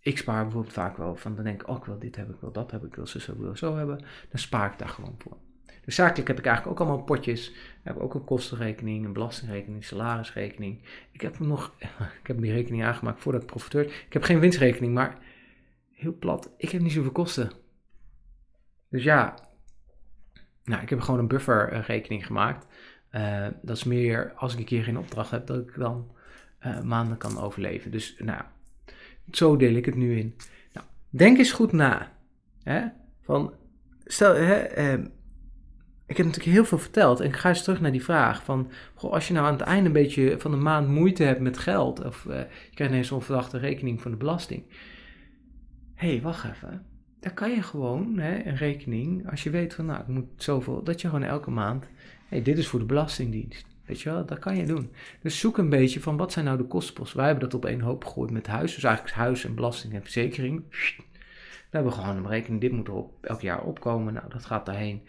ik 0.00 0.18
spaar 0.18 0.42
bijvoorbeeld 0.42 0.72
vaak 0.72 0.96
wel 0.96 1.16
van, 1.16 1.34
dan 1.34 1.44
denk 1.44 1.62
ik, 1.62 1.68
oh, 1.68 1.76
ik 1.76 1.84
wil 1.84 1.98
dit 1.98 2.16
hebben, 2.16 2.34
ik 2.34 2.40
wil 2.40 2.52
dat 2.52 2.70
hebben, 2.70 2.88
ik 2.88 2.94
wil 2.94 3.06
zo, 3.06 3.18
ik 3.32 3.38
wil 3.38 3.56
zo 3.56 3.76
hebben. 3.76 3.98
Dan 3.98 4.38
spaar 4.38 4.72
ik 4.72 4.78
daar 4.78 4.88
gewoon 4.88 5.14
voor. 5.18 5.36
Dus 5.84 5.94
zakelijk 5.94 6.28
heb 6.28 6.38
ik 6.38 6.46
eigenlijk 6.46 6.80
ook 6.80 6.86
allemaal 6.86 7.04
potjes. 7.04 7.50
Ik 7.50 7.80
heb 7.82 7.96
ook 7.96 8.14
een 8.14 8.24
kostenrekening, 8.24 9.04
een 9.04 9.12
belastingrekening, 9.12 9.84
salarisrekening. 9.84 10.82
Ik 11.12 11.20
heb 11.20 11.38
nog, 11.38 11.74
ik 12.20 12.26
heb 12.26 12.40
die 12.40 12.52
rekening 12.52 12.84
aangemaakt 12.84 13.20
voordat 13.20 13.42
ik 13.42 13.48
profiteur. 13.48 13.84
Ik 13.84 14.12
heb 14.12 14.22
geen 14.22 14.40
winstrekening, 14.40 14.94
maar 14.94 15.18
heel 15.90 16.16
plat, 16.18 16.54
ik 16.56 16.70
heb 16.70 16.80
niet 16.80 16.92
zoveel 16.92 17.12
kosten. 17.12 17.50
Dus 18.90 19.02
ja, 19.02 19.34
nou, 20.64 20.82
ik 20.82 20.90
heb 20.90 21.00
gewoon 21.00 21.20
een 21.20 21.28
bufferrekening 21.28 22.26
gemaakt. 22.26 22.66
Uh, 23.12 23.46
dat 23.62 23.76
is 23.76 23.84
meer 23.84 24.32
als 24.34 24.52
ik 24.52 24.58
een 24.58 24.64
keer 24.64 24.84
geen 24.84 24.98
opdracht 24.98 25.30
heb, 25.30 25.46
dat 25.46 25.68
ik 25.68 25.74
dan 25.76 26.16
uh, 26.66 26.82
maanden 26.82 27.16
kan 27.16 27.40
overleven. 27.40 27.90
Dus 27.90 28.16
nou, 28.18 28.42
zo 29.30 29.56
deel 29.56 29.74
ik 29.74 29.84
het 29.84 29.94
nu 29.94 30.18
in. 30.18 30.34
Nou, 30.72 30.86
denk 31.08 31.38
eens 31.38 31.52
goed 31.52 31.72
na. 31.72 32.12
Hè? 32.62 32.86
Van, 33.20 33.52
stel, 34.04 34.34
hè, 34.34 34.54
eh, 34.54 34.98
ik 36.06 36.16
heb 36.16 36.26
natuurlijk 36.26 36.54
heel 36.54 36.64
veel 36.64 36.78
verteld 36.78 37.20
en 37.20 37.26
ik 37.26 37.36
ga 37.36 37.48
eens 37.48 37.62
terug 37.62 37.80
naar 37.80 37.92
die 37.92 38.04
vraag 38.04 38.44
van, 38.44 38.70
goh, 38.94 39.12
als 39.12 39.28
je 39.28 39.34
nou 39.34 39.46
aan 39.46 39.52
het 39.52 39.62
einde 39.62 39.86
een 39.86 39.92
beetje 39.92 40.38
van 40.38 40.50
de 40.50 40.56
maand 40.56 40.88
moeite 40.88 41.22
hebt 41.22 41.40
met 41.40 41.58
geld, 41.58 42.04
of 42.04 42.24
uh, 42.24 42.38
je 42.38 42.74
krijgt 42.74 42.92
ineens 42.92 43.10
een 43.10 43.20
verdachte 43.20 43.58
rekening 43.58 44.02
van 44.02 44.10
de 44.10 44.16
belasting. 44.16 44.62
Hé, 45.94 46.08
hey, 46.08 46.22
wacht 46.22 46.44
even. 46.44 46.86
Dan 47.20 47.34
kan 47.34 47.50
je 47.50 47.62
gewoon 47.62 48.18
hè, 48.18 48.44
een 48.44 48.56
rekening, 48.56 49.30
als 49.30 49.42
je 49.42 49.50
weet 49.50 49.74
van, 49.74 49.86
nou, 49.86 50.00
ik 50.00 50.06
moet 50.06 50.28
zoveel, 50.36 50.82
dat 50.82 51.00
je 51.00 51.08
gewoon 51.08 51.22
elke 51.22 51.50
maand, 51.50 51.84
hé, 51.84 51.88
hey, 52.28 52.42
dit 52.42 52.58
is 52.58 52.68
voor 52.68 52.78
de 52.78 52.84
Belastingdienst. 52.84 53.66
Weet 53.88 54.00
je 54.00 54.10
wel, 54.10 54.26
dat 54.26 54.38
kan 54.38 54.56
je 54.56 54.66
doen. 54.66 54.92
Dus 55.22 55.40
zoek 55.40 55.58
een 55.58 55.68
beetje 55.68 56.00
van 56.00 56.16
wat 56.16 56.32
zijn 56.32 56.44
nou 56.44 56.56
de 56.56 56.64
kostenposten. 56.64 57.16
Wij 57.16 57.26
hebben 57.26 57.44
dat 57.44 57.54
op 57.54 57.64
één 57.64 57.80
hoop 57.80 58.04
gegooid 58.04 58.30
met 58.30 58.46
huis. 58.46 58.74
Dus 58.74 58.84
eigenlijk 58.84 59.16
huis 59.16 59.44
en 59.44 59.54
belasting 59.54 59.94
en 59.94 60.02
verzekering. 60.02 60.56
Dan 60.60 61.70
hebben 61.70 61.92
we 61.92 61.98
gewoon 61.98 62.16
een 62.16 62.22
berekening. 62.22 62.60
Dit 62.60 62.72
moet 62.72 62.88
er 62.88 63.04
elk 63.20 63.40
jaar 63.40 63.62
opkomen. 63.62 64.12
Nou, 64.12 64.28
dat 64.28 64.44
gaat 64.44 64.66
daarheen. 64.66 65.02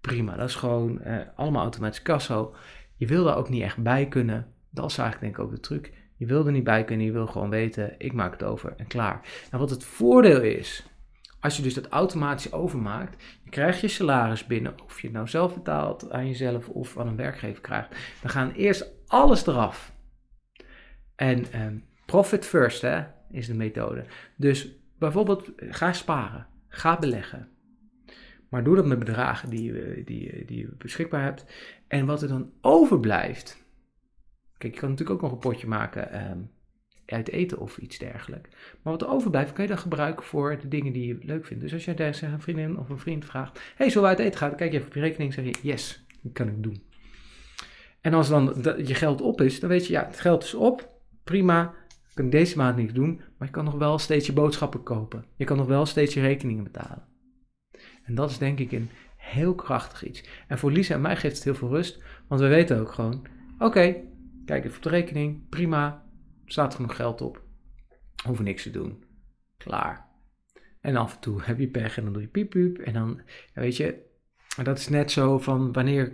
Prima. 0.00 0.36
Dat 0.36 0.48
is 0.48 0.54
gewoon 0.54 1.00
eh, 1.00 1.20
allemaal 1.36 1.62
automatisch 1.62 2.02
kasso. 2.02 2.54
Je 2.96 3.06
wil 3.06 3.24
daar 3.24 3.36
ook 3.36 3.48
niet 3.48 3.62
echt 3.62 3.82
bij 3.82 4.08
kunnen. 4.08 4.52
Dat 4.70 4.90
is 4.90 4.98
eigenlijk 4.98 5.20
denk 5.20 5.46
ik 5.46 5.52
ook 5.52 5.56
de 5.56 5.68
truc. 5.68 5.92
Je 6.16 6.26
wil 6.26 6.46
er 6.46 6.52
niet 6.52 6.64
bij 6.64 6.84
kunnen, 6.84 7.06
je 7.06 7.12
wil 7.12 7.26
gewoon 7.26 7.50
weten, 7.50 7.94
ik 7.98 8.12
maak 8.12 8.32
het 8.32 8.42
over 8.42 8.74
en 8.76 8.86
klaar. 8.86 9.20
En 9.50 9.58
wat 9.58 9.70
het 9.70 9.84
voordeel 9.84 10.40
is, 10.40 10.86
als 11.40 11.56
je 11.56 11.62
dus 11.62 11.74
dat 11.74 11.88
automatisch 11.88 12.52
overmaakt, 12.52 13.22
je 13.44 13.50
krijgt 13.50 13.80
je 13.80 13.88
salaris 13.88 14.46
binnen, 14.46 14.80
of 14.84 15.00
je 15.00 15.06
het 15.06 15.16
nou 15.16 15.28
zelf 15.28 15.54
betaalt 15.54 16.10
aan 16.10 16.26
jezelf 16.26 16.68
of 16.68 16.98
aan 16.98 17.06
een 17.06 17.16
werkgever 17.16 17.60
krijgt, 17.60 17.96
dan 18.20 18.30
gaan 18.30 18.50
eerst 18.50 18.92
alles 19.06 19.46
eraf. 19.46 19.94
En 21.14 21.62
um, 21.62 21.84
profit 22.06 22.46
first 22.46 22.82
hè, 22.82 23.04
is 23.30 23.46
de 23.46 23.54
methode. 23.54 24.04
Dus 24.36 24.68
bijvoorbeeld 24.98 25.52
ga 25.56 25.92
sparen, 25.92 26.46
ga 26.68 26.98
beleggen. 26.98 27.48
Maar 28.48 28.64
doe 28.64 28.76
dat 28.76 28.86
met 28.86 28.98
bedragen 28.98 29.50
die 29.50 29.72
je, 29.72 30.02
die, 30.04 30.44
die 30.44 30.58
je 30.58 30.74
beschikbaar 30.78 31.22
hebt. 31.22 31.44
En 31.88 32.06
wat 32.06 32.22
er 32.22 32.28
dan 32.28 32.52
overblijft. 32.60 33.64
Kijk, 34.58 34.74
je 34.74 34.80
kan 34.80 34.90
natuurlijk 34.90 35.16
ook 35.16 35.22
nog 35.22 35.32
een 35.32 35.50
potje 35.50 35.66
maken 35.66 36.30
um, 36.30 36.50
uit 37.06 37.30
eten 37.30 37.58
of 37.58 37.78
iets 37.78 37.98
dergelijks. 37.98 38.50
Maar 38.82 38.92
wat 38.92 39.02
er 39.02 39.08
overblijft, 39.08 39.52
kan 39.52 39.64
je 39.64 39.70
dan 39.70 39.78
gebruiken 39.78 40.24
voor 40.24 40.58
de 40.60 40.68
dingen 40.68 40.92
die 40.92 41.06
je 41.06 41.18
leuk 41.20 41.46
vindt. 41.46 41.62
Dus 41.62 41.72
als 41.72 41.84
jij 41.84 41.94
daar 41.94 42.18
een 42.22 42.40
vriendin 42.40 42.78
of 42.78 42.88
een 42.88 42.98
vriend 42.98 43.24
vraagt: 43.24 43.60
Hey, 43.76 43.88
zullen 43.88 44.02
we 44.02 44.16
uit 44.16 44.26
eten 44.26 44.38
gaan? 44.38 44.48
Dan 44.48 44.58
kijk 44.58 44.70
je 44.70 44.76
even 44.76 44.88
op 44.88 44.94
je 44.94 45.00
rekening 45.00 45.36
en 45.36 45.44
zeg 45.44 45.54
je: 45.54 45.68
Yes, 45.68 46.04
dat 46.22 46.32
kan 46.32 46.48
ik 46.48 46.62
doen. 46.62 46.82
En 48.00 48.14
als 48.14 48.28
dan 48.28 48.54
je 48.62 48.94
geld 48.94 49.20
op 49.20 49.40
is, 49.40 49.60
dan 49.60 49.68
weet 49.68 49.86
je: 49.86 49.92
Ja, 49.92 50.06
het 50.06 50.20
geld 50.20 50.44
is 50.44 50.54
op. 50.54 50.94
Prima. 51.24 51.74
Ik 51.88 52.22
kan 52.22 52.30
deze 52.30 52.56
maand 52.56 52.76
niks 52.76 52.92
doen. 52.92 53.20
Maar 53.38 53.48
je 53.48 53.54
kan 53.54 53.64
nog 53.64 53.74
wel 53.74 53.98
steeds 53.98 54.26
je 54.26 54.32
boodschappen 54.32 54.82
kopen. 54.82 55.24
Je 55.36 55.44
kan 55.44 55.56
nog 55.56 55.66
wel 55.66 55.86
steeds 55.86 56.14
je 56.14 56.20
rekeningen 56.20 56.64
betalen. 56.64 57.04
En 58.04 58.14
dat 58.14 58.30
is 58.30 58.38
denk 58.38 58.58
ik 58.58 58.72
een 58.72 58.90
heel 59.16 59.54
krachtig 59.54 60.04
iets. 60.04 60.24
En 60.48 60.58
voor 60.58 60.72
Lisa 60.72 60.94
en 60.94 61.00
mij 61.00 61.16
geeft 61.16 61.34
het 61.34 61.44
heel 61.44 61.54
veel 61.54 61.68
rust, 61.68 62.02
want 62.28 62.40
we 62.40 62.46
weten 62.46 62.80
ook 62.80 62.92
gewoon: 62.92 63.26
oké, 63.58 63.96
kijk 64.44 64.64
even 64.64 64.76
op 64.76 64.82
de 64.82 64.88
rekening, 64.88 65.48
prima, 65.48 66.05
staat 66.46 66.74
genoeg 66.74 66.96
geld 66.96 67.20
op, 67.20 67.42
hoeven 68.24 68.44
niks 68.44 68.62
te 68.62 68.70
doen, 68.70 69.04
klaar. 69.56 70.06
En 70.80 70.96
af 70.96 71.14
en 71.14 71.20
toe 71.20 71.42
heb 71.42 71.58
je 71.58 71.68
pech 71.68 71.96
en 71.96 72.04
dan 72.04 72.12
doe 72.12 72.22
je 72.22 72.28
piep 72.28 72.50
piep 72.50 72.78
en 72.78 72.92
dan, 72.92 73.20
weet 73.54 73.76
je, 73.76 74.04
dat 74.62 74.78
is 74.78 74.88
net 74.88 75.10
zo 75.10 75.38
van 75.38 75.72
wanneer 75.72 76.12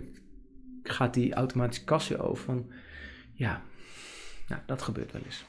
gaat 0.83 1.13
die 1.13 1.33
automatische 1.33 1.83
kasje 1.83 2.17
over 2.17 2.43
van, 2.43 2.71
ja, 3.33 3.61
nou, 4.47 4.61
dat 4.65 4.81
gebeurt 4.81 5.11
wel 5.11 5.21
eens. 5.25 5.45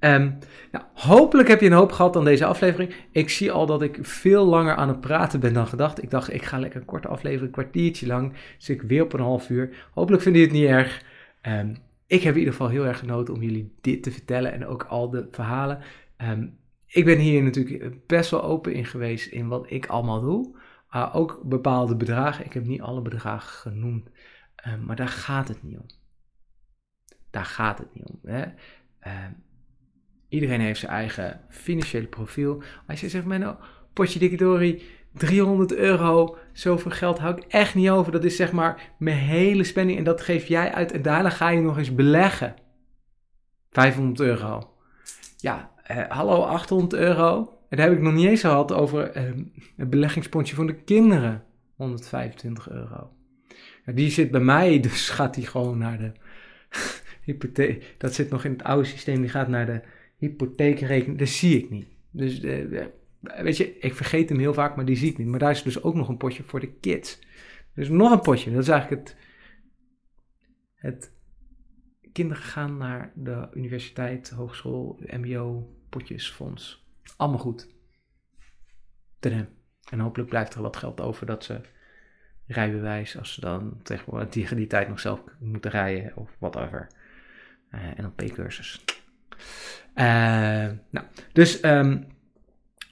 Um, 0.00 0.38
nou, 0.72 0.84
hopelijk 0.94 1.48
heb 1.48 1.60
je 1.60 1.66
een 1.66 1.72
hoop 1.72 1.92
gehad 1.92 2.16
aan 2.16 2.24
deze 2.24 2.44
aflevering. 2.44 2.94
Ik 3.12 3.30
zie 3.30 3.52
al 3.52 3.66
dat 3.66 3.82
ik 3.82 3.98
veel 4.00 4.44
langer 4.44 4.74
aan 4.74 4.88
het 4.88 5.00
praten 5.00 5.40
ben 5.40 5.52
dan 5.52 5.66
gedacht. 5.66 6.02
Ik 6.02 6.10
dacht, 6.10 6.32
ik 6.32 6.42
ga 6.42 6.58
lekker 6.58 6.80
een 6.80 6.86
korte 6.86 7.08
aflevering, 7.08 7.46
een 7.46 7.62
kwartiertje 7.62 8.06
lang. 8.06 8.32
Dus 8.56 8.68
ik 8.68 8.82
weer 8.82 9.02
op 9.02 9.12
een 9.12 9.20
half 9.20 9.50
uur. 9.50 9.88
Hopelijk 9.92 10.22
vind 10.22 10.36
je 10.36 10.42
het 10.42 10.52
niet 10.52 10.66
erg. 10.66 11.02
Um, 11.46 11.76
ik 12.10 12.22
heb 12.22 12.32
in 12.32 12.38
ieder 12.38 12.54
geval 12.54 12.68
heel 12.68 12.86
erg 12.86 12.98
genoten 12.98 13.34
om 13.34 13.42
jullie 13.42 13.74
dit 13.80 14.02
te 14.02 14.10
vertellen 14.10 14.52
en 14.52 14.66
ook 14.66 14.82
al 14.82 15.10
de 15.10 15.28
verhalen. 15.30 15.82
Um, 16.18 16.58
ik 16.86 17.04
ben 17.04 17.18
hier 17.18 17.42
natuurlijk 17.42 18.06
best 18.06 18.30
wel 18.30 18.42
open 18.42 18.72
in 18.72 18.84
geweest 18.84 19.32
in 19.32 19.48
wat 19.48 19.70
ik 19.70 19.86
allemaal 19.86 20.20
doe. 20.20 20.56
Uh, 20.94 21.10
ook 21.14 21.42
bepaalde 21.44 21.96
bedragen. 21.96 22.44
Ik 22.44 22.52
heb 22.52 22.64
niet 22.64 22.80
alle 22.80 23.02
bedragen 23.02 23.50
genoemd. 23.50 24.10
maar 24.86 24.96
daar 24.96 25.08
gaat 25.08 25.48
het 25.48 25.62
niet 25.62 25.78
om. 25.78 25.86
Daar 27.30 27.44
gaat 27.44 27.78
het 27.78 27.94
niet 27.94 28.04
om. 28.04 28.18
Hè? 28.22 28.44
Iedereen 30.28 30.60
heeft 30.60 30.80
zijn 30.80 30.92
eigen 30.92 31.40
financiële 31.48 32.06
profiel. 32.06 32.62
Als 32.86 33.00
je 33.00 33.08
zegt, 33.08 33.26
nou, 33.26 33.56
potje 34.00 34.18
dikidori, 34.18 34.82
300 35.12 35.74
euro, 35.74 36.36
zoveel 36.52 36.90
geld 36.90 37.18
hou 37.18 37.36
ik 37.36 37.44
echt 37.48 37.74
niet 37.74 37.90
over. 37.90 38.12
Dat 38.12 38.24
is 38.24 38.36
zeg 38.36 38.52
maar 38.52 38.92
mijn 38.98 39.16
hele 39.16 39.64
spending 39.64 39.98
en 39.98 40.04
dat 40.04 40.20
geef 40.20 40.46
jij 40.46 40.72
uit 40.72 40.92
en 40.92 41.02
daarna 41.02 41.30
ga 41.30 41.48
je 41.48 41.60
nog 41.60 41.78
eens 41.78 41.94
beleggen. 41.94 42.54
500 43.70 44.20
euro. 44.20 44.70
Ja, 45.36 45.70
eh, 45.82 46.08
hallo, 46.08 46.42
800 46.42 46.92
euro. 46.92 47.58
En 47.68 47.76
daar 47.76 47.88
heb 47.88 47.96
ik 47.96 48.02
nog 48.02 48.12
niet 48.12 48.26
eens 48.26 48.40
gehad 48.40 48.72
over 48.72 49.10
eh, 49.10 49.24
een 49.76 49.88
beleggingspotje 49.88 50.54
voor 50.54 50.66
de 50.66 50.82
kinderen. 50.82 51.44
125 51.76 52.70
euro. 52.70 53.10
Die 53.84 54.10
zit 54.10 54.30
bij 54.30 54.40
mij, 54.40 54.80
dus 54.86 55.08
gaat 55.08 55.34
die 55.34 55.46
gewoon 55.46 55.78
naar 55.78 55.98
de 55.98 56.12
hypotheek. 57.24 57.94
Dat 57.98 58.14
zit 58.14 58.30
nog 58.30 58.44
in 58.44 58.52
het 58.52 58.62
oude 58.62 58.88
systeem, 58.88 59.20
die 59.20 59.30
gaat 59.30 59.48
naar 59.48 59.66
de 59.66 59.80
hypotheekrekening, 60.16 61.18
dat 61.18 61.28
zie 61.28 61.58
ik 61.58 61.70
niet. 61.70 61.86
Dus 62.10 62.40
uh, 62.40 62.84
weet 63.20 63.56
je, 63.56 63.78
ik 63.78 63.94
vergeet 63.94 64.28
hem 64.28 64.38
heel 64.38 64.54
vaak, 64.54 64.76
maar 64.76 64.84
die 64.84 64.96
zie 64.96 65.10
ik 65.10 65.18
niet. 65.18 65.26
Maar 65.26 65.38
daar 65.38 65.50
is 65.50 65.62
dus 65.62 65.82
ook 65.82 65.94
nog 65.94 66.08
een 66.08 66.16
potje 66.16 66.42
voor 66.42 66.60
de 66.60 66.72
kids. 66.72 67.18
Dus 67.74 67.88
nog 67.88 68.10
een 68.10 68.20
potje. 68.20 68.50
Dat 68.50 68.62
is 68.62 68.68
eigenlijk 68.68 69.00
het, 69.00 69.16
het 70.74 71.12
kinderen 72.12 72.42
gaan 72.42 72.76
naar 72.76 73.12
de 73.14 73.48
universiteit, 73.54 74.30
hogeschool, 74.30 75.00
mbo, 75.06 75.74
potjesfonds. 75.88 76.86
Allemaal 77.16 77.38
goed. 77.38 77.68
Tadam. 79.18 79.48
En 79.90 80.00
hopelijk 80.00 80.28
blijft 80.28 80.54
er 80.54 80.62
wat 80.62 80.76
geld 80.76 81.00
over 81.00 81.26
dat 81.26 81.44
ze 81.44 81.60
rijbewijs, 82.46 83.18
als 83.18 83.34
ze 83.34 83.40
dan 83.40 83.80
tegenwoordig 83.82 84.28
tegen 84.28 84.56
die 84.56 84.66
tijd 84.66 84.88
nog 84.88 85.00
zelf 85.00 85.20
moeten 85.38 85.70
rijden 85.70 86.16
of 86.16 86.36
whatever. 86.38 86.86
Uh, 87.70 87.84
en 87.84 88.02
dan 88.02 88.14
P-cursus. 88.14 88.84
Uh, 89.94 90.70
nou, 90.90 91.06
dus 91.32 91.64
um, 91.64 92.06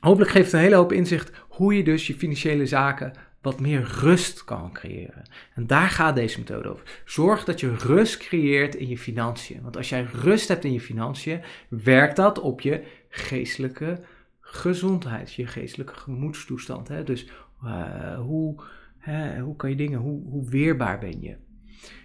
hopelijk 0.00 0.30
geeft 0.30 0.44
het 0.44 0.54
een 0.54 0.60
hele 0.60 0.74
hoop 0.74 0.92
inzicht 0.92 1.32
hoe 1.48 1.76
je 1.76 1.84
dus 1.84 2.06
je 2.06 2.14
financiële 2.14 2.66
zaken 2.66 3.12
wat 3.42 3.60
meer 3.60 3.82
rust 4.00 4.44
kan 4.44 4.72
creëren. 4.72 5.22
En 5.54 5.66
daar 5.66 5.88
gaat 5.88 6.14
deze 6.14 6.38
methode 6.38 6.68
over. 6.68 7.02
Zorg 7.04 7.44
dat 7.44 7.60
je 7.60 7.74
rust 7.74 8.16
creëert 8.16 8.74
in 8.74 8.88
je 8.88 8.98
financiën. 8.98 9.62
Want 9.62 9.76
als 9.76 9.88
jij 9.88 10.02
rust 10.02 10.48
hebt 10.48 10.64
in 10.64 10.72
je 10.72 10.80
financiën, 10.80 11.40
werkt 11.68 12.16
dat 12.16 12.40
op 12.40 12.60
je 12.60 12.84
geestelijke 13.08 14.00
gezondheid, 14.40 15.34
je 15.34 15.46
geestelijke 15.46 15.94
gemoedstoestand. 15.94 16.88
Hè? 16.88 17.04
Dus 17.04 17.30
uh, 17.64 18.18
hoe, 18.18 18.62
hè, 18.98 19.40
hoe 19.40 19.56
kan 19.56 19.70
je 19.70 19.76
dingen, 19.76 19.98
hoe, 19.98 20.22
hoe 20.30 20.48
weerbaar 20.48 20.98
ben 20.98 21.20
je? 21.20 21.36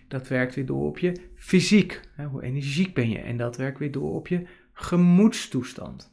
Dat 0.08 0.28
werkt 0.28 0.56
weer 0.56 0.66
door 0.66 0.88
op 0.88 1.00
je 1.00 1.14
fysiek. 1.36 2.02
Hè? 2.16 2.26
Hoe 2.26 2.44
energiek 2.44 2.94
ben 2.94 3.10
je? 3.10 3.20
En 3.20 3.38
dat 3.38 3.58
werkt 3.58 3.80
weer 3.80 3.92
door 3.92 4.14
op 4.14 4.28
je 4.28 4.46
gemoedstoestand. 4.74 6.13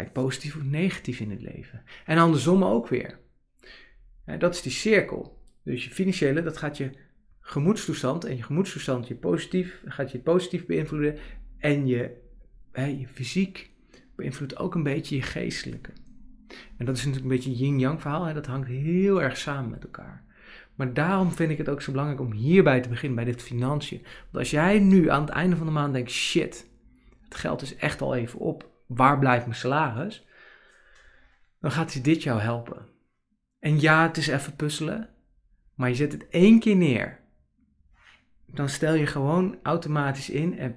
Je 0.00 0.10
positief 0.10 0.56
of 0.56 0.62
negatief 0.62 1.20
in 1.20 1.30
het 1.30 1.42
leven? 1.42 1.82
En 2.04 2.18
andersom 2.18 2.64
ook 2.64 2.88
weer. 2.88 3.18
Dat 4.38 4.54
is 4.54 4.62
die 4.62 4.72
cirkel. 4.72 5.40
Dus 5.64 5.84
je 5.84 5.90
financiële, 5.90 6.42
dat 6.42 6.56
gaat 6.56 6.76
je 6.76 6.90
gemoedstoestand. 7.40 8.24
En 8.24 8.36
je 8.36 8.42
gemoedstoestand 8.42 9.08
je 9.08 9.14
positief, 9.14 9.82
gaat 9.84 10.12
je 10.12 10.18
positief 10.18 10.66
beïnvloeden. 10.66 11.16
En 11.58 11.86
je, 11.86 12.16
hè, 12.72 12.84
je 12.84 13.08
fysiek 13.08 13.70
beïnvloedt 14.16 14.56
ook 14.56 14.74
een 14.74 14.82
beetje 14.82 15.16
je 15.16 15.22
geestelijke. 15.22 15.90
En 16.76 16.86
dat 16.86 16.96
is 16.96 17.04
natuurlijk 17.04 17.30
een 17.32 17.36
beetje 17.36 17.50
een 17.50 17.66
yin-yang 17.66 18.00
verhaal. 18.00 18.24
Hè? 18.24 18.34
Dat 18.34 18.46
hangt 18.46 18.68
heel 18.68 19.22
erg 19.22 19.36
samen 19.36 19.70
met 19.70 19.82
elkaar. 19.82 20.24
Maar 20.74 20.94
daarom 20.94 21.32
vind 21.32 21.50
ik 21.50 21.58
het 21.58 21.68
ook 21.68 21.82
zo 21.82 21.90
belangrijk 21.90 22.20
om 22.20 22.32
hierbij 22.32 22.80
te 22.80 22.88
beginnen, 22.88 23.24
bij 23.24 23.32
dit 23.32 23.42
financiën. 23.42 24.02
Want 24.02 24.36
als 24.36 24.50
jij 24.50 24.78
nu 24.78 25.10
aan 25.10 25.20
het 25.20 25.30
einde 25.30 25.56
van 25.56 25.66
de 25.66 25.72
maand 25.72 25.92
denkt, 25.92 26.10
shit, 26.10 26.66
het 27.24 27.34
geld 27.34 27.62
is 27.62 27.76
echt 27.76 28.00
al 28.00 28.14
even 28.14 28.38
op, 28.38 28.70
waar 28.94 29.18
blijft 29.18 29.46
mijn 29.46 29.58
salaris? 29.58 30.26
Dan 31.60 31.70
gaat 31.70 32.04
dit 32.04 32.22
jou 32.22 32.40
helpen. 32.40 32.86
En 33.58 33.80
ja, 33.80 34.02
het 34.06 34.16
is 34.16 34.26
even 34.26 34.56
puzzelen, 34.56 35.08
maar 35.74 35.88
je 35.88 35.94
zet 35.94 36.12
het 36.12 36.28
één 36.28 36.60
keer 36.60 36.76
neer. 36.76 37.20
Dan 38.46 38.68
stel 38.68 38.94
je 38.94 39.06
gewoon 39.06 39.58
automatisch 39.62 40.30
in 40.30 40.58
en. 40.58 40.76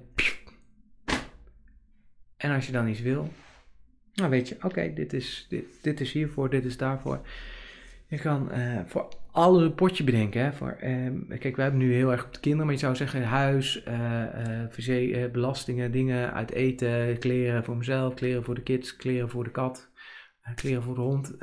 En 2.36 2.54
als 2.54 2.66
je 2.66 2.72
dan 2.72 2.88
iets 2.88 3.00
wil, 3.00 3.32
dan 4.12 4.30
weet 4.30 4.48
je, 4.48 4.56
oké, 4.62 4.92
dit, 4.92 5.12
is, 5.12 5.46
dit, 5.48 5.64
dit 5.82 6.00
is 6.00 6.12
hiervoor, 6.12 6.50
dit 6.50 6.64
is 6.64 6.76
daarvoor. 6.76 7.26
Je 8.06 8.18
kan 8.18 8.48
uh, 8.52 8.80
voor 8.86 9.08
alles 9.36 9.62
een 9.62 9.74
potje 9.74 10.04
bedenken. 10.04 10.42
Hè, 10.42 10.52
voor, 10.52 10.76
uh, 10.82 11.38
kijk, 11.38 11.56
we 11.56 11.62
hebben 11.62 11.80
nu 11.80 11.94
heel 11.94 12.12
erg 12.12 12.24
op 12.24 12.34
de 12.34 12.40
kinderen, 12.40 12.66
maar 12.66 12.74
je 12.74 12.80
zou 12.80 12.96
zeggen 12.96 13.22
huis, 13.22 13.84
uh, 13.88 15.30
belastingen, 15.32 15.92
dingen 15.92 16.32
uit 16.32 16.50
eten, 16.50 17.18
kleren 17.18 17.64
voor 17.64 17.76
mezelf, 17.76 18.14
kleren 18.14 18.44
voor 18.44 18.54
de 18.54 18.62
kids, 18.62 18.96
kleren 18.96 19.28
voor 19.28 19.44
de 19.44 19.50
kat, 19.50 19.90
kleren 20.54 20.82
voor 20.82 20.94
de 20.94 21.00
hond. 21.00 21.36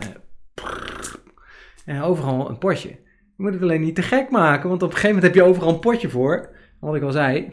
en 1.85 2.01
overal 2.01 2.49
een 2.49 2.57
potje. 2.57 2.89
Je 2.89 3.43
moet 3.43 3.53
het 3.53 3.61
alleen 3.61 3.81
niet 3.81 3.95
te 3.95 4.01
gek 4.01 4.29
maken, 4.29 4.69
want 4.69 4.83
op 4.83 4.89
een 4.89 4.95
gegeven 4.95 5.15
moment 5.15 5.33
heb 5.33 5.43
je 5.43 5.49
overal 5.49 5.73
een 5.73 5.79
potje 5.79 6.09
voor. 6.09 6.55
Wat 6.79 6.95
ik 6.95 7.03
al 7.03 7.11
zei, 7.11 7.49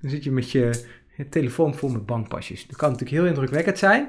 dan 0.00 0.10
zit 0.10 0.24
je 0.24 0.30
met 0.30 0.50
je, 0.50 0.84
je 1.16 1.28
telefoon 1.28 1.74
vol 1.74 1.88
met 1.88 2.06
bankpasjes. 2.06 2.66
Dat 2.66 2.76
kan 2.76 2.90
natuurlijk 2.90 3.18
heel 3.20 3.28
indrukwekkend 3.28 3.78
zijn. 3.78 4.08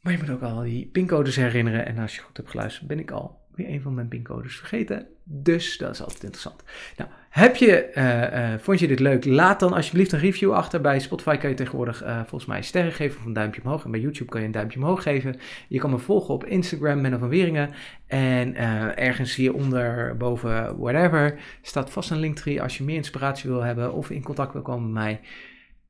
Maar 0.00 0.12
je 0.12 0.18
moet 0.18 0.30
ook 0.30 0.42
al 0.42 0.62
die 0.62 0.88
pincodes 0.92 1.36
herinneren. 1.36 1.86
En 1.86 1.98
als 1.98 2.14
je 2.14 2.20
goed 2.20 2.36
hebt 2.36 2.50
geluisterd, 2.50 2.86
ben 2.86 2.98
ik 2.98 3.10
al 3.10 3.41
weer 3.54 3.68
een 3.68 3.82
van 3.82 3.94
mijn 3.94 4.08
pincodes 4.08 4.56
vergeten. 4.56 5.06
Dus 5.24 5.78
dat 5.78 5.90
is 5.90 6.02
altijd 6.02 6.22
interessant. 6.22 6.62
Nou, 6.96 7.10
heb 7.28 7.56
je, 7.56 7.90
uh, 7.94 8.52
uh, 8.52 8.58
vond 8.58 8.78
je 8.78 8.88
dit 8.88 9.00
leuk? 9.00 9.24
Laat 9.24 9.60
dan 9.60 9.72
alsjeblieft 9.72 10.12
een 10.12 10.18
review 10.18 10.52
achter. 10.52 10.80
Bij 10.80 11.00
Spotify 11.00 11.36
kan 11.36 11.50
je 11.50 11.56
tegenwoordig 11.56 12.04
uh, 12.04 12.16
volgens 12.18 12.46
mij 12.46 12.62
sterren 12.62 12.92
geven 12.92 13.18
of 13.18 13.24
een 13.24 13.32
duimpje 13.32 13.62
omhoog. 13.62 13.84
En 13.84 13.90
bij 13.90 14.00
YouTube 14.00 14.30
kan 14.30 14.40
je 14.40 14.46
een 14.46 14.52
duimpje 14.52 14.78
omhoog 14.78 15.02
geven. 15.02 15.36
Je 15.68 15.78
kan 15.78 15.90
me 15.90 15.98
volgen 15.98 16.34
op 16.34 16.44
Instagram, 16.44 17.00
Menno 17.00 17.18
van 17.18 17.28
Weringen. 17.28 17.70
En 18.06 18.56
ergens 18.96 19.34
hieronder, 19.34 20.16
boven, 20.16 20.78
whatever, 20.78 21.40
staat 21.62 21.90
vast 21.90 22.10
een 22.10 22.18
linktree 22.18 22.62
als 22.62 22.78
je 22.78 22.84
meer 22.84 22.96
inspiratie 22.96 23.50
wil 23.50 23.62
hebben 23.62 23.92
of 23.92 24.10
in 24.10 24.22
contact 24.22 24.52
wil 24.52 24.62
komen 24.62 24.92
met 24.92 25.02
mij. 25.02 25.20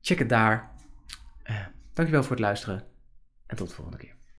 check 0.01 0.19
het 0.19 0.29
daar. 0.29 0.71
dankjewel 1.93 2.23
voor 2.23 2.31
het 2.31 2.45
luisteren 2.45 2.83
en 3.47 3.55
tot 3.55 3.67
de 3.67 3.75
volgende 3.75 3.97
keer. 3.97 4.12